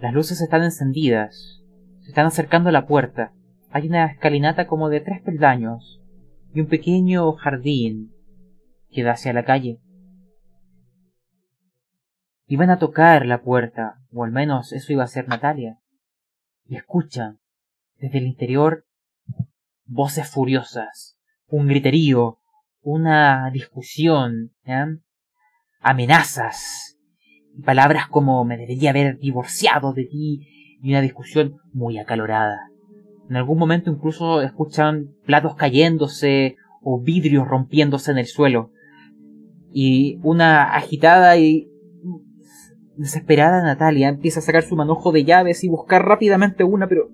[0.00, 1.62] las luces están encendidas,
[2.00, 3.32] se están acercando a la puerta
[3.76, 6.00] hay una escalinata como de tres peldaños
[6.54, 8.10] y un pequeño jardín
[8.88, 9.82] que da hacia la calle.
[12.46, 15.78] Iban a tocar la puerta, o al menos eso iba a ser Natalia,
[16.64, 17.40] y escuchan
[17.98, 18.85] desde el interior
[19.86, 21.16] voces furiosas,
[21.48, 22.38] un griterío,
[22.82, 24.52] una discusión,
[25.80, 26.98] amenazas,
[27.56, 30.40] y palabras como me debería haber divorciado de ti,
[30.82, 32.70] y una discusión muy acalorada.
[33.28, 38.70] En algún momento incluso escuchan platos cayéndose o vidrios rompiéndose en el suelo.
[39.72, 41.68] Y una agitada y
[42.96, 47.10] desesperada Natalia empieza a sacar su manojo de llaves y buscar rápidamente una, pero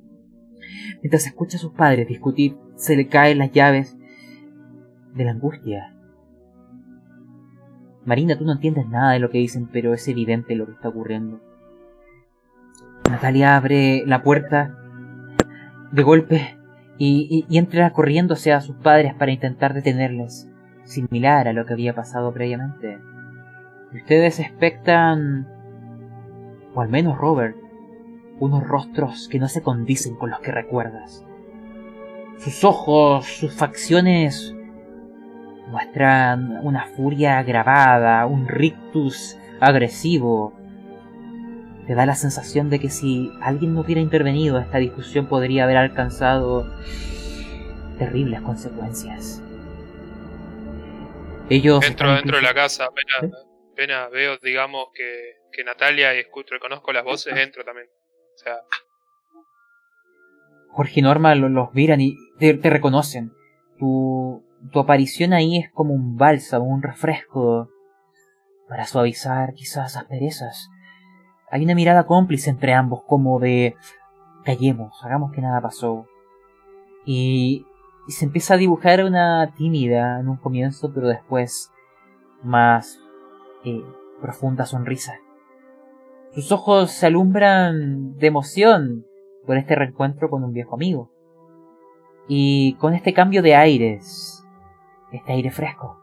[1.03, 3.97] mientras escucha a sus padres discutir, se le caen las llaves
[5.15, 5.94] de la angustia.
[8.05, 10.89] Marina, tú no entiendes nada de lo que dicen, pero es evidente lo que está
[10.89, 11.40] ocurriendo.
[13.09, 14.78] Natalia abre la puerta
[15.93, 16.57] de golpe
[16.99, 20.49] y, y, entra corriéndose a sus padres para intentar detenerles,
[20.85, 22.99] similar a lo que había pasado previamente.
[23.94, 25.47] Ustedes expectan,
[26.74, 27.57] o al menos Robert,
[28.38, 31.24] unos rostros que no se condicen con los que recuerdas.
[32.38, 34.54] Sus ojos, sus facciones
[35.68, 40.54] muestran una furia agravada, un rictus agresivo,
[41.86, 45.76] te da la sensación de que si alguien no hubiera intervenido, esta discusión podría haber
[45.76, 46.72] alcanzado
[47.98, 49.42] terribles consecuencias.
[51.50, 56.92] Ellos entro dentro de la casa, apenas, veo, digamos, que, que Natalia y escucho, reconozco
[56.92, 57.88] las voces, entro también.
[60.70, 63.32] Jorge y Norma los miran y te, reconocen.
[63.78, 67.69] Tu, tu aparición ahí es como un bálsamo, un refresco
[68.69, 70.70] para suavizar quizás asperezas.
[71.51, 73.77] Hay una mirada cómplice entre ambos, como de
[74.44, 76.06] callemos, hagamos que nada pasó.
[77.05, 77.66] Y,
[78.09, 81.70] se empieza a dibujar una tímida en un comienzo, pero después
[82.43, 82.98] más
[83.64, 83.85] eh,
[84.20, 85.14] profunda sonrisa.
[86.32, 89.04] Sus ojos se alumbran de emoción
[89.46, 91.10] por este reencuentro con un viejo amigo.
[92.26, 94.42] Y con este cambio de aires,
[95.12, 96.00] este aire fresco,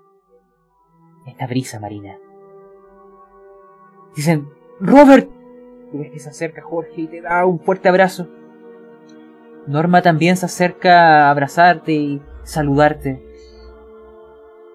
[1.26, 2.18] esta brisa marina.
[4.15, 4.47] Dicen,
[4.80, 5.30] Robert,
[5.91, 8.27] tú ves que se acerca Jorge y te da un fuerte abrazo.
[9.65, 13.26] Norma también se acerca a abrazarte y saludarte.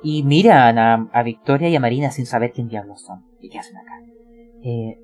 [0.02, 3.58] Y miran a, a Victoria y a Marina sin saber quién diablos son y qué
[3.58, 3.92] hacen acá.
[4.62, 4.98] Eh,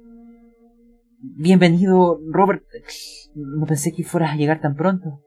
[1.21, 2.65] bienvenido, Robert.
[3.35, 5.23] No pensé que fueras a llegar tan pronto.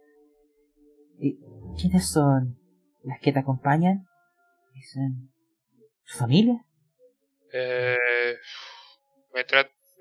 [1.79, 2.57] ¿Quiénes son
[3.03, 4.05] las que te acompañan?
[4.73, 5.31] ¿Dicen
[6.03, 6.65] su familia?
[7.51, 8.37] Eh,
[9.33, 9.45] me,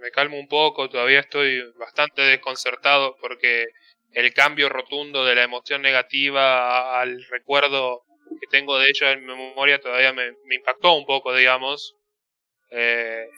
[0.01, 3.66] me calmo un poco, todavía estoy bastante desconcertado porque
[4.12, 8.02] el cambio rotundo de la emoción negativa al recuerdo
[8.40, 11.97] que tengo de ellos en memoria todavía me, me impactó un poco, digamos.
[12.70, 13.28] Eh,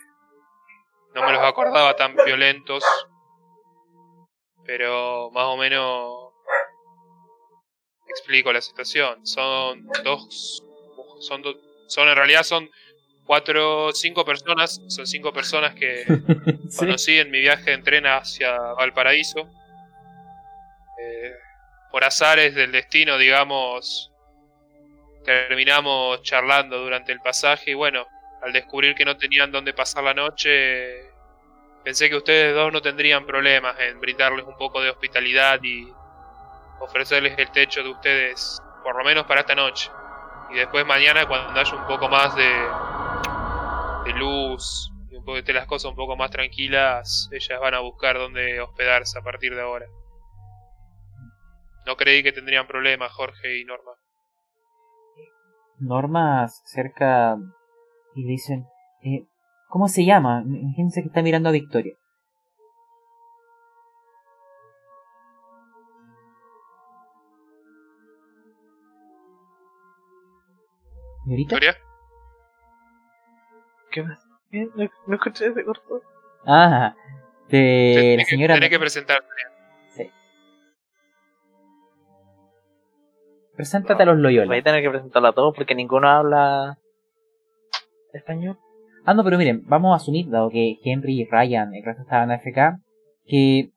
[1.15, 2.83] no me los acordaba tan violentos,
[4.67, 6.33] pero más o menos
[8.09, 9.27] explico la situación.
[9.27, 10.63] Son dos,
[11.21, 11.59] son do-
[11.89, 12.71] son en realidad son
[13.27, 16.05] cuatro, cinco personas, son cinco personas que
[16.69, 16.79] Sí.
[16.79, 19.41] conocí en mi viaje en tren hacia Valparaíso.
[21.01, 21.33] Eh,
[21.91, 24.11] por azares del destino, digamos,
[25.25, 28.07] terminamos charlando durante el pasaje y bueno,
[28.45, 31.11] al descubrir que no tenían dónde pasar la noche,
[31.83, 35.91] pensé que ustedes dos no tendrían problemas en brindarles un poco de hospitalidad y
[36.79, 39.91] ofrecerles el techo de ustedes, por lo menos para esta noche.
[40.51, 42.53] Y después mañana cuando haya un poco más de,
[44.05, 47.81] de luz y un poco de las cosas un poco más tranquilas, ellas van a
[47.81, 49.87] buscar dónde hospedarse a partir de ahora.
[51.87, 53.93] No creí que tendrían problemas Jorge y Norma.
[55.79, 57.37] Norma se acerca
[58.15, 58.67] y le dicen,
[59.03, 59.27] eh,
[59.69, 60.43] ¿cómo se llama?
[60.47, 61.95] Imagínense que está mirando a Victoria.
[71.25, 71.57] ¿Señorita?
[71.57, 71.77] ¿Victoria?
[73.91, 74.27] ¿Qué más?
[74.51, 74.69] ¿Qué?
[74.75, 76.03] No, no escuché ese corto.
[76.47, 76.95] Ah,
[77.49, 78.55] de la señora...
[78.55, 79.29] tenés que presentarte.
[79.89, 80.11] Sí.
[83.57, 84.49] Preséntate a los Loyola.
[84.49, 86.79] Voy a tener que presentarlo a todos porque ninguno habla
[88.19, 88.59] español.
[89.05, 92.31] Ah, no, pero miren, vamos a asumir, dado que Henry y Ryan el resto estaban
[92.31, 92.81] AFK,
[93.27, 93.71] que.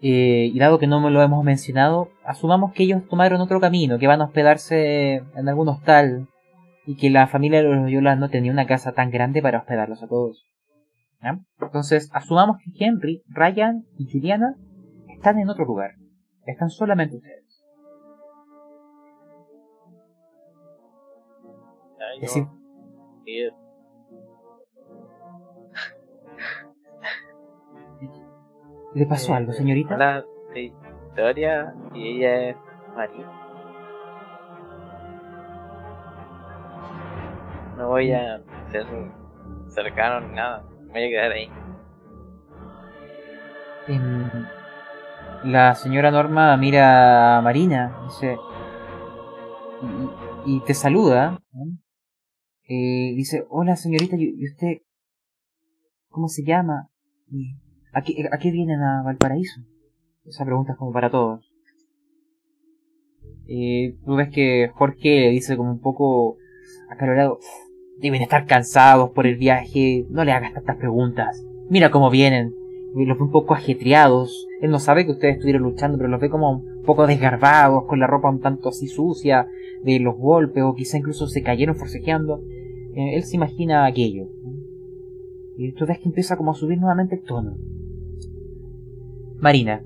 [0.00, 3.98] eh, y dado que no me lo hemos mencionado, asumamos que ellos tomaron otro camino,
[3.98, 6.28] que van a hospedarse en algún hostal,
[6.86, 10.02] y que la familia de los Loyola no tenía una casa tan grande para hospedarlos
[10.02, 10.46] a todos.
[11.60, 14.54] Entonces, asumamos que Henry, Ryan y Juliana
[15.08, 15.92] están en otro lugar.
[16.44, 17.64] Están solamente ustedes.
[21.98, 22.36] Ay, Es
[28.94, 29.94] ¿le pasó eh, algo, señorita?
[29.96, 30.72] Hola, soy
[31.04, 32.56] Victoria y ella es
[32.94, 33.26] María.
[37.76, 38.40] No voy a
[38.70, 38.86] ser
[39.68, 40.64] cercano ni nada.
[40.92, 41.50] Voy a quedar ahí.
[43.88, 44.30] Em,
[45.44, 48.38] la señora Norma mira a Marina dice,
[50.46, 51.40] y, y te saluda.
[51.52, 51.85] ¿no?
[52.68, 54.78] Eh, dice, hola señorita, ¿y usted
[56.08, 56.88] cómo se llama?
[57.30, 57.54] ¿Y
[57.92, 59.60] ¿A qué, ¿A qué vienen a Valparaíso?
[60.24, 61.48] Esa pregunta es como para todos.
[63.46, 66.38] Eh, tú ves que Jorge le dice como un poco
[66.90, 67.38] acalorado,
[67.98, 72.52] deben estar cansados por el viaje, no le hagas tantas preguntas, mira cómo vienen,
[72.94, 76.28] los ve un poco ajetreados, él no sabe que ustedes estuvieron luchando, pero los ve
[76.28, 79.46] como un poco desgarbados, con la ropa un tanto así sucia,
[79.84, 82.42] de los golpes, o quizá incluso se cayeron forcejeando,
[82.96, 84.26] él se imagina aquello.
[85.58, 87.56] Y tú ves que empieza como a subir nuevamente el tono.
[89.38, 89.82] Marina,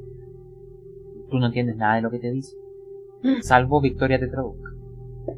[1.30, 2.56] tú no entiendes nada de lo que te dice,
[3.42, 4.70] salvo Victoria te traduzca.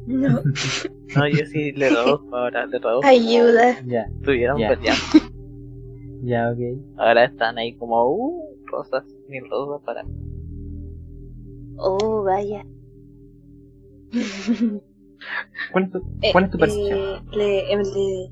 [0.07, 0.39] No.
[1.15, 3.07] No, yo sí le traduzco ahora, le traduzco.
[3.07, 3.79] Ayuda.
[3.85, 4.69] Ya, Estuvieron Ya.
[4.69, 5.01] peleando.
[6.23, 6.59] ya, ok.
[6.97, 10.03] Ahora están ahí como, uh, rosas, mil rosas para.
[11.77, 12.65] Oh, vaya.
[15.71, 16.99] ¿Cuál es tu, Eh, cuál es tu percepción?
[16.99, 18.31] eh, le, em, le,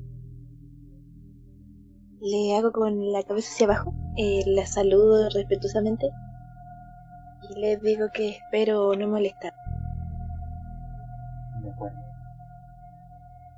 [2.20, 6.08] le hago con la cabeza hacia abajo, eh, la saludo respetuosamente
[7.50, 9.52] y le digo que espero no molestar.
[11.62, 11.98] De acuerdo.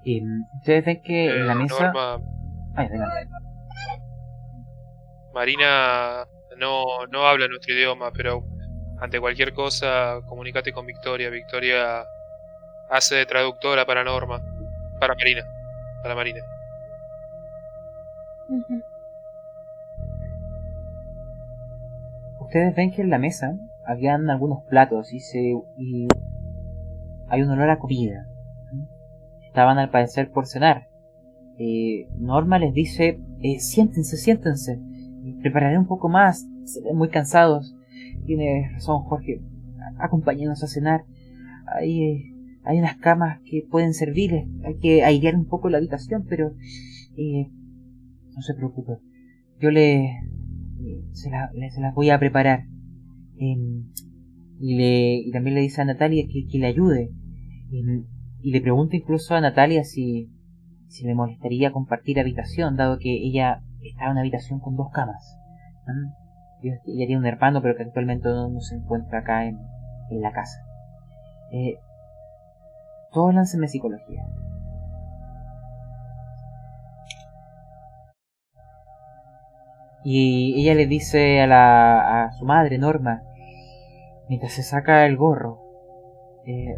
[0.06, 1.92] Em, ustedes ven que en la Eh, mesa...
[1.92, 2.20] Norma,
[2.76, 3.28] Ay, adelante.
[5.34, 6.24] Marina
[6.58, 8.44] no, no habla nuestro idioma, pero
[9.00, 11.28] ante cualquier cosa comunícate con Victoria.
[11.30, 12.04] Victoria
[12.90, 14.42] hace de traductora para Norma,
[15.00, 15.42] para Marina,
[16.02, 16.40] para Marina.
[22.54, 25.40] ustedes ven que en la mesa habían algunos platos y se
[25.76, 26.06] y
[27.28, 28.28] hay un olor a comida.
[29.42, 30.88] Estaban al parecer por cenar.
[31.58, 34.78] Eh, Norma les dice, eh, siéntense, siéntense.
[35.42, 36.46] Prepararé un poco más.
[36.64, 37.74] Se ven muy cansados.
[38.24, 39.40] Tiene razón Jorge.
[39.98, 41.04] Acompáñenos a cenar.
[41.66, 42.33] Hay, eh,
[42.64, 44.46] hay unas camas que pueden servirles.
[44.64, 46.54] Hay que airear un poco la habitación, pero
[47.16, 47.50] eh,
[48.34, 48.98] no se preocupe.
[49.60, 50.10] Yo le
[51.12, 52.66] se, la, se las voy a preparar.
[53.36, 53.90] Em,
[54.60, 57.10] y, le, y también le dice a Natalia que, que le ayude.
[57.72, 58.04] Em,
[58.42, 60.30] y le pregunta incluso a Natalia si,
[60.88, 65.38] si le molestaría compartir habitación, dado que ella estaba en una habitación con dos camas.
[66.62, 69.58] Ella tiene un hermano, pero que actualmente no, se encuentra acá en,
[70.10, 70.64] en la casa.
[71.52, 71.76] Eh,
[73.14, 74.26] todos láncenme psicología.
[80.04, 83.22] Y ella le dice a, la, a su madre, Norma,
[84.28, 85.60] mientras se saca el gorro,
[86.44, 86.76] eh,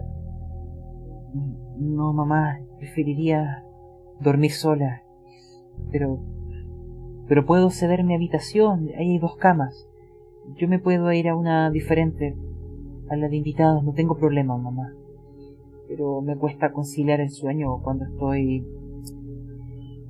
[1.77, 3.65] no mamá, preferiría
[4.21, 5.03] dormir sola,
[5.91, 6.21] pero
[7.29, 9.89] pero puedo ceder mi habitación, ahí hay dos camas.
[10.55, 12.37] Yo me puedo ir a una diferente,
[13.11, 14.95] a la de invitados, no tengo problema, mamá.
[15.89, 18.67] Pero me cuesta conciliar el sueño cuando estoy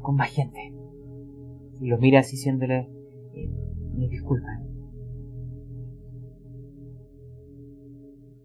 [0.00, 0.72] con más gente.
[1.80, 2.88] Y lo mira así diciéndole,
[3.94, 4.64] me disculpan.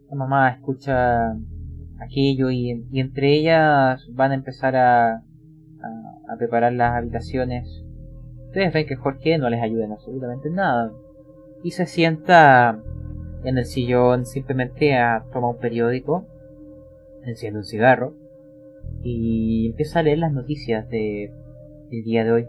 [0.10, 1.32] La mamá escucha
[2.00, 7.86] aquello y, entre ellas van a empezar a, a, preparar las habitaciones.
[8.48, 10.92] Ustedes ven que Jorge no les ayuda en absolutamente nada.
[11.64, 12.82] Y se sienta
[13.44, 16.26] en el sillón simplemente a tomar un periódico,
[17.26, 18.16] enciende un cigarro
[19.04, 21.32] y empieza a leer las noticias de,
[21.90, 22.48] del día de hoy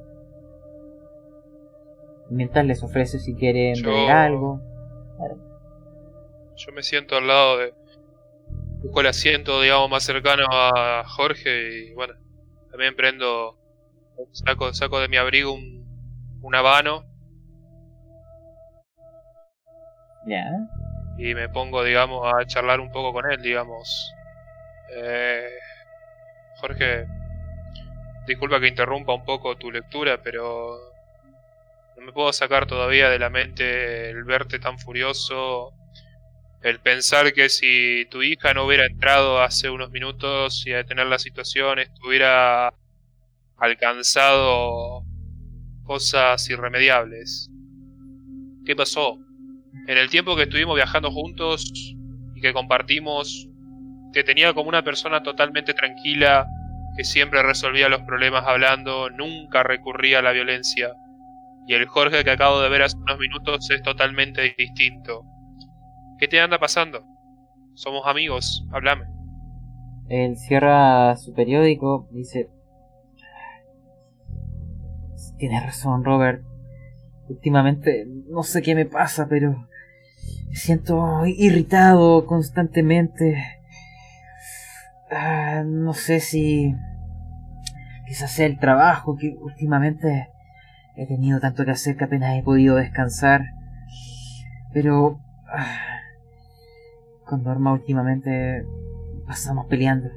[2.33, 4.61] mientras les ofrece si quieren ver algo.
[6.57, 7.75] Yo me siento al lado de.
[8.83, 12.15] Busco el asiento, digamos, más cercano a Jorge y bueno,
[12.71, 13.59] también prendo.
[14.33, 15.85] Saco, saco de mi abrigo un,
[16.43, 17.05] un habano.
[20.27, 20.45] Ya.
[21.19, 24.13] Y me pongo, digamos, a charlar un poco con él, digamos.
[24.95, 25.49] Eh,
[26.61, 27.07] Jorge,
[28.27, 30.79] disculpa que interrumpa un poco tu lectura, pero
[31.97, 35.73] no me puedo sacar todavía de la mente el verte tan furioso,
[36.63, 41.07] el pensar que si tu hija no hubiera entrado hace unos minutos y a detener
[41.07, 42.73] la situación estuviera
[43.57, 45.05] alcanzado
[45.85, 47.51] cosas irremediables.
[48.65, 49.19] ¿Qué pasó?
[49.89, 51.65] En el tiempo que estuvimos viajando juntos
[52.35, 53.49] y que compartimos,
[54.13, 56.47] que tenía como una persona totalmente tranquila,
[56.97, 60.95] que siempre resolvía los problemas hablando, nunca recurría a la violencia
[61.67, 65.25] y el Jorge que acabo de ver hace unos minutos es totalmente distinto.
[66.19, 67.05] ¿Qué te anda pasando?
[67.75, 69.07] Somos amigos, háblame.
[70.09, 72.51] Él cierra su periódico, dice...
[75.39, 76.43] Tienes razón, Robert.
[77.29, 79.69] Últimamente no sé qué me pasa, pero
[80.49, 83.62] me siento irritado constantemente.
[85.15, 86.75] Ah, no sé si
[88.07, 90.33] quizás sea el trabajo que últimamente
[90.95, 93.43] He tenido tanto que hacer que apenas he podido descansar.
[94.73, 95.19] Pero...
[95.49, 96.01] Ah,
[97.25, 98.67] con Norma últimamente
[99.27, 100.11] pasamos peleando.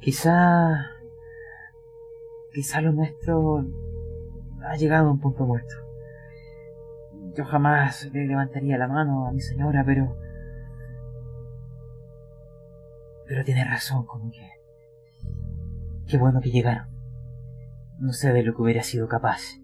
[0.00, 0.86] Quizá...
[2.54, 3.66] Quizá lo nuestro
[4.66, 5.74] ha llegado a un punto muerto.
[7.34, 10.16] Yo jamás le levantaría la mano a mi señora, pero...
[13.26, 14.50] Pero tiene razón, como que...
[16.08, 16.88] Qué bueno que llegaron.
[17.98, 19.60] No sé de lo que hubiera sido capaz.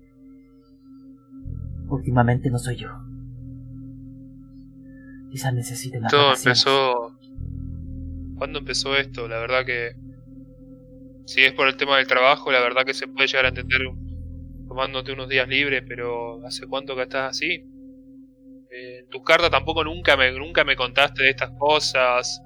[1.89, 2.91] Últimamente no soy yo.
[5.31, 7.17] Quizás necesite más Todo empezó...
[8.37, 9.29] ¿Cuándo empezó esto?
[9.29, 9.93] La verdad que...
[11.27, 13.81] Si es por el tema del trabajo, la verdad que se puede llegar a entender
[14.67, 17.65] tomándote unos días libres, pero ¿hace cuánto que estás así?
[18.71, 22.43] Eh, en tus cartas tampoco nunca me, nunca me contaste de estas cosas.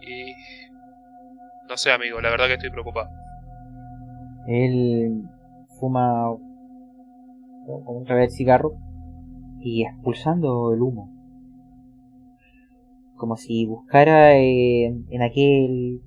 [0.00, 0.32] Y...
[1.68, 3.10] No sé, amigo, la verdad que estoy preocupado.
[4.46, 5.22] Él
[5.80, 6.30] fuma
[7.86, 8.74] otra vez el cigarro
[9.60, 11.12] y expulsando el humo.
[13.16, 16.02] Como si buscara en, en aquel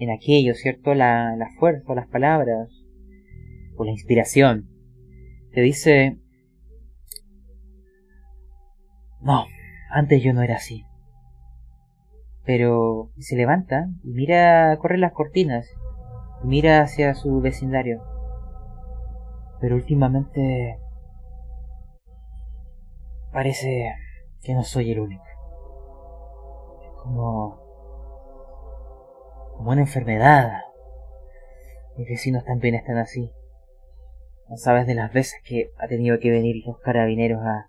[0.00, 0.94] en aquello, ¿cierto?
[0.94, 2.70] La, la fuerza, las palabras,
[3.76, 4.68] o la inspiración.
[5.52, 6.18] Te dice,
[9.20, 9.44] no,
[9.90, 10.84] antes yo no era así.
[12.44, 15.68] Pero se levanta y mira, corre las cortinas
[16.42, 18.02] y mira hacia su vecindario.
[19.60, 20.78] Pero últimamente
[23.32, 23.94] parece
[24.42, 25.24] que no soy el único.
[27.02, 27.58] como.
[29.56, 30.62] como una enfermedad.
[31.96, 33.30] Mis vecinos también están así.
[34.48, 37.68] No sabes de las veces que ha tenido que venir los carabineros a,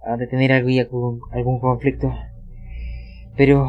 [0.00, 2.12] a detener algún, algún conflicto.
[3.36, 3.68] Pero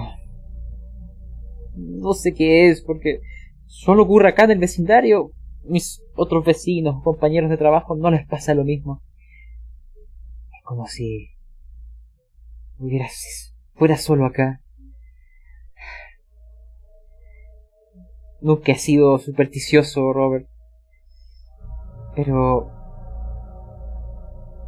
[1.75, 3.21] no sé qué es, porque
[3.65, 5.31] solo ocurre acá en el vecindario.
[5.63, 9.01] Mis otros vecinos, compañeros de trabajo, no les pasa lo mismo.
[10.53, 11.29] Es como si
[12.77, 13.07] hubiera,
[13.73, 14.61] fuera solo acá.
[18.41, 20.47] Nunca he sido supersticioso, Robert.
[22.15, 22.71] Pero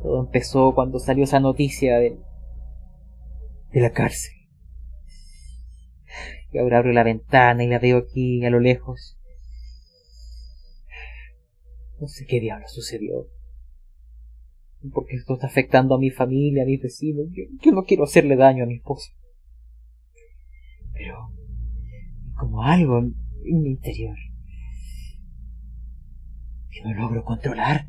[0.02, 2.18] todo empezó cuando salió esa noticia de,
[3.72, 4.37] de la cárcel.
[6.52, 9.18] Y ahora abro la ventana y la veo aquí a lo lejos.
[12.00, 13.28] No sé qué diablo sucedió.
[14.94, 17.26] Porque esto está afectando a mi familia, a mis vecinos.
[17.32, 19.12] Yo, no quiero hacerle daño a mi esposa.
[20.94, 21.32] Pero
[22.38, 23.16] como algo en,
[23.46, 24.16] en mi interior
[26.78, 27.88] que no logro controlar.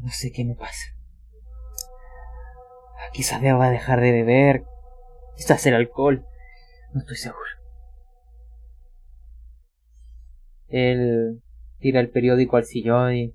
[0.00, 0.94] No sé qué me pasa.
[3.12, 4.64] Quizás deba dejar de beber,
[5.36, 6.24] quizás el alcohol,
[6.92, 7.44] no estoy seguro.
[10.68, 11.42] Él
[11.78, 13.34] tira el periódico al sillón y...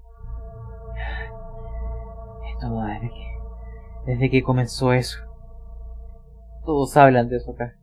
[2.52, 3.30] Esto desde que...
[4.06, 5.20] Desde que comenzó eso.
[6.66, 7.76] Todos hablan de eso acá.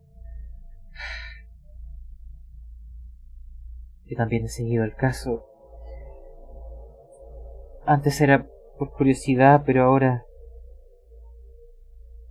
[4.07, 5.47] Yo también he seguido el caso.
[7.85, 8.47] Antes era
[8.79, 10.25] por curiosidad, pero ahora...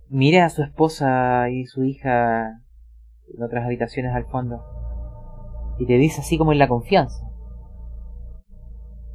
[0.08, 2.62] Mira a su esposa y su hija
[3.26, 4.64] en otras habitaciones al fondo.
[5.78, 7.28] Y te dice así como en la confianza.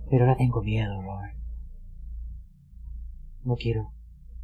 [0.10, 1.38] Pero ahora tengo miedo, Robert.
[3.44, 3.94] No quiero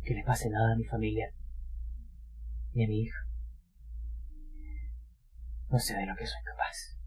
[0.03, 1.33] que le pase nada a mi familia.
[2.73, 3.17] Ni a mi hija.
[5.69, 6.97] No sé de lo que soy capaz.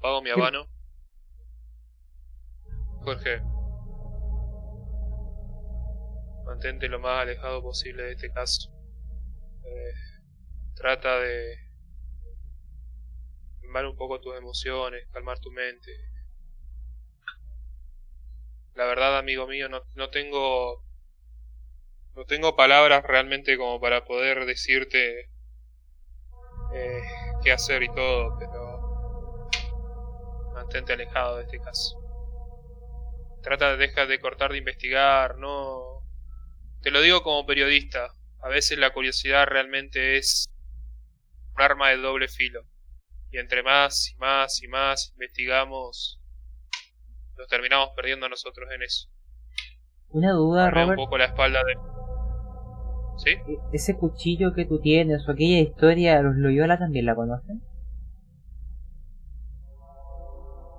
[0.00, 0.66] Pago mi habano.
[3.02, 3.57] Jorge.
[6.48, 8.70] Mantente lo más alejado posible de este caso.
[9.64, 9.92] Eh,
[10.74, 11.58] trata de
[13.60, 15.92] calmar un poco tus emociones, calmar tu mente.
[18.74, 20.82] La verdad, amigo mío, no, no tengo
[22.16, 25.30] no tengo palabras realmente como para poder decirte
[26.72, 27.02] eh,
[27.44, 29.50] qué hacer y todo, pero
[30.54, 32.00] mantente alejado de este caso.
[33.42, 35.97] Trata de dejar de cortar de investigar, no
[36.82, 40.46] te lo digo como periodista, a veces la curiosidad realmente es
[41.54, 42.62] un arma de doble filo.
[43.30, 46.20] Y entre más y más y más investigamos,
[47.36, 49.08] nos terminamos perdiendo nosotros en eso.
[50.10, 50.98] Una duda, Robert.
[50.98, 51.74] un poco la espalda de...
[53.18, 53.30] ¿Sí?
[53.30, 57.60] E-, ese cuchillo que tú tienes o aquella historia, ¿los Loyola también la conocen?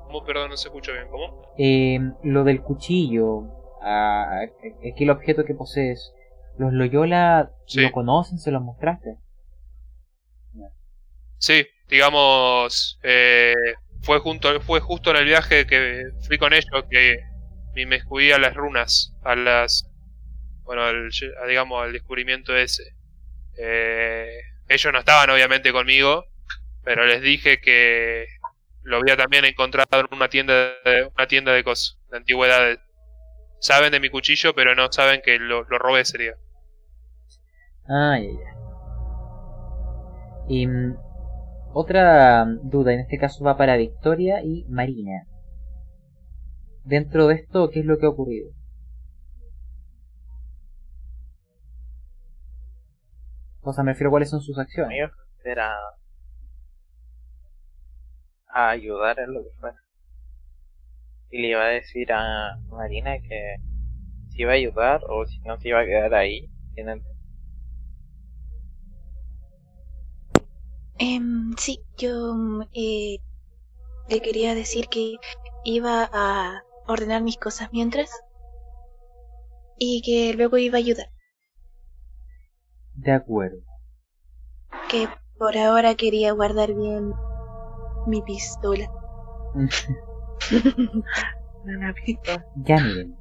[0.05, 0.23] ¿Cómo?
[0.25, 1.07] Perdón, no se escucha bien.
[1.09, 1.53] ¿Cómo?
[1.59, 4.41] Eh, lo del cuchillo, a
[4.91, 6.13] aquel objeto que posees,
[6.57, 8.39] ¿los Loyola lo conocen?
[8.39, 9.17] ¿Se los mostraste?
[11.37, 13.53] Sí, digamos, eh,
[14.01, 17.23] fue, junto, fue justo en el viaje que fui con ellos que
[17.85, 19.89] me descubrí a las runas, a las,
[20.63, 21.09] bueno, al,
[21.47, 22.83] digamos, al descubrimiento ese.
[23.57, 26.25] Eh, ellos no estaban obviamente conmigo,
[26.83, 28.25] pero les dije que
[28.83, 32.79] lo había también encontrado en una tienda de, una tienda de cosas, de antigüedades
[33.59, 36.33] saben de mi cuchillo, pero no saben que lo, lo robé ese día.
[37.87, 38.59] Ah, ya, ya.
[40.47, 40.97] Y mm,
[41.73, 45.25] otra duda, en este caso va para Victoria y Marina.
[46.83, 48.51] Dentro de esto, ¿qué es lo que ha ocurrido?
[53.61, 55.11] O sea, me refiero a cuáles son sus acciones.
[55.43, 55.75] Era
[58.47, 59.77] a ayudar en lo que fuera
[61.31, 63.57] y le iba a decir a Marina que
[64.29, 66.49] si iba a ayudar o si no se iba a quedar ahí
[70.97, 72.35] em, sí, yo
[72.73, 73.19] eh,
[74.09, 75.15] le quería decir que
[75.63, 78.09] iba a ordenar mis cosas mientras
[79.77, 81.09] y que luego iba a ayudar.
[82.95, 83.61] De acuerdo.
[84.89, 85.07] Que
[85.37, 87.13] por ahora quería guardar bien
[88.07, 88.91] mi pistola.
[92.65, 93.15] ya miren.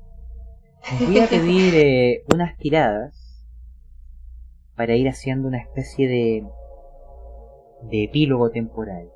[1.00, 3.44] voy a pedir eh, unas tiradas
[4.76, 6.46] para ir haciendo una especie de
[7.90, 9.08] de epílogo temporal.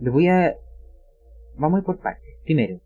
[0.00, 0.56] Les voy a
[1.56, 2.34] vamos a ir por partes.
[2.44, 2.80] Primero,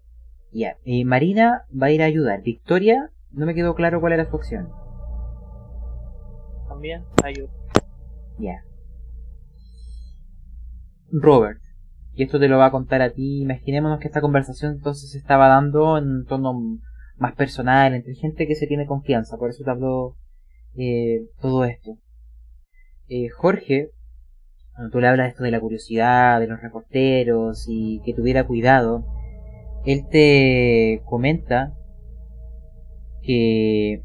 [0.52, 2.42] ya, eh, Marina va a ir a ayudar.
[2.42, 4.70] Victoria, no me quedó claro cuál era su opción.
[6.68, 7.50] También ayuda.
[8.38, 8.62] Ya.
[11.10, 11.60] Robert,
[12.18, 13.42] y esto te lo va a contar a ti.
[13.42, 16.52] Imaginémonos que esta conversación entonces se estaba dando en un tono
[17.16, 20.16] más personal, entre gente que se tiene confianza, por eso te hablo
[20.76, 21.96] eh, todo esto.
[23.08, 23.92] Eh, Jorge,
[24.74, 29.04] cuando tú le hablas esto de la curiosidad, de los reporteros y que tuviera cuidado,
[29.86, 31.72] él te comenta
[33.22, 34.02] que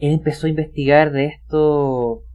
[0.00, 2.27] él empezó a investigar de esto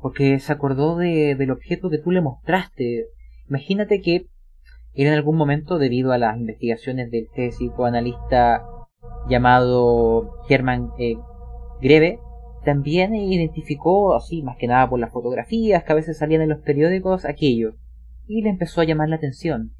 [0.00, 3.06] porque se acordó de, del objeto que tú le mostraste.
[3.48, 4.28] Imagínate que
[4.94, 8.64] en algún momento, debido a las investigaciones del psicoanalista
[9.28, 11.16] llamado Hermann eh,
[11.82, 12.18] Greve,
[12.64, 16.60] también identificó, así más que nada por las fotografías que a veces salían en los
[16.60, 17.76] periódicos, aquello,
[18.26, 19.72] y le empezó a llamar la atención.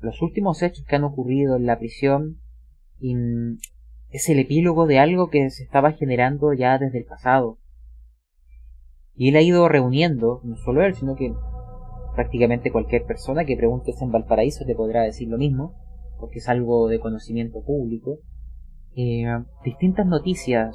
[0.00, 2.40] Los últimos hechos que han ocurrido en la prisión
[4.10, 7.58] es el epílogo de algo que se estaba generando ya desde el pasado.
[9.20, 11.34] Y él ha ido reuniendo, no solo él, sino que
[12.14, 15.74] prácticamente cualquier persona que preguntes en Valparaíso te podrá decir lo mismo,
[16.18, 18.20] porque es algo de conocimiento público.
[18.96, 19.26] Eh,
[19.62, 20.74] distintas noticias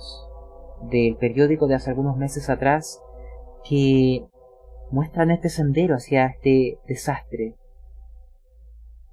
[0.92, 3.02] del periódico de hace algunos meses atrás
[3.68, 4.24] que
[4.92, 7.56] muestran este sendero hacia este desastre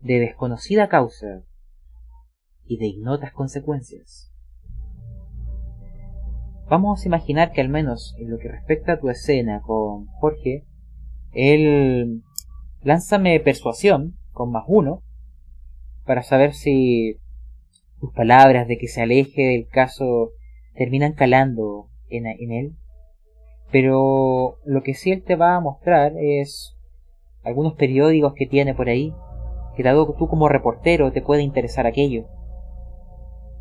[0.02, 1.42] de desconocida causa
[2.66, 4.31] y de ignotas consecuencias.
[6.72, 10.64] Vamos a imaginar que al menos en lo que respecta a tu escena con Jorge,
[11.34, 12.22] él
[12.80, 15.02] lánzame persuasión con más uno
[16.06, 17.18] para saber si
[18.00, 20.30] tus palabras de que se aleje del caso
[20.74, 22.72] terminan calando en, él.
[23.70, 26.74] Pero lo que sí él te va a mostrar es
[27.44, 29.12] algunos periódicos que tiene por ahí,
[29.76, 32.28] que dado tú como reportero te puede interesar aquello.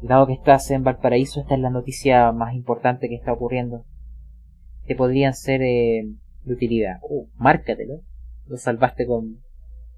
[0.02, 3.86] Dado que estás en Valparaíso, esta es la noticia más importante que está ocurriendo.
[4.88, 6.04] Te podrían ser eh,
[6.44, 7.00] de utilidad.
[7.04, 8.02] Uh, márcatelo.
[8.48, 9.42] Lo salvaste con,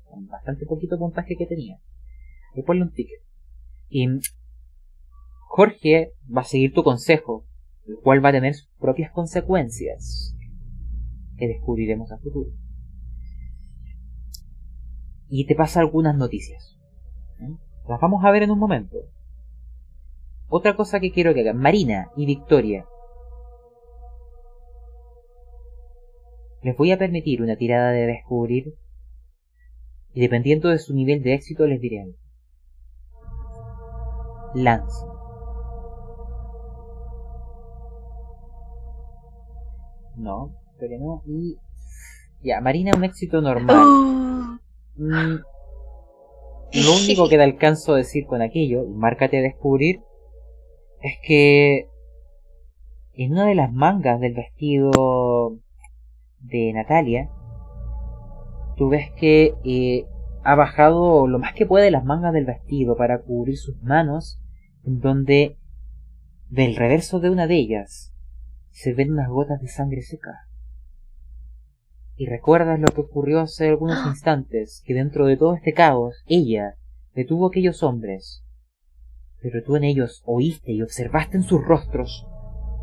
[0.03, 1.79] con bastante poquito puntaje que tenía.
[2.53, 3.21] Y ponle un ticket.
[3.89, 4.07] Y
[5.47, 7.45] Jorge va a seguir tu consejo,
[7.87, 10.35] el cual va a tener sus propias consecuencias,
[11.37, 12.49] que descubriremos a futuro.
[15.29, 16.77] Y te pasa algunas noticias.
[17.39, 17.55] ¿eh?
[17.87, 18.97] Las vamos a ver en un momento.
[20.55, 22.85] Otra cosa que quiero que hagan, Marina y Victoria.
[26.61, 28.75] Les voy a permitir una tirada de descubrir
[30.13, 32.17] y dependiendo de su nivel de éxito les diré algo.
[34.53, 35.03] Lance.
[40.17, 41.23] No, pero no.
[41.25, 41.57] Y.
[42.43, 43.83] Ya, Marina, un éxito normal.
[43.83, 44.19] Oh.
[44.95, 45.37] Mm,
[46.85, 50.01] lo único que te alcanzo a decir con aquello, y márcate descubrir,
[51.03, 51.89] es que
[53.13, 55.59] en una de las mangas del vestido
[56.39, 57.29] de Natalia,
[58.77, 60.07] tú ves que eh,
[60.43, 64.39] ha bajado lo más que puede las mangas del vestido para cubrir sus manos,
[64.85, 65.57] en donde
[66.49, 68.13] del reverso de una de ellas
[68.69, 70.47] se ven unas gotas de sangre seca.
[72.15, 76.75] Y recuerdas lo que ocurrió hace algunos instantes, que dentro de todo este caos, ella
[77.13, 78.42] detuvo a aquellos hombres.
[79.43, 82.25] Pero tú en ellos oíste y observaste en sus rostros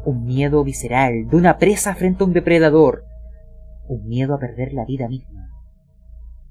[0.05, 3.05] un miedo visceral de una presa frente a un depredador,
[3.89, 5.49] un miedo a perder la vida misma.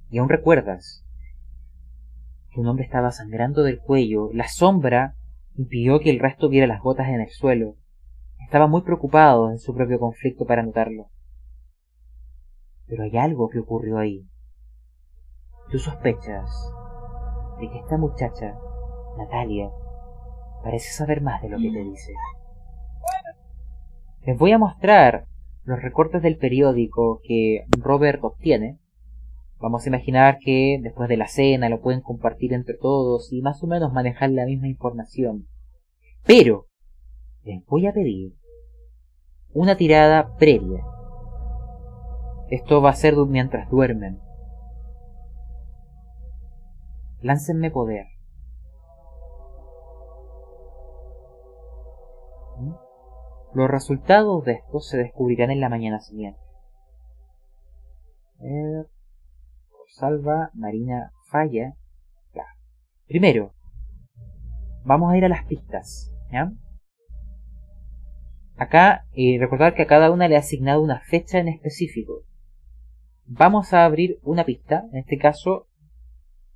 [0.09, 1.05] Y aún recuerdas
[2.51, 5.13] que un hombre estaba sangrando del cuello, la sombra
[5.55, 7.75] impidió que el resto viera las gotas en el suelo.
[8.43, 11.09] Estaba muy preocupado en su propio conflicto para notarlo.
[12.87, 14.27] Pero hay algo que ocurrió ahí.
[15.69, 16.49] Tú sospechas
[17.59, 18.57] de que esta muchacha,
[19.19, 19.69] Natalia,
[20.63, 22.13] parece saber más de lo que te dice.
[24.25, 25.25] Les voy a mostrar
[25.63, 28.79] los recortes del periódico que Robert obtiene.
[29.59, 33.63] Vamos a imaginar que después de la cena lo pueden compartir entre todos y más
[33.63, 35.47] o menos manejar la misma información.
[36.25, 36.65] Pero
[37.43, 38.33] les voy a pedir
[39.53, 40.83] una tirada previa.
[42.49, 44.19] Esto va a ser mientras duermen.
[47.21, 48.07] Láncenme poder.
[53.53, 56.39] Los resultados de esto se descubrirán en la mañana siguiente.
[58.41, 58.85] Eh,
[59.87, 61.75] salva, Marina falla.
[63.07, 63.53] Primero,
[64.83, 66.13] vamos a ir a las pistas.
[66.31, 66.51] ¿ya?
[68.55, 72.23] Acá, eh, recordar que a cada una le ha asignado una fecha en específico.
[73.25, 75.67] Vamos a abrir una pista, en este caso,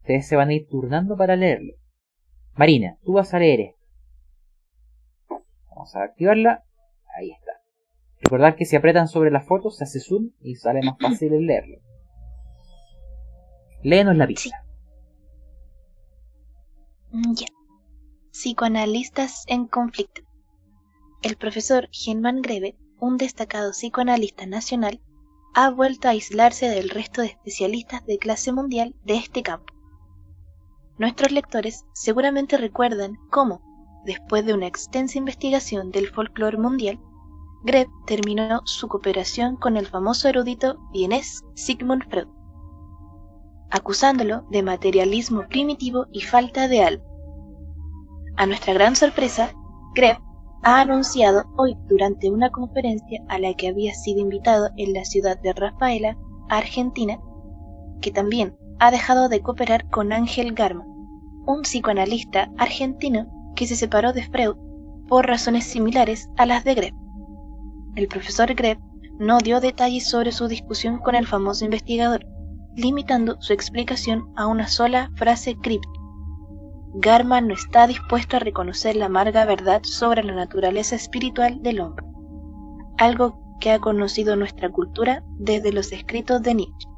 [0.01, 1.73] ustedes se van a ir turnando para leerlo.
[2.55, 3.83] Marina, tú vas a leer esto.
[5.69, 6.63] Vamos a activarla.
[7.17, 7.51] Ahí está.
[8.21, 11.45] Recordad que si apretan sobre las fotos se hace zoom y sale más fácil el
[11.45, 11.77] leerlo.
[13.83, 14.65] Léenos la pista.
[17.11, 17.47] Mm, ya.
[18.31, 20.21] Psicoanalistas en conflicto.
[21.21, 25.01] El profesor Germán Greve, un destacado psicoanalista nacional,
[25.53, 29.73] ha vuelto a aislarse del resto de especialistas de clase mundial de este campo.
[30.97, 33.61] Nuestros lectores seguramente recuerdan cómo,
[34.05, 36.99] después de una extensa investigación del folclore mundial,
[37.63, 42.27] Greb terminó su cooperación con el famoso erudito vienés Sigmund Freud,
[43.71, 47.03] acusándolo de materialismo primitivo y falta de alma.
[48.35, 49.53] A nuestra gran sorpresa,
[49.95, 50.17] Greb
[50.63, 55.39] ha anunciado hoy durante una conferencia a la que había sido invitado en la ciudad
[55.39, 56.17] de Rafaela,
[56.49, 57.19] Argentina,
[58.01, 60.85] que también ha dejado de cooperar con Ángel Garma,
[61.45, 63.27] un psicoanalista argentino
[63.63, 64.57] que se separó de Freud
[65.07, 66.93] por razones similares a las de Greb.
[67.95, 68.77] El profesor Greb
[69.19, 72.25] no dio detalles sobre su discusión con el famoso investigador,
[72.75, 75.93] limitando su explicación a una sola frase críptica.
[76.95, 82.05] Garma no está dispuesto a reconocer la amarga verdad sobre la naturaleza espiritual del hombre,
[82.97, 86.89] algo que ha conocido nuestra cultura desde los escritos de Nietzsche.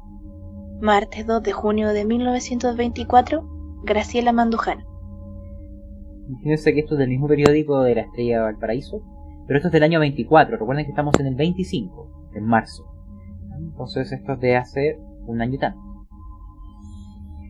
[0.80, 3.48] Martes 2 de junio de 1924,
[3.84, 4.95] Graciela Mandujano.
[6.42, 9.02] Fíjense que esto es del mismo periódico de la Estrella Valparaíso,
[9.46, 10.56] pero esto es del año 24.
[10.56, 12.84] Recuerden que estamos en el 25, en marzo.
[13.58, 15.80] Entonces esto es de hace un año y tanto.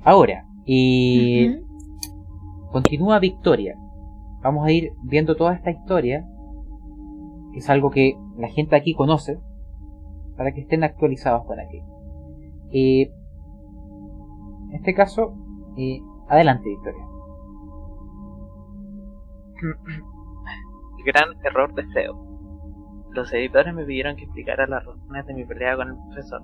[0.04, 1.60] Ahora, y
[2.70, 3.76] continúa Victoria.
[4.42, 6.26] Vamos a ir viendo toda esta historia.
[7.52, 9.38] Que es algo que la gente aquí conoce.
[10.36, 11.82] Para que estén actualizados para que.
[12.72, 13.10] Eh,
[14.68, 15.34] en este caso,
[15.78, 17.15] eh, adelante Victoria.
[21.06, 22.16] gran error de Freud.
[23.12, 26.42] Los editores me pidieron que explicara las razones de mi pelea con el profesor.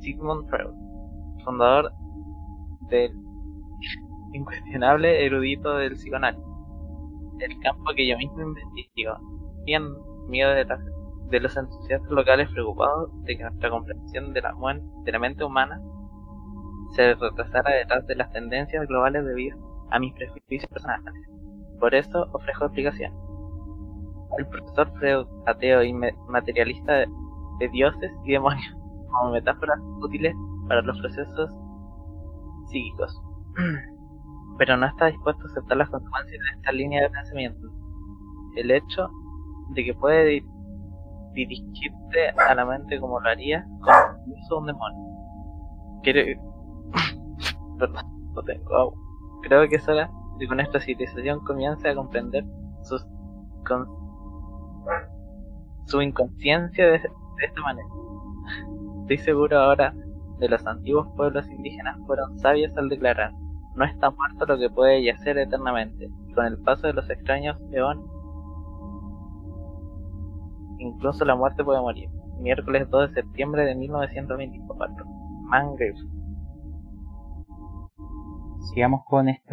[0.00, 0.74] Sigmund Freud,
[1.44, 1.92] fundador
[2.88, 3.12] del
[4.32, 6.44] incuestionable erudito del psicoanálisis,
[7.40, 9.16] el campo que yo mismo investigo,
[9.64, 9.82] bien
[10.28, 10.66] miedo de,
[11.30, 14.54] de los entusiastas locales preocupados de que nuestra comprensión de la,
[15.04, 15.80] de la mente humana
[16.92, 19.58] se retrasara detrás de las tendencias globales debido
[19.90, 21.14] a mis prejuicios personales.
[21.78, 23.12] Por eso ofrezco explicación.
[24.38, 26.92] El profesor Freud, ateo y materialista
[27.58, 28.74] de, dioses y demonios,
[29.10, 30.34] como metáforas útiles
[30.68, 31.50] para los procesos
[32.68, 33.22] psíquicos.
[34.58, 37.68] Pero no está dispuesto a aceptar las consecuencias de esta línea de pensamiento.
[38.56, 39.08] El hecho
[39.74, 40.42] de que puede
[41.34, 44.98] dirigirte a la mente como lo haría con un demonio.
[46.02, 46.42] Quiero...
[47.78, 49.05] Perdón, no tengo
[49.46, 52.44] Creo que es hora de que nuestra civilización comience a comprender
[53.64, 53.86] con,
[55.84, 57.86] su inconsciencia de, esta manera.
[59.02, 59.94] Estoy seguro ahora
[60.40, 63.34] de los antiguos pueblos indígenas fueron sabios al declarar,
[63.76, 67.56] no está muerto lo que puede yacer eternamente, y con el paso de los extraños
[67.70, 68.04] eón,
[70.78, 72.10] incluso la muerte puede morir.
[72.40, 75.04] Miércoles 2 de septiembre de 1924.
[75.44, 76.15] Mangrove.
[78.72, 79.52] Sigamos con esta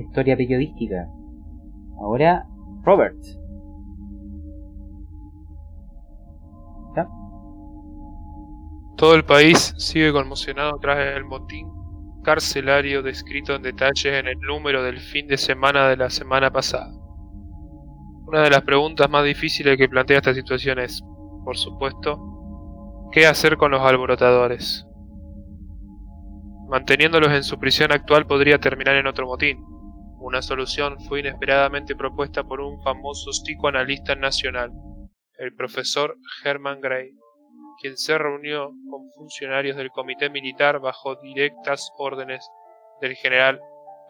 [0.00, 1.08] historia periodística.
[1.98, 2.46] Ahora,
[2.82, 3.16] Robert.
[8.96, 11.68] Todo el país sigue conmocionado tras el motín
[12.22, 16.92] carcelario descrito en detalle en el número del fin de semana de la semana pasada.
[18.26, 21.02] Una de las preguntas más difíciles que plantea esta situación es,
[21.44, 24.86] por supuesto, ¿qué hacer con los alborotadores?
[26.68, 29.58] Manteniéndolos en su prisión actual podría terminar en otro motín,
[30.18, 34.72] una solución fue inesperadamente propuesta por un famoso psicoanalista nacional,
[35.36, 37.10] el profesor Hermann Gray,
[37.80, 42.48] quien se reunió con funcionarios del comité militar bajo directas órdenes
[43.02, 43.60] del general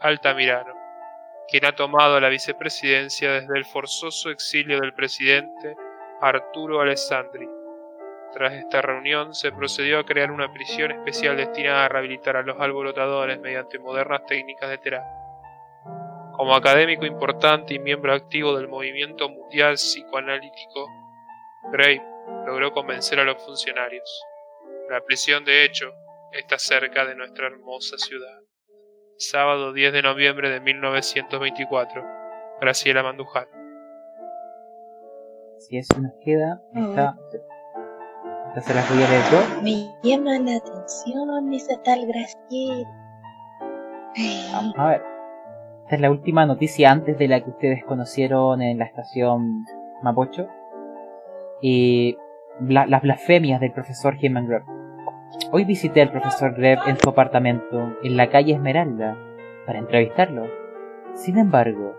[0.00, 0.74] Altamirano,
[1.48, 5.74] quien ha tomado la vicepresidencia desde el forzoso exilio del presidente
[6.20, 7.48] Arturo Alessandri.
[8.34, 12.60] Tras esta reunión se procedió a crear una prisión especial destinada a rehabilitar a los
[12.60, 15.24] alborotadores mediante modernas técnicas de terapia.
[16.32, 20.88] Como académico importante y miembro activo del movimiento mundial psicoanalítico,
[21.70, 22.02] Gray
[22.44, 24.24] logró convencer a los funcionarios.
[24.90, 25.92] La prisión, de hecho,
[26.32, 28.40] está cerca de nuestra hermosa ciudad.
[29.16, 32.04] Sábado 10 de noviembre de 1924.
[32.60, 33.46] Graciela Mandujano.
[35.58, 37.16] Si es, nos queda esta.
[38.62, 39.62] Se las voy a leer yo.
[39.62, 42.88] Me llama la atención esa tal Graciela.
[44.52, 45.02] Vamos a ver.
[45.82, 49.64] Esta es la última noticia antes de la que ustedes conocieron en la estación
[50.02, 50.46] Mapocho.
[51.60, 52.16] Y
[52.60, 54.62] las blasfemias del profesor Heman Greb.
[55.50, 59.16] Hoy visité al profesor Greb en su apartamento, en la calle Esmeralda,
[59.66, 60.46] para entrevistarlo.
[61.14, 61.96] Sin embargo,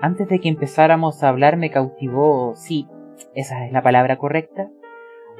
[0.00, 2.88] antes de que empezáramos a hablar me cautivó, sí,
[3.34, 4.70] esa es la palabra correcta,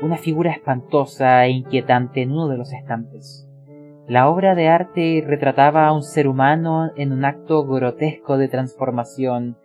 [0.02, 3.46] una figura espantosa e inquietante en uno de los estantes.
[4.08, 9.56] La obra de arte retrataba a un ser humano en un acto grotesco de transformación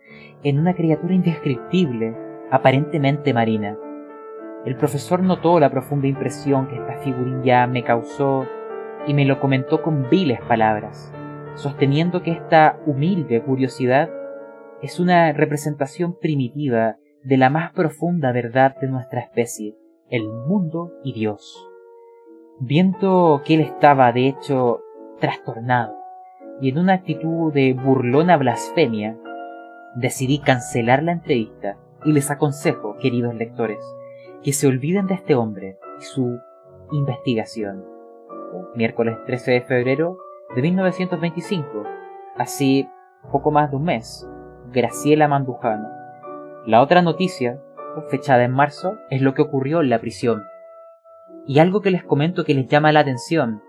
[0.42, 2.14] en una criatura indescriptible,
[2.50, 3.76] aparentemente marina.
[4.64, 8.46] El profesor notó la profunda impresión que esta figurilla me causó
[9.06, 11.12] y me lo comentó con viles palabras,
[11.54, 14.10] sosteniendo que esta humilde curiosidad
[14.82, 19.74] es una representación primitiva de la más profunda verdad de nuestra especie,
[20.10, 21.68] el mundo y Dios.
[22.58, 24.80] Viendo que él estaba, de hecho,
[25.20, 25.94] trastornado
[26.60, 29.16] y en una actitud de burlona blasfemia,
[29.94, 33.78] decidí cancelar la entrevista y les aconsejo, queridos lectores,
[34.42, 36.38] que se olviden de este hombre y su
[36.92, 37.84] investigación.
[38.74, 40.18] Miércoles 13 de febrero
[40.54, 41.66] de 1925,
[42.36, 42.88] así
[43.30, 44.26] poco más de un mes,
[44.72, 45.88] Graciela Mandujano.
[46.64, 47.60] La otra noticia,
[48.02, 50.44] fechada en marzo, es lo que ocurrió en la prisión.
[51.46, 53.62] Y algo que les comento que les llama la atención.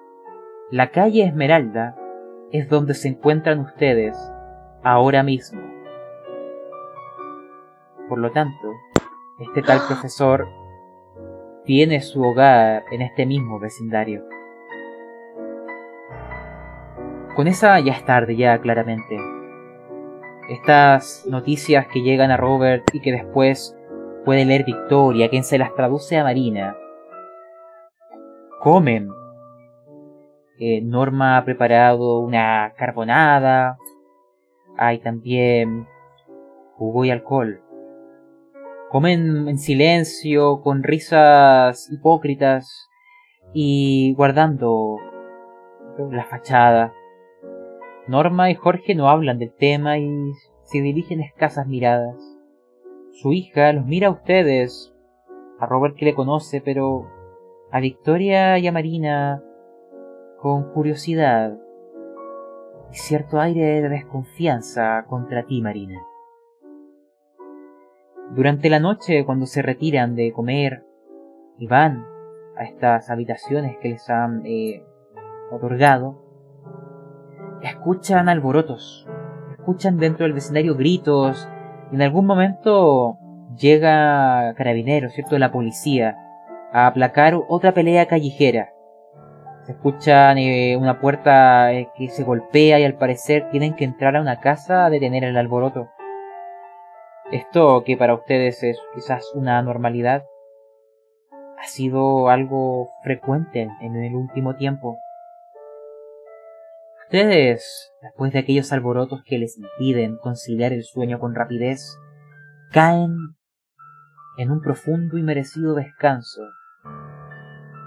[0.72, 1.96] La calle Esmeralda
[2.52, 4.18] es donde se encuentran ustedes
[4.84, 5.62] ahora mismo.
[8.10, 8.72] Por lo tanto,
[9.40, 10.48] este tal profesor
[11.66, 14.24] tiene su hogar en este mismo vecindario.
[17.36, 19.16] Con esa ya es tarde, ya claramente.
[20.50, 23.77] Estas noticias que llegan a Robert y que después
[24.28, 26.76] puede leer Victoria, quien se las traduce a Marina,
[28.60, 29.08] comen.
[30.60, 33.78] Eh, Norma ha preparado una carbonada.
[34.78, 35.88] Hay también
[36.76, 37.62] jugo y alcohol.
[38.90, 42.90] Comen en silencio, con risas hipócritas
[43.54, 44.98] y guardando
[46.12, 46.92] la fachada.
[48.10, 50.34] Norma y Jorge no hablan del tema y
[50.64, 52.37] se dirigen escasas miradas.
[53.22, 54.94] Su hija los mira a ustedes,
[55.60, 57.10] a Robert que le conoce, pero
[57.72, 59.42] a Victoria y a Marina
[60.40, 61.58] con curiosidad
[62.92, 66.00] y cierto aire de desconfianza contra ti, Marina.
[68.36, 70.86] Durante la noche, cuando se retiran de comer
[71.58, 72.06] y van
[72.56, 74.86] a estas habitaciones que les han eh,
[75.50, 76.22] otorgado,
[77.64, 79.08] escuchan alborotos,
[79.58, 81.50] escuchan dentro del vecindario gritos,
[81.92, 83.18] en algún momento
[83.58, 85.38] llega carabineros, ¿cierto?
[85.38, 86.18] La policía
[86.72, 88.74] a aplacar otra pelea callejera.
[89.64, 94.16] Se escuchan eh, una puerta eh, que se golpea y al parecer tienen que entrar
[94.16, 95.90] a una casa a detener el alboroto.
[97.32, 100.24] Esto que para ustedes es quizás una normalidad,
[101.60, 104.98] ha sido algo frecuente en el último tiempo.
[107.10, 111.98] Ustedes, después de aquellos alborotos que les impiden conciliar el sueño con rapidez,
[112.74, 113.38] caen
[114.38, 116.42] en un profundo y merecido descanso.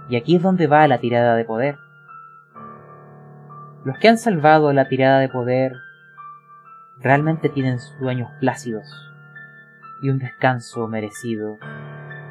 [0.09, 1.77] Y aquí es donde va la tirada de poder.
[3.85, 5.75] Los que han salvado la tirada de poder
[7.01, 8.87] realmente tienen sueños plácidos
[10.03, 11.59] y un descanso merecido.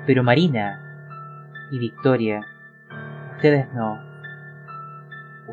[0.07, 0.81] Pero Marina
[1.69, 2.47] y Victoria,
[3.35, 4.08] ustedes no.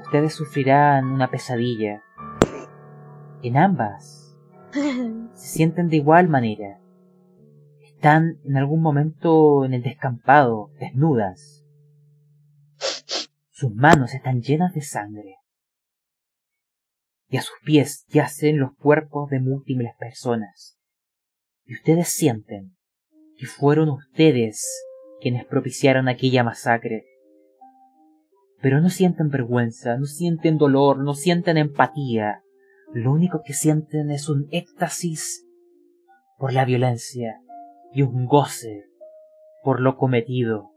[0.03, 2.03] Ustedes sufrirán una pesadilla.
[3.43, 4.37] En ambas
[4.73, 6.81] se sienten de igual manera.
[7.83, 11.65] Están en algún momento en el descampado, desnudas.
[13.51, 15.37] Sus manos están llenas de sangre.
[17.29, 20.79] Y a sus pies yacen los cuerpos de múltiples personas.
[21.65, 22.77] Y ustedes sienten
[23.39, 24.65] que fueron ustedes
[25.21, 27.05] quienes propiciaron aquella masacre.
[28.61, 32.43] Pero no sienten vergüenza, no sienten dolor, no sienten empatía.
[32.93, 35.47] Lo único que sienten es un éxtasis
[36.39, 37.41] por la violencia
[37.93, 38.85] y un goce
[39.63, 40.71] por lo cometido.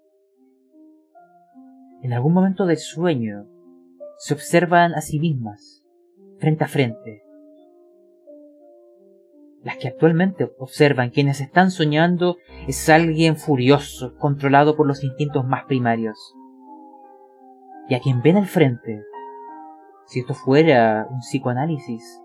[2.01, 3.45] En algún momento del sueño
[4.17, 5.85] se observan a sí mismas,
[6.39, 7.23] frente a frente.
[9.63, 12.37] Las que actualmente observan quienes están soñando
[12.67, 16.33] es alguien furioso, controlado por los instintos más primarios.
[17.89, 19.03] Y a quien ven al frente,
[20.05, 22.21] si esto fuera un psicoanálisis,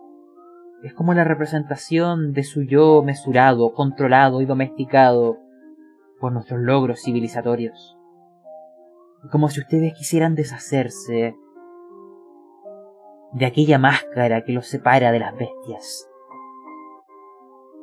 [0.82, 5.38] es como la representación de su yo mesurado, controlado y domesticado
[6.20, 7.96] por nuestros logros civilizatorios.
[9.32, 11.34] Como si ustedes quisieran deshacerse
[13.32, 16.06] de aquella máscara que los separa de las bestias,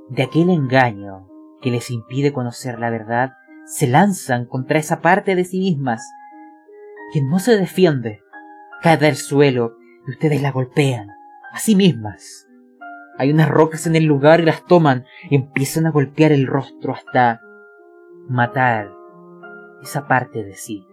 [0.10, 1.28] de aquel engaño
[1.62, 3.32] que les impide conocer la verdad,
[3.66, 6.08] se lanzan contra esa parte de sí mismas
[7.12, 8.22] que no se defiende,
[8.82, 9.78] cae del suelo
[10.08, 11.10] y ustedes la golpean
[11.52, 12.48] a sí mismas.
[13.18, 16.94] Hay unas rocas en el lugar y las toman y empiezan a golpear el rostro
[16.94, 17.42] hasta
[18.28, 18.92] matar
[19.82, 20.88] esa parte de sí,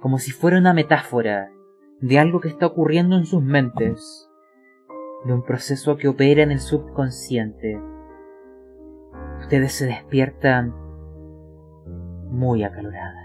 [0.00, 1.50] como si fuera una metáfora
[2.00, 4.28] de algo que está ocurriendo en sus mentes,
[5.24, 7.80] de un proceso que opera en el subconsciente.
[9.40, 10.74] Ustedes se despiertan
[12.30, 13.19] muy acaloradas.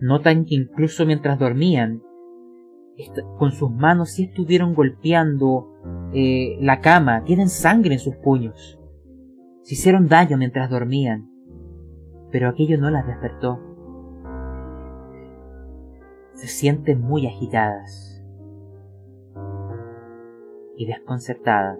[0.00, 2.02] Notan que incluso mientras dormían,
[3.38, 5.68] con sus manos sí estuvieron golpeando
[6.12, 8.78] eh, la cama, tienen sangre en sus puños.
[9.62, 11.28] Se hicieron daño mientras dormían,
[12.30, 13.60] pero aquello no las despertó.
[16.34, 18.24] Se sienten muy agitadas
[20.76, 21.78] y desconcertadas.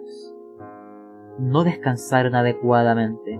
[1.39, 3.38] No descansaron adecuadamente.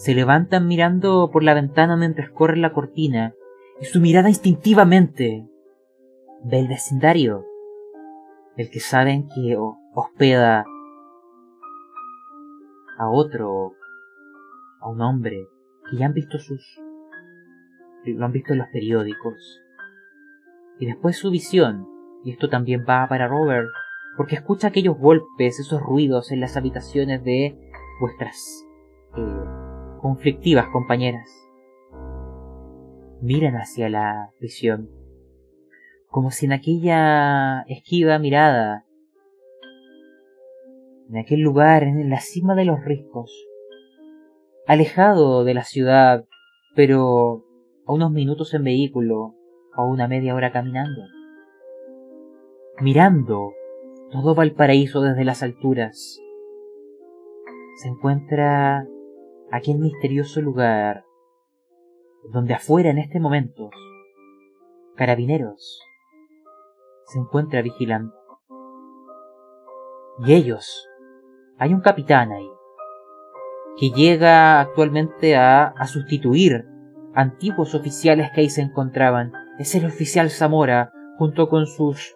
[0.00, 3.34] Se levantan mirando por la ventana mientras corre la cortina
[3.82, 5.46] y su mirada instintivamente
[6.42, 7.44] ve el vecindario,
[8.56, 9.58] el que saben que
[9.92, 10.64] hospeda
[12.96, 13.74] a otro,
[14.80, 15.46] a un hombre,
[15.90, 16.80] que ya han visto sus...
[18.06, 19.60] lo han visto en los periódicos.
[20.78, 21.86] Y después su visión,
[22.24, 23.68] y esto también va para Robert,
[24.16, 27.54] porque escucha aquellos golpes, esos ruidos en las habitaciones de
[28.00, 28.64] vuestras
[29.18, 29.69] eh,
[30.00, 31.28] conflictivas compañeras.
[33.20, 35.00] Miran hacia la visión
[36.10, 38.84] como si en aquella esquiva mirada,
[41.08, 43.32] en aquel lugar, en la cima de los riscos,
[44.66, 46.24] alejado de la ciudad,
[46.74, 47.44] pero
[47.86, 49.34] a unos minutos en vehículo,
[49.72, 51.02] a una media hora caminando,
[52.80, 53.52] mirando
[54.10, 56.20] todo Valparaíso desde las alturas,
[57.82, 58.86] se encuentra
[59.50, 61.04] aquel misterioso lugar
[62.32, 63.70] donde afuera en este momento
[64.96, 65.80] carabineros
[67.06, 68.14] se encuentra vigilando.
[70.24, 70.88] Y ellos,
[71.58, 72.48] hay un capitán ahí,
[73.78, 76.66] que llega actualmente a, a sustituir
[77.14, 79.32] antiguos oficiales que ahí se encontraban.
[79.58, 82.14] Es el oficial Zamora, junto con sus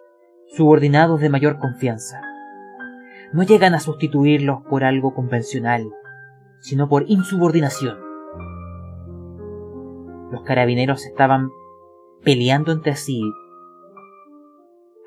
[0.55, 2.21] subordinados de mayor confianza.
[3.33, 5.89] No llegan a sustituirlos por algo convencional,
[6.65, 7.99] sino por insubordinación.
[10.31, 11.51] Los carabineros estaban
[12.23, 13.21] peleando entre sí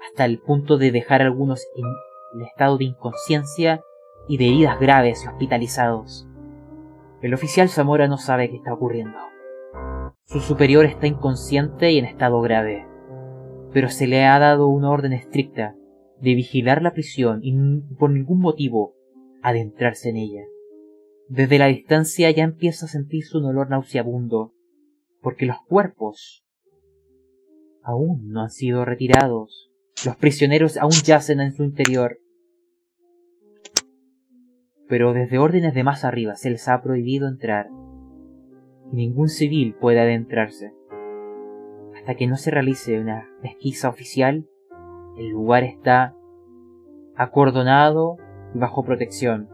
[0.09, 3.83] hasta el punto de dejar a algunos en estado de inconsciencia
[4.29, 6.29] y de heridas graves y hospitalizados.
[7.23, 9.19] El oficial Zamora no sabe qué está ocurriendo.
[10.27, 12.87] Su superior está inconsciente y en estado grave,
[13.73, 15.75] pero se le ha dado una orden estricta
[16.21, 17.53] de vigilar la prisión y
[17.99, 18.95] por ningún motivo
[19.43, 20.43] adentrarse en ella.
[21.29, 24.55] Desde la distancia ya empieza a sentirse un olor nauseabundo,
[25.21, 26.45] porque los cuerpos
[27.83, 29.69] aún no han sido retirados
[30.05, 32.21] los prisioneros aún yacen en su interior.
[34.89, 37.69] Pero desde órdenes de más arriba se les ha prohibido entrar.
[38.93, 40.73] Ningún civil puede adentrarse.
[41.97, 44.47] Hasta que no se realice una pesquisa oficial,
[45.19, 46.15] el lugar está
[47.17, 48.17] acordonado
[48.55, 49.49] y bajo protección.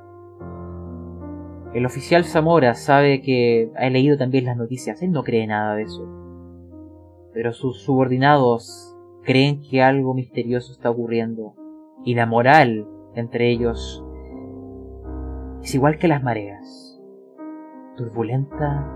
[1.74, 5.82] El oficial Zamora sabe que ha leído también las noticias, él no cree nada de
[5.82, 6.09] eso.
[7.32, 11.56] Pero sus subordinados creen que algo misterioso está ocurriendo
[12.05, 12.86] y la moral
[13.16, 14.05] entre ellos
[15.62, 17.01] es igual que las mareas,
[17.96, 18.86] turbulenta,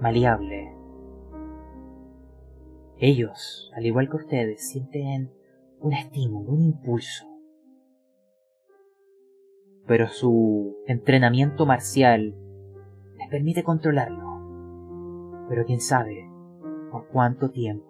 [0.00, 0.72] maleable.
[2.96, 5.30] Ellos, al igual que ustedes, sienten
[5.80, 7.26] un estímulo, un impulso.
[9.86, 12.34] Pero su entrenamiento marcial
[13.18, 15.46] les permite controlarlo.
[15.48, 16.28] Pero quién sabe
[16.90, 17.86] por cuánto tiempo.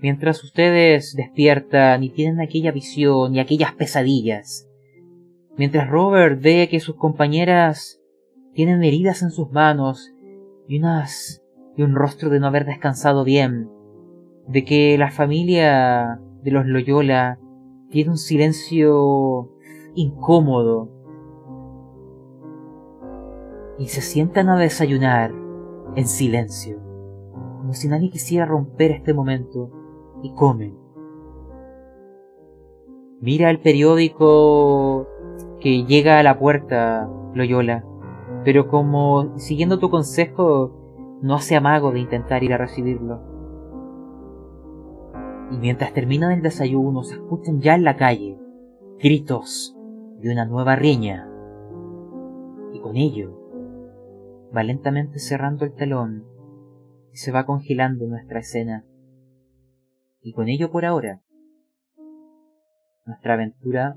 [0.00, 4.68] Mientras ustedes despiertan y tienen aquella visión y aquellas pesadillas.
[5.56, 8.00] Mientras Robert ve que sus compañeras
[8.52, 10.12] tienen heridas en sus manos
[10.66, 11.42] y unas
[11.76, 13.70] y un rostro de no haber descansado bien,
[14.46, 17.38] de que la familia de los Loyola
[17.90, 19.50] tiene un silencio
[19.94, 20.88] incómodo
[23.78, 25.32] y se sientan a desayunar
[25.96, 26.78] en silencio,
[27.58, 29.70] como si nadie quisiera romper este momento
[30.22, 30.76] y comen.
[33.20, 35.06] Mira el periódico
[35.60, 37.84] que llega a la puerta, Loyola.
[38.44, 43.20] pero como siguiendo tu consejo, no hace amago de intentar ir a recibirlo.
[45.52, 48.38] Y mientras terminan el desayuno, se escuchan ya en la calle
[48.98, 49.76] gritos
[50.22, 51.28] de una nueva riña.
[52.72, 53.42] Y con ello,
[54.56, 56.24] va lentamente cerrando el telón
[57.12, 58.86] y se va congelando nuestra escena.
[60.20, 61.20] Y con ello por ahora,
[63.04, 63.96] nuestra aventura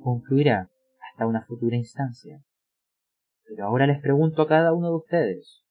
[0.00, 0.70] concluirá
[1.10, 2.40] hasta una futura instancia.
[3.48, 5.64] Pero ahora les pregunto a cada uno de ustedes,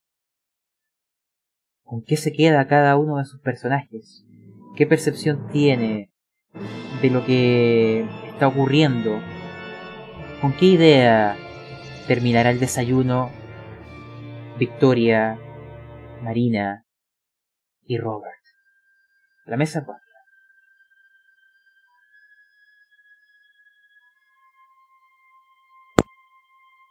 [1.84, 4.26] ¿con qué se queda cada uno de sus personajes?
[4.76, 6.12] ¿Qué percepción tiene
[7.02, 9.22] de lo que está ocurriendo?
[10.46, 11.36] ¿Con qué idea
[12.08, 13.32] terminará el desayuno
[14.60, 15.40] Victoria,
[16.22, 16.86] Marina
[17.88, 18.44] y Robert?
[19.46, 20.06] La mesa cuatro.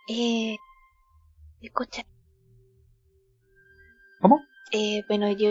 [0.08, 0.56] Eh,
[1.60, 2.02] escucha.
[4.18, 4.40] ¿Cómo?
[4.72, 5.46] Eh, bueno, yo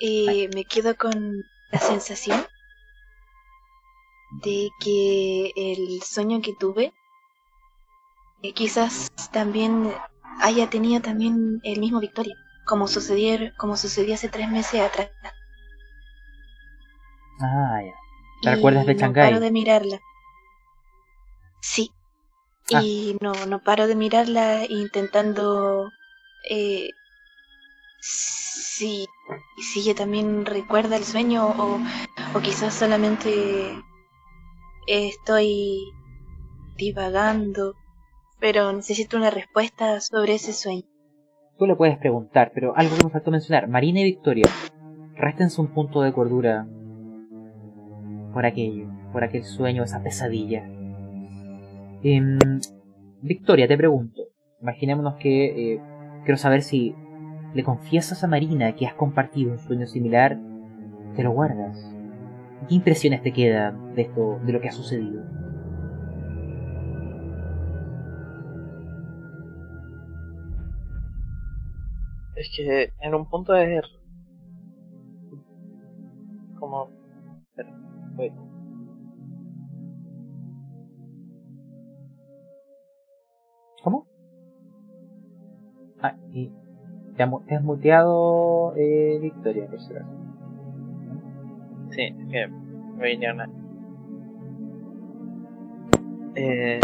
[0.00, 2.46] eh, me quedo con la sensación
[4.42, 6.94] de que el sueño que tuve
[8.42, 9.92] eh, quizás también
[10.40, 15.10] haya tenido también el mismo Victoria, como sucedió, como sucedió hace tres meses atrás.
[17.40, 17.92] Ah, ya.
[18.42, 19.28] ¿Te recuerdas de no Shanghái?
[19.30, 20.00] paro de mirarla.
[21.60, 21.90] Sí.
[22.72, 22.82] Ah.
[22.82, 25.92] Y no, no paro de mirarla intentando
[26.50, 26.90] eh,
[28.00, 29.06] si,
[29.58, 31.80] si ella también recuerda el sueño o,
[32.34, 33.82] o quizás solamente
[34.86, 35.92] estoy
[36.76, 37.74] divagando,
[38.40, 40.84] pero necesito una respuesta sobre ese sueño.
[41.58, 43.68] Tú le puedes preguntar, pero algo que me faltó mencionar.
[43.68, 44.46] Marina y Victoria,
[45.14, 46.66] réstense un punto de cordura
[48.34, 50.68] por aquello, por aquel sueño, esa pesadilla.
[52.02, 52.38] Em,
[53.22, 54.22] Victoria, te pregunto.
[54.60, 55.80] Imaginémonos que eh,
[56.24, 56.94] quiero saber si
[57.54, 60.38] le confiesas a Marina que has compartido un sueño similar,
[61.16, 61.90] te lo guardas.
[62.68, 65.24] ¿Qué impresiones te quedan de esto, de lo que ha sucedido?
[72.36, 73.82] Es que en un punto es
[76.60, 76.90] como
[77.48, 77.74] espera,
[78.14, 78.30] voy.
[83.82, 84.06] ¿Cómo?
[86.02, 86.52] Ah, y
[87.16, 90.10] te, ha te has muteado, eh, Victoria, por si acaso.
[91.90, 93.48] Sí, es que me vinieron a...
[96.34, 96.80] Eh...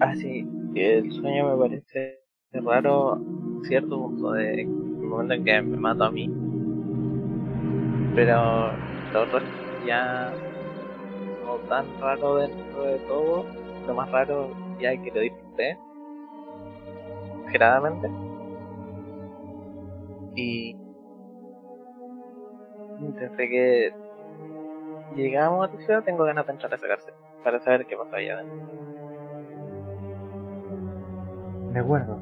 [0.00, 0.46] Ah, sí,
[0.76, 2.20] que el sueño me parece
[2.52, 3.18] raro
[3.62, 6.30] cierto punto de el momento en que me mato a mí.
[8.14, 8.72] Pero
[9.12, 9.40] lo otro
[9.86, 10.30] ya
[11.46, 13.46] no tan raro dentro de todo.
[13.86, 15.78] Lo más raro ya que lo disfruté.
[17.38, 18.10] Exageradamente.
[20.34, 20.76] Y
[22.98, 23.94] desde que
[25.16, 28.16] llegamos a tu ciudad tengo ganas de entrar a esa cárcel para saber qué pasa
[28.16, 28.85] allá adentro.
[31.76, 32.18] De acuerdo.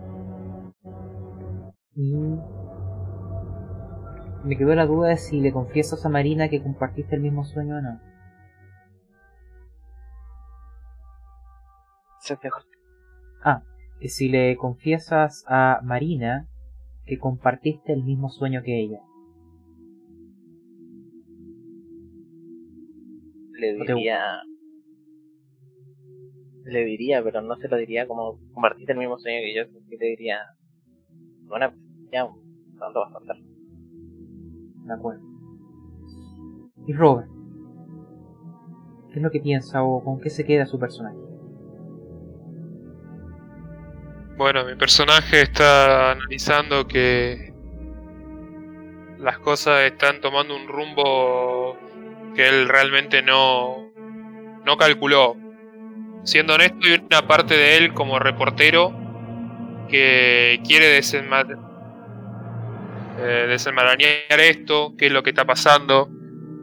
[1.95, 2.13] Y
[4.43, 7.77] me quedó la duda de si le confiesas a Marina que compartiste el mismo sueño
[7.77, 8.01] o no.
[12.19, 12.69] Se te corta.
[13.45, 13.63] Ah,
[14.01, 16.49] que si le confiesas a Marina
[17.07, 19.03] que compartiste el mismo sueño que ella.
[23.53, 24.19] Le diría.
[26.65, 29.65] Le diría, pero no se lo diría como compartiste el mismo sueño que yo.
[29.89, 30.39] Sí le diría.
[31.43, 31.73] Bueno,
[32.11, 32.27] ya,
[32.79, 33.37] ¿cuándo vas a contar?
[33.37, 35.23] De acuerdo.
[36.87, 37.29] Y Robert.
[39.11, 41.17] ¿Qué es lo que piensa o con qué se queda su personaje?
[44.37, 47.55] Bueno, mi personaje está analizando que
[49.19, 51.77] las cosas están tomando un rumbo
[52.35, 53.93] que él realmente no,
[54.65, 55.37] no calculó.
[56.25, 58.93] Siendo honesto, hay una parte de él como reportero
[59.89, 61.47] que quiere desenma-
[63.19, 66.09] eh, desenmarañar esto, qué es lo que está pasando.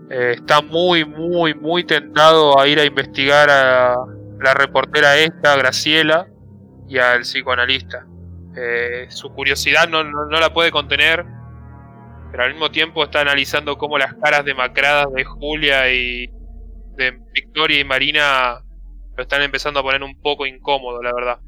[0.10, 3.96] Eh, está muy, muy, muy tentado a ir a investigar a
[4.40, 6.28] la reportera esta, Graciela,
[6.90, 8.06] y al psicoanalista.
[8.58, 11.24] Eh, su curiosidad no, la puede contener,
[12.32, 16.30] pero al mismo tiempo está analizando cómo las caras demacradas de Julia y
[16.98, 18.60] de Victoria y Marina
[19.16, 21.40] lo están empezando a poner un poco incómodo, la verdad.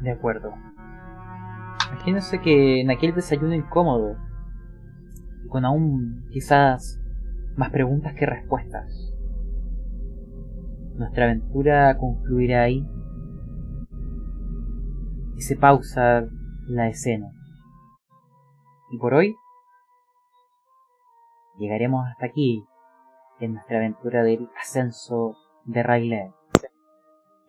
[0.00, 0.52] De acuerdo.
[1.92, 4.16] Imagínense que en aquel desayuno incómodo,
[5.48, 7.00] con aún quizás
[7.56, 9.12] más preguntas que respuestas,
[10.96, 12.86] nuestra aventura concluirá ahí
[15.36, 16.24] y se pausa
[16.66, 17.30] la escena.
[18.90, 19.36] Y por hoy
[21.58, 22.64] llegaremos hasta aquí
[23.44, 26.32] en nuestra aventura del ascenso de Rayleigh.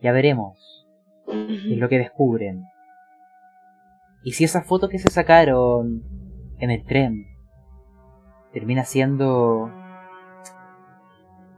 [0.02, 0.88] Ya veremos
[1.28, 2.64] qué es lo que descubren.
[4.24, 6.03] Y si esa foto que se sacaron
[6.57, 7.26] en el tren
[8.52, 9.70] termina siendo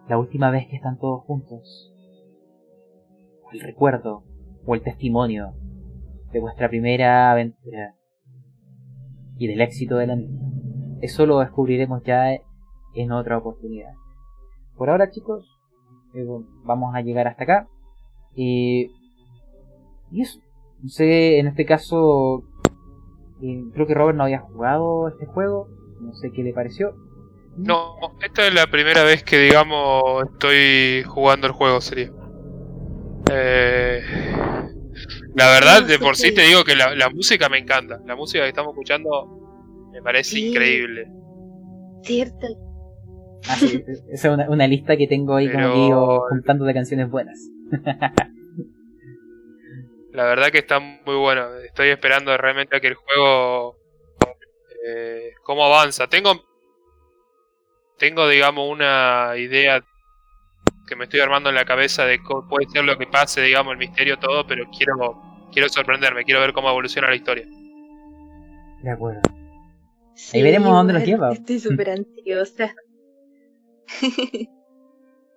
[0.08, 1.94] la última vez que están todos juntos,
[3.54, 4.24] el recuerdo,
[4.66, 5.54] o el testimonio
[6.32, 7.96] de vuestra primera aventura
[9.38, 10.42] y del éxito de la misma.
[11.02, 12.32] Eso lo descubriremos ya
[12.96, 13.94] en otra oportunidad.
[14.78, 15.46] Por ahora, chicos,
[16.14, 16.26] eh,
[16.64, 17.68] vamos a llegar hasta acá.
[18.36, 18.92] y
[20.12, 20.40] eso.
[20.82, 22.44] No sé, en este caso,
[23.42, 25.68] eh, creo que Robert no había jugado este juego.
[26.00, 26.96] No sé qué le pareció.
[27.58, 32.12] No, esta es la primera vez que, digamos, estoy jugando el juego, sería.
[33.32, 34.02] Eh,
[35.34, 38.00] la verdad, de por sí te digo que la, música me encanta.
[38.06, 41.08] La música que estamos escuchando me parece increíble.
[42.04, 42.65] Cierto.
[44.12, 47.40] Esa es una, lista que tengo ahí como digo, juntando de canciones buenas.
[50.12, 51.56] la verdad que está muy bueno.
[51.60, 53.78] Estoy esperando realmente a que el juego.
[54.88, 56.08] Eh, ¿Cómo avanza?
[56.08, 56.44] Tengo.
[57.98, 59.84] Tengo, digamos, una idea
[60.88, 63.72] que me estoy armando en la cabeza de cómo puede ser lo que pase, digamos,
[63.74, 67.46] el misterio, todo, pero quiero, quiero sorprenderme, quiero ver cómo evoluciona la historia.
[68.84, 69.22] De acuerdo.
[70.34, 71.32] Ahí veremos a dónde nos lleva.
[71.32, 72.76] Estoy súper ansiosa.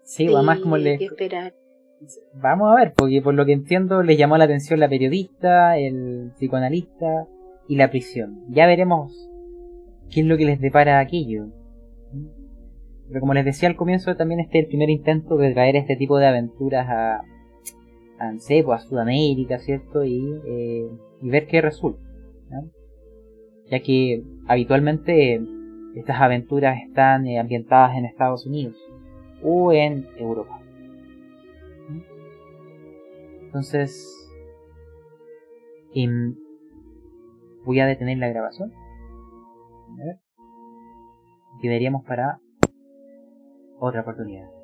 [0.02, 0.94] sí, además como le...
[0.94, 1.54] esperar.
[2.34, 6.32] Vamos a ver, porque por lo que entiendo les llamó la atención la periodista, el
[6.36, 7.26] psicoanalista
[7.68, 8.44] y la prisión.
[8.50, 9.28] Ya veremos
[10.10, 11.48] qué es lo que les depara aquello.
[13.08, 15.96] Pero como les decía al comienzo, también este es el primer intento de traer este
[15.96, 17.24] tipo de aventuras a,
[18.18, 20.04] a, a Sudamérica, ¿cierto?
[20.04, 20.88] Y, eh,
[21.22, 22.02] y ver qué resulta.
[23.70, 25.40] Ya que habitualmente
[25.98, 28.76] estas aventuras están eh, ambientadas en Estados Unidos
[29.42, 30.60] o en Europa.
[33.42, 34.30] Entonces,
[35.94, 36.36] em,
[37.64, 38.72] voy a detener la grabación.
[38.72, 40.18] A ver.
[41.60, 42.40] Quedaríamos para
[43.80, 44.57] otra oportunidad.